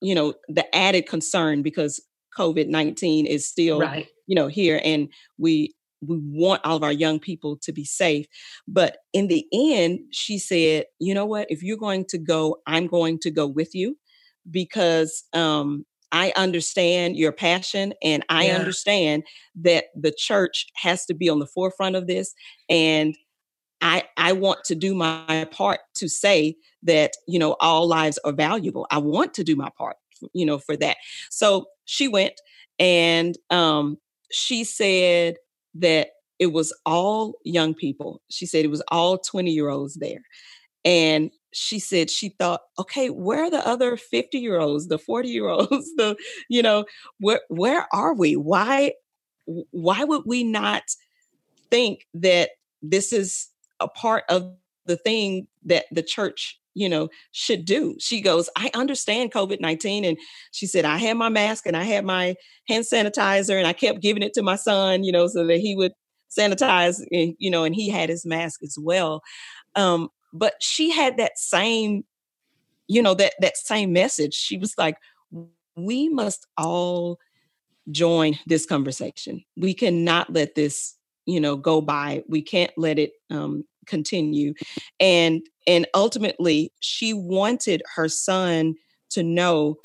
you 0.01 0.15
know 0.15 0.33
the 0.47 0.75
added 0.75 1.07
concern 1.07 1.61
because 1.61 1.99
covid-19 2.37 3.25
is 3.25 3.47
still 3.47 3.79
Right. 3.79 4.07
you 4.27 4.35
know 4.35 4.47
here 4.47 4.79
and 4.83 5.09
we 5.37 5.73
we 6.05 6.17
want 6.23 6.61
all 6.65 6.75
of 6.77 6.83
our 6.83 6.91
young 6.91 7.19
people 7.19 7.57
to 7.57 7.71
be 7.71 7.85
safe 7.85 8.25
but 8.67 8.97
in 9.13 9.27
the 9.27 9.45
end 9.53 9.99
she 10.11 10.37
said 10.37 10.85
you 10.99 11.13
know 11.13 11.25
what 11.25 11.47
if 11.49 11.63
you're 11.63 11.77
going 11.77 12.05
to 12.05 12.17
go 12.17 12.57
i'm 12.67 12.87
going 12.87 13.17
to 13.19 13.31
go 13.31 13.47
with 13.47 13.73
you 13.75 13.97
because 14.49 15.23
um 15.33 15.85
i 16.11 16.33
understand 16.35 17.15
your 17.17 17.31
passion 17.31 17.93
and 18.03 18.25
i 18.29 18.47
Yeah. 18.47 18.55
understand 18.55 19.23
that 19.55 19.85
the 19.95 20.13
church 20.17 20.67
has 20.75 21.05
to 21.05 21.13
be 21.13 21.29
on 21.29 21.39
the 21.39 21.47
forefront 21.47 21.95
of 21.95 22.07
this 22.07 22.33
and 22.69 23.15
I 23.81 24.03
I 24.17 24.33
want 24.33 24.63
to 24.65 24.75
do 24.75 24.93
my 24.93 25.47
part 25.51 25.79
to 25.95 26.07
say 26.07 26.55
that 26.83 27.11
you 27.27 27.39
know 27.39 27.55
all 27.59 27.87
lives 27.87 28.19
are 28.23 28.31
valuable. 28.31 28.87
I 28.91 28.99
want 28.99 29.33
to 29.35 29.43
do 29.43 29.55
my 29.55 29.69
part, 29.77 29.97
you 30.33 30.45
know, 30.45 30.59
for 30.59 30.77
that. 30.77 30.97
So 31.29 31.65
she 31.85 32.07
went 32.07 32.33
and 32.79 33.37
um 33.49 33.97
she 34.31 34.63
said 34.63 35.35
that 35.75 36.09
it 36.39 36.53
was 36.53 36.73
all 36.85 37.35
young 37.43 37.73
people. 37.73 38.21
She 38.29 38.45
said 38.45 38.65
it 38.65 38.71
was 38.71 38.83
all 38.89 39.17
20 39.17 39.51
year 39.51 39.69
olds 39.69 39.95
there. 39.95 40.21
And 40.83 41.31
she 41.53 41.79
said 41.79 42.09
she 42.09 42.29
thought, 42.29 42.61
okay, 42.79 43.09
where 43.09 43.43
are 43.43 43.51
the 43.51 43.65
other 43.67 43.97
50 43.97 44.39
year 44.39 44.59
olds, 44.59 44.87
the 44.87 44.97
40 44.97 45.29
year 45.29 45.47
olds, 45.49 45.69
the, 45.97 46.15
you 46.49 46.61
know, 46.61 46.85
where 47.19 47.41
where 47.49 47.87
are 47.93 48.15
we? 48.15 48.35
Why 48.35 48.93
why 49.45 50.03
would 50.03 50.23
we 50.25 50.43
not 50.43 50.83
think 51.69 52.07
that 52.13 52.51
this 52.81 53.13
is 53.13 53.49
a 53.79 53.87
part 53.87 54.23
of 54.29 54.53
the 54.85 54.97
thing 54.97 55.47
that 55.65 55.85
the 55.91 56.03
church 56.03 56.59
you 56.73 56.89
know 56.89 57.09
should 57.31 57.65
do. 57.65 57.95
She 57.99 58.21
goes 58.21 58.49
i 58.55 58.69
understand 58.73 59.31
covid-19 59.31 60.07
and 60.07 60.17
she 60.51 60.65
said 60.67 60.85
i 60.85 60.97
had 60.97 61.17
my 61.17 61.29
mask 61.29 61.65
and 61.65 61.75
i 61.77 61.83
had 61.83 62.05
my 62.05 62.35
hand 62.67 62.85
sanitizer 62.85 63.57
and 63.57 63.67
i 63.67 63.73
kept 63.73 64.01
giving 64.01 64.23
it 64.23 64.33
to 64.33 64.41
my 64.41 64.55
son 64.55 65.03
you 65.03 65.11
know 65.11 65.27
so 65.27 65.45
that 65.45 65.57
he 65.59 65.75
would 65.75 65.91
sanitize 66.37 67.01
and 67.11 67.35
you 67.39 67.51
know 67.51 67.63
and 67.63 67.75
he 67.75 67.89
had 67.89 68.09
his 68.09 68.25
mask 68.25 68.63
as 68.63 68.77
well. 68.79 69.21
Um 69.75 70.09
but 70.33 70.53
she 70.61 70.89
had 70.91 71.17
that 71.17 71.37
same 71.37 72.03
you 72.87 73.01
know 73.01 73.13
that 73.15 73.33
that 73.41 73.57
same 73.57 73.93
message. 73.93 74.33
She 74.33 74.57
was 74.57 74.73
like 74.77 74.95
we 75.75 76.09
must 76.09 76.47
all 76.57 77.17
join 77.91 78.37
this 78.47 78.65
conversation. 78.65 79.43
We 79.57 79.73
cannot 79.73 80.33
let 80.33 80.55
this 80.55 80.95
you 81.25 81.39
know 81.39 81.55
go 81.57 81.81
by. 81.81 82.23
We 82.29 82.41
can't 82.41 82.71
let 82.77 82.99
it 82.99 83.11
um 83.29 83.65
continue 83.87 84.53
and 84.99 85.41
and 85.67 85.87
ultimately 85.93 86.71
she 86.79 87.13
wanted 87.13 87.81
her 87.95 88.07
son 88.07 88.75
to 89.09 89.23
know 89.23 89.77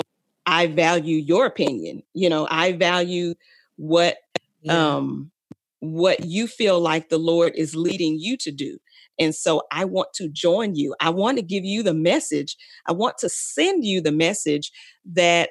i 0.45 0.67
value 0.67 1.17
your 1.17 1.45
opinion 1.45 2.01
you 2.13 2.29
know 2.29 2.47
i 2.51 2.71
value 2.73 3.33
what 3.77 4.17
Yeah. 4.61 4.95
um 4.95 5.31
what 5.79 6.25
you 6.25 6.47
feel 6.47 6.79
like 6.79 7.09
the 7.09 7.17
lord 7.19 7.53
is 7.55 7.75
leading 7.75 8.17
you 8.19 8.37
to 8.37 8.51
do 8.51 8.77
and 9.19 9.35
so 9.35 9.61
i 9.71 9.85
want 9.85 10.09
to 10.15 10.29
join 10.29 10.75
you 10.75 10.95
i 10.99 11.09
want 11.09 11.37
to 11.37 11.43
give 11.43 11.63
you 11.65 11.83
the 11.83 11.93
message 11.93 12.55
i 12.87 12.91
want 12.91 13.17
to 13.19 13.29
send 13.29 13.85
you 13.85 14.01
the 14.01 14.11
message 14.11 14.71
that 15.05 15.49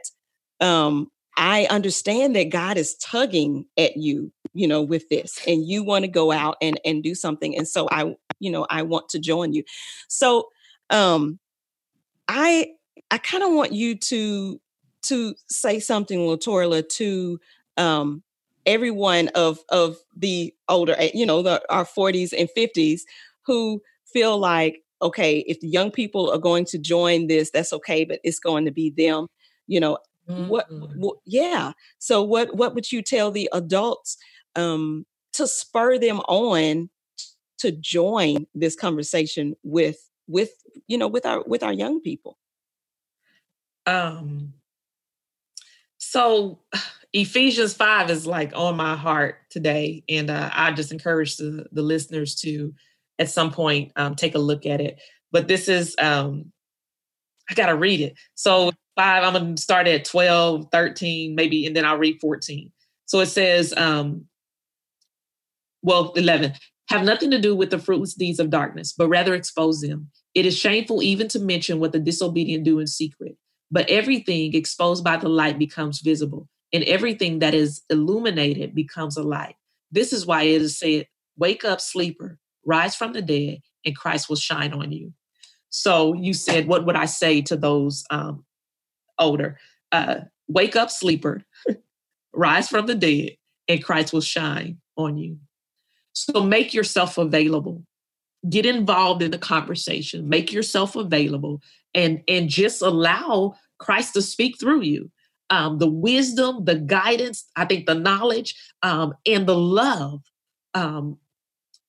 um 0.60 1.08
i 1.36 1.66
understand 1.70 2.34
that 2.34 2.50
god 2.50 2.76
is 2.76 2.96
tugging 2.96 3.64
at 3.78 3.96
you 3.96 4.32
you 4.54 4.66
know 4.66 4.82
with 4.82 5.08
this 5.10 5.38
and 5.46 5.66
you 5.68 5.84
want 5.84 6.04
to 6.04 6.10
go 6.10 6.32
out 6.32 6.56
and 6.60 6.80
and 6.84 7.02
do 7.02 7.14
something 7.14 7.56
and 7.56 7.68
so 7.68 7.88
i 7.92 8.14
you 8.40 8.50
know 8.50 8.66
i 8.70 8.82
want 8.82 9.08
to 9.08 9.18
join 9.18 9.52
you 9.52 9.62
so 10.08 10.48
um 10.90 11.38
i 12.28 12.68
i 13.10 13.18
kind 13.18 13.42
of 13.42 13.52
want 13.52 13.72
you 13.72 13.94
to 13.96 14.60
to 15.02 15.34
say 15.48 15.78
something 15.78 16.20
latorla 16.20 16.86
to 16.88 17.38
um 17.76 18.22
everyone 18.66 19.28
of 19.28 19.60
of 19.68 19.96
the 20.16 20.52
older 20.68 20.96
you 21.14 21.24
know 21.26 21.42
the, 21.42 21.62
our 21.70 21.84
40s 21.84 22.32
and 22.36 22.48
50s 22.56 23.02
who 23.42 23.80
feel 24.12 24.38
like 24.38 24.82
okay 25.02 25.40
if 25.46 25.60
the 25.60 25.68
young 25.68 25.90
people 25.90 26.30
are 26.30 26.38
going 26.38 26.64
to 26.64 26.78
join 26.78 27.26
this 27.28 27.50
that's 27.50 27.72
okay 27.72 28.04
but 28.04 28.18
it's 28.24 28.40
going 28.40 28.64
to 28.64 28.70
be 28.72 28.90
them 28.90 29.28
you 29.66 29.78
know 29.80 29.98
what, 30.48 30.68
Mhm. 30.70 30.96
what 30.96 31.16
yeah 31.24 31.72
so 31.98 32.22
what 32.22 32.54
what 32.56 32.74
would 32.74 32.90
you 32.90 33.02
tell 33.02 33.30
the 33.30 33.48
adults 33.52 34.16
um 34.56 35.06
to 35.32 35.46
spur 35.46 35.98
them 35.98 36.18
on 36.28 36.90
to 37.58 37.72
join 37.72 38.46
this 38.54 38.76
conversation 38.76 39.54
with 39.62 40.10
with 40.26 40.50
you 40.86 40.98
know 40.98 41.08
with 41.08 41.26
our 41.26 41.42
with 41.46 41.62
our 41.62 41.72
young 41.72 42.00
people 42.00 42.36
Um, 43.86 44.54
so 45.98 46.60
Ephesians 47.12 47.72
5 47.72 48.10
is 48.10 48.26
like 48.26 48.52
on 48.54 48.76
my 48.76 48.96
heart 48.96 49.36
today. 49.48 50.04
And 50.08 50.28
uh, 50.30 50.50
I 50.52 50.72
just 50.72 50.92
encourage 50.92 51.36
the, 51.36 51.66
the 51.72 51.82
listeners 51.82 52.34
to 52.36 52.74
at 53.18 53.30
some 53.30 53.50
point 53.50 53.92
um, 53.96 54.14
take 54.14 54.34
a 54.34 54.38
look 54.40 54.66
at 54.66 54.80
it. 54.80 55.00
But 55.32 55.48
this 55.48 55.68
is 55.68 55.96
um, 55.98 56.52
I 57.50 57.54
gotta 57.54 57.76
read 57.76 58.00
it. 58.00 58.14
So 58.34 58.72
five, 58.96 59.24
I'm 59.24 59.32
gonna 59.32 59.56
start 59.56 59.86
at 59.86 60.04
12, 60.04 60.66
13, 60.70 61.34
maybe, 61.34 61.66
and 61.66 61.74
then 61.74 61.84
I'll 61.84 61.98
read 61.98 62.20
14. 62.20 62.70
So 63.06 63.20
it 63.20 63.26
says, 63.26 63.72
um, 63.76 64.26
well, 65.82 66.12
11, 66.16 66.54
have 66.88 67.04
nothing 67.04 67.30
to 67.32 67.40
do 67.40 67.54
with 67.54 67.70
the 67.70 67.78
fruitless 67.78 68.14
deeds 68.14 68.38
of 68.38 68.50
darkness, 68.50 68.92
but 68.96 69.08
rather 69.08 69.34
expose 69.34 69.80
them. 69.80 70.10
It 70.34 70.46
is 70.46 70.56
shameful 70.56 71.02
even 71.02 71.28
to 71.28 71.40
mention 71.40 71.80
what 71.80 71.92
the 71.92 71.98
disobedient 71.98 72.64
do 72.64 72.78
in 72.78 72.86
secret. 72.86 73.36
But 73.70 73.90
everything 73.90 74.54
exposed 74.54 75.02
by 75.02 75.16
the 75.16 75.28
light 75.28 75.58
becomes 75.58 76.00
visible, 76.00 76.48
and 76.72 76.84
everything 76.84 77.40
that 77.40 77.54
is 77.54 77.82
illuminated 77.90 78.74
becomes 78.74 79.16
a 79.16 79.22
light. 79.22 79.56
This 79.90 80.12
is 80.12 80.26
why 80.26 80.42
it 80.44 80.62
is 80.62 80.78
said, 80.78 81.08
Wake 81.36 81.64
up, 81.64 81.80
sleeper, 81.80 82.38
rise 82.64 82.94
from 82.94 83.12
the 83.12 83.22
dead, 83.22 83.58
and 83.84 83.96
Christ 83.96 84.28
will 84.28 84.36
shine 84.36 84.72
on 84.72 84.92
you. 84.92 85.12
So 85.70 86.14
you 86.14 86.32
said, 86.32 86.68
What 86.68 86.86
would 86.86 86.96
I 86.96 87.06
say 87.06 87.42
to 87.42 87.56
those 87.56 88.04
um, 88.10 88.44
older? 89.18 89.58
Uh, 89.90 90.20
wake 90.48 90.76
up, 90.76 90.90
sleeper, 90.90 91.42
rise 92.32 92.68
from 92.68 92.86
the 92.86 92.94
dead, 92.94 93.30
and 93.68 93.82
Christ 93.82 94.12
will 94.12 94.20
shine 94.20 94.78
on 94.96 95.16
you. 95.16 95.38
So 96.16 96.42
make 96.42 96.72
yourself 96.72 97.18
available. 97.18 97.82
Get 98.48 98.64
involved 98.64 99.22
in 99.22 99.32
the 99.32 99.38
conversation. 99.38 100.30
Make 100.30 100.50
yourself 100.50 100.96
available 100.96 101.60
and, 101.94 102.22
and 102.26 102.48
just 102.48 102.80
allow 102.80 103.54
Christ 103.78 104.14
to 104.14 104.22
speak 104.22 104.58
through 104.58 104.80
you. 104.80 105.10
Um, 105.50 105.76
the 105.76 105.90
wisdom, 105.90 106.64
the 106.64 106.76
guidance, 106.76 107.44
I 107.54 107.66
think 107.66 107.84
the 107.84 107.94
knowledge, 107.94 108.54
um, 108.82 109.12
and 109.26 109.46
the 109.46 109.58
love 109.58 110.22
um, 110.72 111.18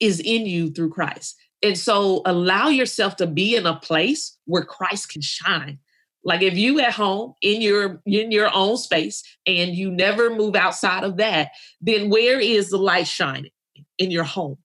is 0.01 0.19
in 0.19 0.45
you 0.45 0.71
through 0.71 0.89
Christ. 0.89 1.37
And 1.63 1.77
so 1.77 2.21
allow 2.25 2.67
yourself 2.67 3.15
to 3.15 3.27
be 3.27 3.55
in 3.55 3.65
a 3.65 3.79
place 3.79 4.37
where 4.43 4.65
Christ 4.65 5.07
can 5.07 5.21
shine. 5.21 5.79
Like 6.25 6.41
if 6.41 6.55
you 6.55 6.81
at 6.81 6.91
home 6.91 7.33
in 7.41 7.61
your 7.61 8.01
in 8.05 8.31
your 8.31 8.53
own 8.53 8.75
space 8.75 9.23
and 9.45 9.73
you 9.73 9.89
never 9.89 10.29
move 10.29 10.57
outside 10.57 11.05
of 11.05 11.15
that, 11.15 11.51
then 11.79 12.09
where 12.09 12.41
is 12.41 12.69
the 12.69 12.77
light 12.77 13.07
shining 13.07 13.51
in 13.97 14.11
your 14.11 14.23
home? 14.23 14.57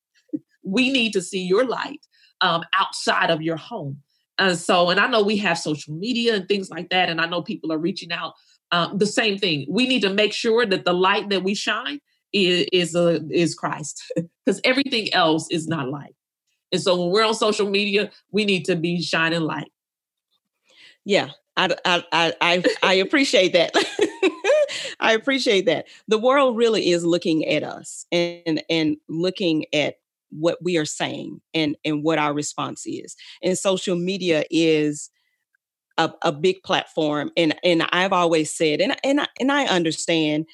We 0.62 0.91
need 0.91 1.12
to 1.12 1.22
see 1.22 1.43
your 1.43 1.66
light 1.66 2.01
um, 2.41 2.62
outside 2.78 3.30
of 3.30 3.43
your 3.43 3.57
home. 3.57 3.99
And 4.39 4.59
so, 4.59 4.91
and 4.91 4.99
I 4.99 5.07
know 5.07 5.22
we 5.22 5.37
have 5.39 5.59
social 5.59 5.95
media 5.95 6.35
and 6.35 6.49
things 6.49 6.70
like 6.70 6.91
that, 6.91 7.09
and 7.09 7.20
I 7.20 7.26
know 7.26 7.43
people 7.43 7.72
are 7.72 7.78
reaching 7.78 8.12
out. 8.12 8.35
Um, 8.70 8.97
the 8.97 9.07
same 9.07 9.39
thing. 9.39 9.66
We 9.68 9.87
need 9.87 10.01
to 10.03 10.12
make 10.12 10.33
sure 10.33 10.64
that 10.64 10.85
the 10.85 10.95
light 10.95 11.28
that 11.28 11.43
we 11.45 11.55
shine 11.55 12.01
is 12.33 12.66
is, 12.72 12.97
uh, 12.97 13.20
is 13.30 13.55
Christ, 13.55 14.03
because 14.47 14.61
everything 14.64 15.12
else 15.12 15.47
is 15.51 15.68
not 15.68 15.89
light. 15.89 16.14
And 16.72 16.80
so, 16.80 16.99
when 16.99 17.11
we're 17.11 17.26
on 17.26 17.35
social 17.35 17.68
media, 17.68 18.11
we 18.30 18.45
need 18.45 18.64
to 18.64 18.76
be 18.76 19.03
shining 19.03 19.43
light. 19.43 19.70
Yeah, 21.05 21.30
I 21.57 21.76
I 21.85 22.05
I 22.12 22.35
I, 22.41 22.64
I 22.83 22.95
appreciate 22.95 23.53
that. 23.53 23.74
I 25.01 25.12
appreciate 25.12 25.66
that. 25.66 25.87
The 26.09 26.18
world 26.18 26.57
really 26.57 26.91
is 26.91 27.05
looking 27.05 27.47
at 27.47 27.62
us 27.62 28.07
and 28.12 28.62
and 28.68 28.97
looking 29.09 29.66
at 29.73 29.97
what 30.31 30.59
we 30.62 30.77
are 30.77 30.87
saying 30.87 31.41
and 31.55 31.77
and 31.85 32.03
what 32.03 32.18
our 32.18 32.33
response 32.33 32.87
is. 32.87 33.16
And 33.43 33.59
social 33.59 33.97
media 33.97 34.45
is 34.51 35.11
a, 35.99 36.12
a 36.23 36.33
big 36.33 36.62
platform 36.62 37.31
and 37.37 37.55
and 37.62 37.83
I've 37.91 38.12
always 38.12 38.55
said 38.55 38.81
and 38.81 38.97
and 39.05 39.20
I, 39.20 39.27
and 39.39 39.53
I 39.53 39.66
understand 39.66 40.47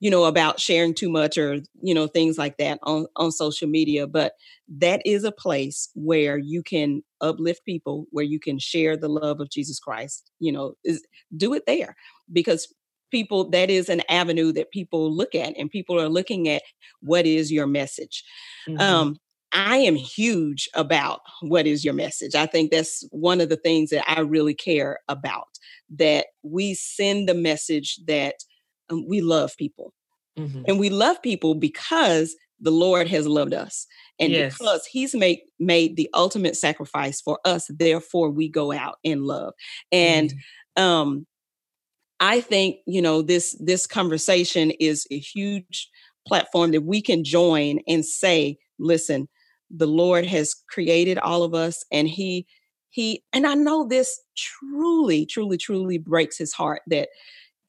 you 0.00 0.10
know 0.10 0.24
about 0.24 0.60
sharing 0.60 0.94
too 0.94 1.10
much 1.10 1.36
or 1.38 1.60
you 1.82 1.94
know 1.94 2.06
things 2.06 2.38
like 2.38 2.56
that 2.58 2.78
on 2.82 3.06
on 3.16 3.32
social 3.32 3.68
media 3.68 4.06
but 4.06 4.34
that 4.68 5.02
is 5.04 5.24
a 5.24 5.32
place 5.32 5.88
where 5.94 6.38
you 6.38 6.62
can 6.62 7.02
uplift 7.20 7.64
people 7.64 8.06
where 8.10 8.24
you 8.24 8.38
can 8.38 8.58
share 8.58 8.96
the 8.96 9.08
love 9.08 9.40
of 9.40 9.50
Jesus 9.50 9.80
Christ 9.80 10.30
you 10.38 10.52
know 10.52 10.74
is 10.84 11.04
do 11.36 11.52
it 11.54 11.64
there 11.66 11.96
because 12.32 12.72
people 13.14 13.48
that 13.50 13.70
is 13.70 13.88
an 13.88 14.02
avenue 14.08 14.52
that 14.52 14.70
people 14.70 15.14
look 15.14 15.34
at 15.34 15.54
and 15.56 15.70
people 15.70 16.00
are 16.00 16.08
looking 16.08 16.48
at 16.48 16.62
what 17.00 17.26
is 17.26 17.52
your 17.52 17.66
message 17.66 18.24
mm-hmm. 18.68 18.80
um 18.80 19.16
I 19.56 19.76
am 19.76 19.94
huge 19.94 20.68
about 20.74 21.20
what 21.40 21.64
is 21.64 21.84
your 21.84 21.94
message. 21.94 22.34
I 22.34 22.46
think 22.46 22.72
that's 22.72 23.06
one 23.12 23.40
of 23.40 23.48
the 23.48 23.56
things 23.56 23.90
that 23.90 24.04
I 24.10 24.18
really 24.20 24.52
care 24.52 24.98
about 25.06 25.46
that 25.94 26.26
we 26.42 26.74
send 26.74 27.28
the 27.28 27.34
message 27.34 28.00
that 28.08 28.34
um, 28.90 29.06
we 29.08 29.20
love 29.20 29.56
people. 29.56 29.94
Mm-hmm. 30.36 30.62
And 30.66 30.80
we 30.80 30.90
love 30.90 31.22
people 31.22 31.54
because 31.54 32.34
the 32.60 32.72
Lord 32.72 33.06
has 33.08 33.28
loved 33.28 33.54
us. 33.54 33.86
And 34.18 34.32
yes. 34.32 34.58
because 34.58 34.86
he's 34.86 35.14
made 35.14 35.38
made 35.60 35.96
the 35.96 36.08
ultimate 36.14 36.56
sacrifice 36.56 37.20
for 37.20 37.38
us, 37.44 37.68
therefore 37.68 38.30
we 38.30 38.48
go 38.48 38.72
out 38.72 38.96
in 39.04 39.22
love. 39.22 39.54
And 39.92 40.30
mm-hmm. 40.76 40.82
um 40.82 41.26
I 42.24 42.40
think, 42.40 42.78
you 42.86 43.02
know, 43.02 43.20
this 43.20 43.54
this 43.60 43.86
conversation 43.86 44.70
is 44.80 45.06
a 45.10 45.18
huge 45.18 45.90
platform 46.26 46.70
that 46.70 46.84
we 46.84 47.02
can 47.02 47.22
join 47.22 47.80
and 47.86 48.02
say, 48.02 48.56
listen, 48.78 49.28
the 49.70 49.86
Lord 49.86 50.24
has 50.24 50.54
created 50.70 51.18
all 51.18 51.42
of 51.42 51.52
us 51.52 51.84
and 51.92 52.08
he 52.08 52.46
he 52.88 53.22
and 53.34 53.46
I 53.46 53.52
know 53.52 53.86
this 53.86 54.18
truly 54.38 55.26
truly 55.26 55.58
truly 55.58 55.98
breaks 55.98 56.38
his 56.38 56.54
heart 56.54 56.80
that 56.86 57.10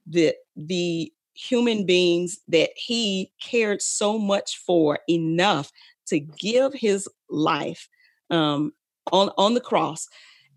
that 0.08 0.36
the 0.56 1.12
human 1.34 1.86
beings 1.86 2.38
that 2.48 2.70
he 2.78 3.34
cared 3.42 3.82
so 3.82 4.18
much 4.18 4.58
for 4.66 5.00
enough 5.10 5.70
to 6.06 6.22
give 6.22 6.74
his 6.74 7.10
life 7.30 7.90
um, 8.30 8.72
on 9.12 9.32
on 9.38 9.54
the 9.54 9.60
cross 9.60 10.08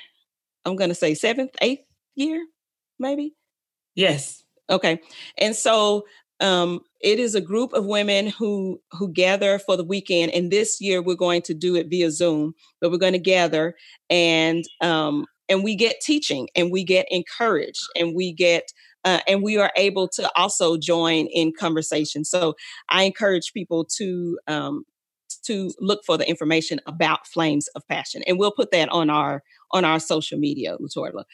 I'm 0.64 0.76
going 0.76 0.90
to 0.90 0.94
say 0.94 1.14
seventh, 1.14 1.50
eighth 1.60 1.84
year, 2.14 2.44
maybe. 2.98 3.34
Yes. 3.94 4.42
Okay. 4.70 5.00
And 5.38 5.54
so 5.54 6.06
um, 6.40 6.80
it 7.04 7.18
is 7.20 7.34
a 7.34 7.40
group 7.40 7.74
of 7.74 7.84
women 7.84 8.28
who 8.28 8.80
who 8.92 9.12
gather 9.12 9.58
for 9.58 9.76
the 9.76 9.84
weekend. 9.84 10.32
And 10.32 10.50
this 10.50 10.80
year 10.80 11.02
we're 11.02 11.14
going 11.14 11.42
to 11.42 11.54
do 11.54 11.76
it 11.76 11.88
via 11.90 12.10
Zoom, 12.10 12.54
but 12.80 12.90
we're 12.90 12.96
going 12.96 13.12
to 13.12 13.18
gather 13.18 13.76
and 14.08 14.64
um, 14.80 15.26
and 15.48 15.62
we 15.62 15.76
get 15.76 16.00
teaching 16.00 16.48
and 16.56 16.72
we 16.72 16.82
get 16.82 17.06
encouraged 17.10 17.82
and 17.94 18.14
we 18.16 18.32
get 18.32 18.64
uh, 19.04 19.20
and 19.28 19.42
we 19.42 19.58
are 19.58 19.70
able 19.76 20.08
to 20.08 20.30
also 20.34 20.78
join 20.78 21.26
in 21.26 21.52
conversation. 21.52 22.24
So 22.24 22.54
I 22.88 23.02
encourage 23.02 23.52
people 23.52 23.84
to 23.98 24.38
um, 24.48 24.84
to 25.44 25.72
look 25.78 26.00
for 26.06 26.16
the 26.16 26.26
information 26.26 26.80
about 26.86 27.26
Flames 27.26 27.68
of 27.76 27.86
Passion, 27.86 28.22
and 28.26 28.38
we'll 28.38 28.50
put 28.50 28.70
that 28.70 28.88
on 28.88 29.10
our 29.10 29.42
on 29.72 29.84
our 29.84 30.00
social 30.00 30.38
media, 30.38 30.78
Latorla. 30.78 31.24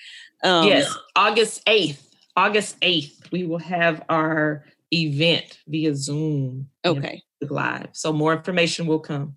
Um, 0.42 0.66
yes, 0.66 0.98
August 1.14 1.62
eighth. 1.68 2.08
August 2.36 2.76
eighth, 2.82 3.28
we 3.30 3.44
will 3.44 3.58
have 3.58 4.02
our 4.08 4.64
event 4.92 5.58
via 5.66 5.94
Zoom. 5.94 6.68
Okay, 6.84 7.22
live. 7.42 7.88
So 7.92 8.12
more 8.12 8.32
information 8.32 8.86
will 8.86 9.00
come. 9.00 9.36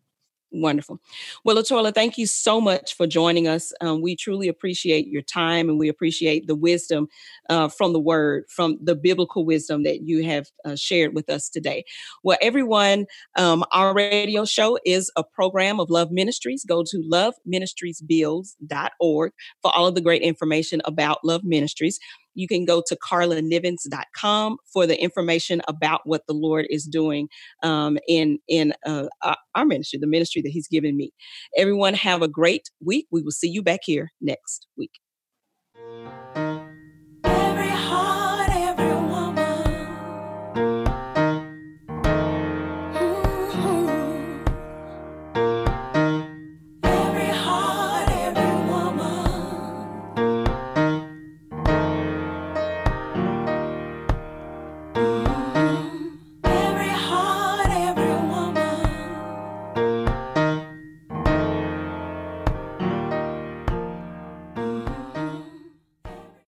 Wonderful. 0.55 0.99
Well, 1.43 1.55
Latorla, 1.55 1.95
thank 1.95 2.19
you 2.19 2.27
so 2.27 2.61
much 2.61 2.95
for 2.95 3.07
joining 3.07 3.47
us. 3.47 3.73
Um, 3.81 4.03
we 4.03 4.15
truly 4.15 4.47
appreciate 4.47 5.07
your 5.07 5.23
time 5.23 5.67
and 5.67 5.79
we 5.79 5.89
appreciate 5.89 6.45
the 6.45 6.53
wisdom 6.53 7.07
uh, 7.49 7.69
from 7.69 7.91
the 7.91 7.99
word, 7.99 8.43
from 8.49 8.77
the 8.79 8.93
biblical 8.93 9.45
wisdom 9.45 9.81
that 9.81 10.03
you 10.03 10.23
have 10.23 10.45
uh, 10.63 10.75
shared 10.75 11.15
with 11.15 11.27
us 11.31 11.49
today. 11.49 11.85
Well, 12.23 12.37
everyone, 12.39 13.07
um, 13.35 13.65
our 13.71 13.95
radio 13.95 14.45
show 14.45 14.77
is 14.85 15.11
a 15.15 15.23
program 15.23 15.79
of 15.79 15.89
Love 15.89 16.11
Ministries. 16.11 16.63
Go 16.63 16.83
to 16.83 17.03
loveministriesbuilds.org 17.11 19.31
for 19.63 19.75
all 19.75 19.87
of 19.87 19.95
the 19.95 20.01
great 20.01 20.21
information 20.21 20.83
about 20.85 21.25
Love 21.25 21.43
Ministries. 21.43 21.99
You 22.35 22.47
can 22.47 22.65
go 22.65 22.81
to 22.87 22.95
carlanivens.com 22.95 24.57
for 24.71 24.87
the 24.87 25.01
information 25.01 25.61
about 25.67 26.01
what 26.05 26.23
the 26.27 26.33
Lord 26.33 26.65
is 26.69 26.85
doing 26.85 27.27
um, 27.61 27.97
in 28.07 28.39
in 28.47 28.73
uh, 28.85 29.07
our 29.55 29.65
ministry, 29.65 29.99
the 29.99 30.07
ministry 30.07 30.41
that 30.41 30.49
He's 30.49 30.67
given 30.67 30.95
me. 30.97 31.11
Everyone, 31.57 31.93
have 31.93 32.21
a 32.21 32.27
great 32.27 32.69
week. 32.83 33.07
We 33.11 33.21
will 33.21 33.31
see 33.31 33.49
you 33.49 33.61
back 33.63 33.81
here 33.83 34.11
next 34.21 34.67
week. 34.77 34.91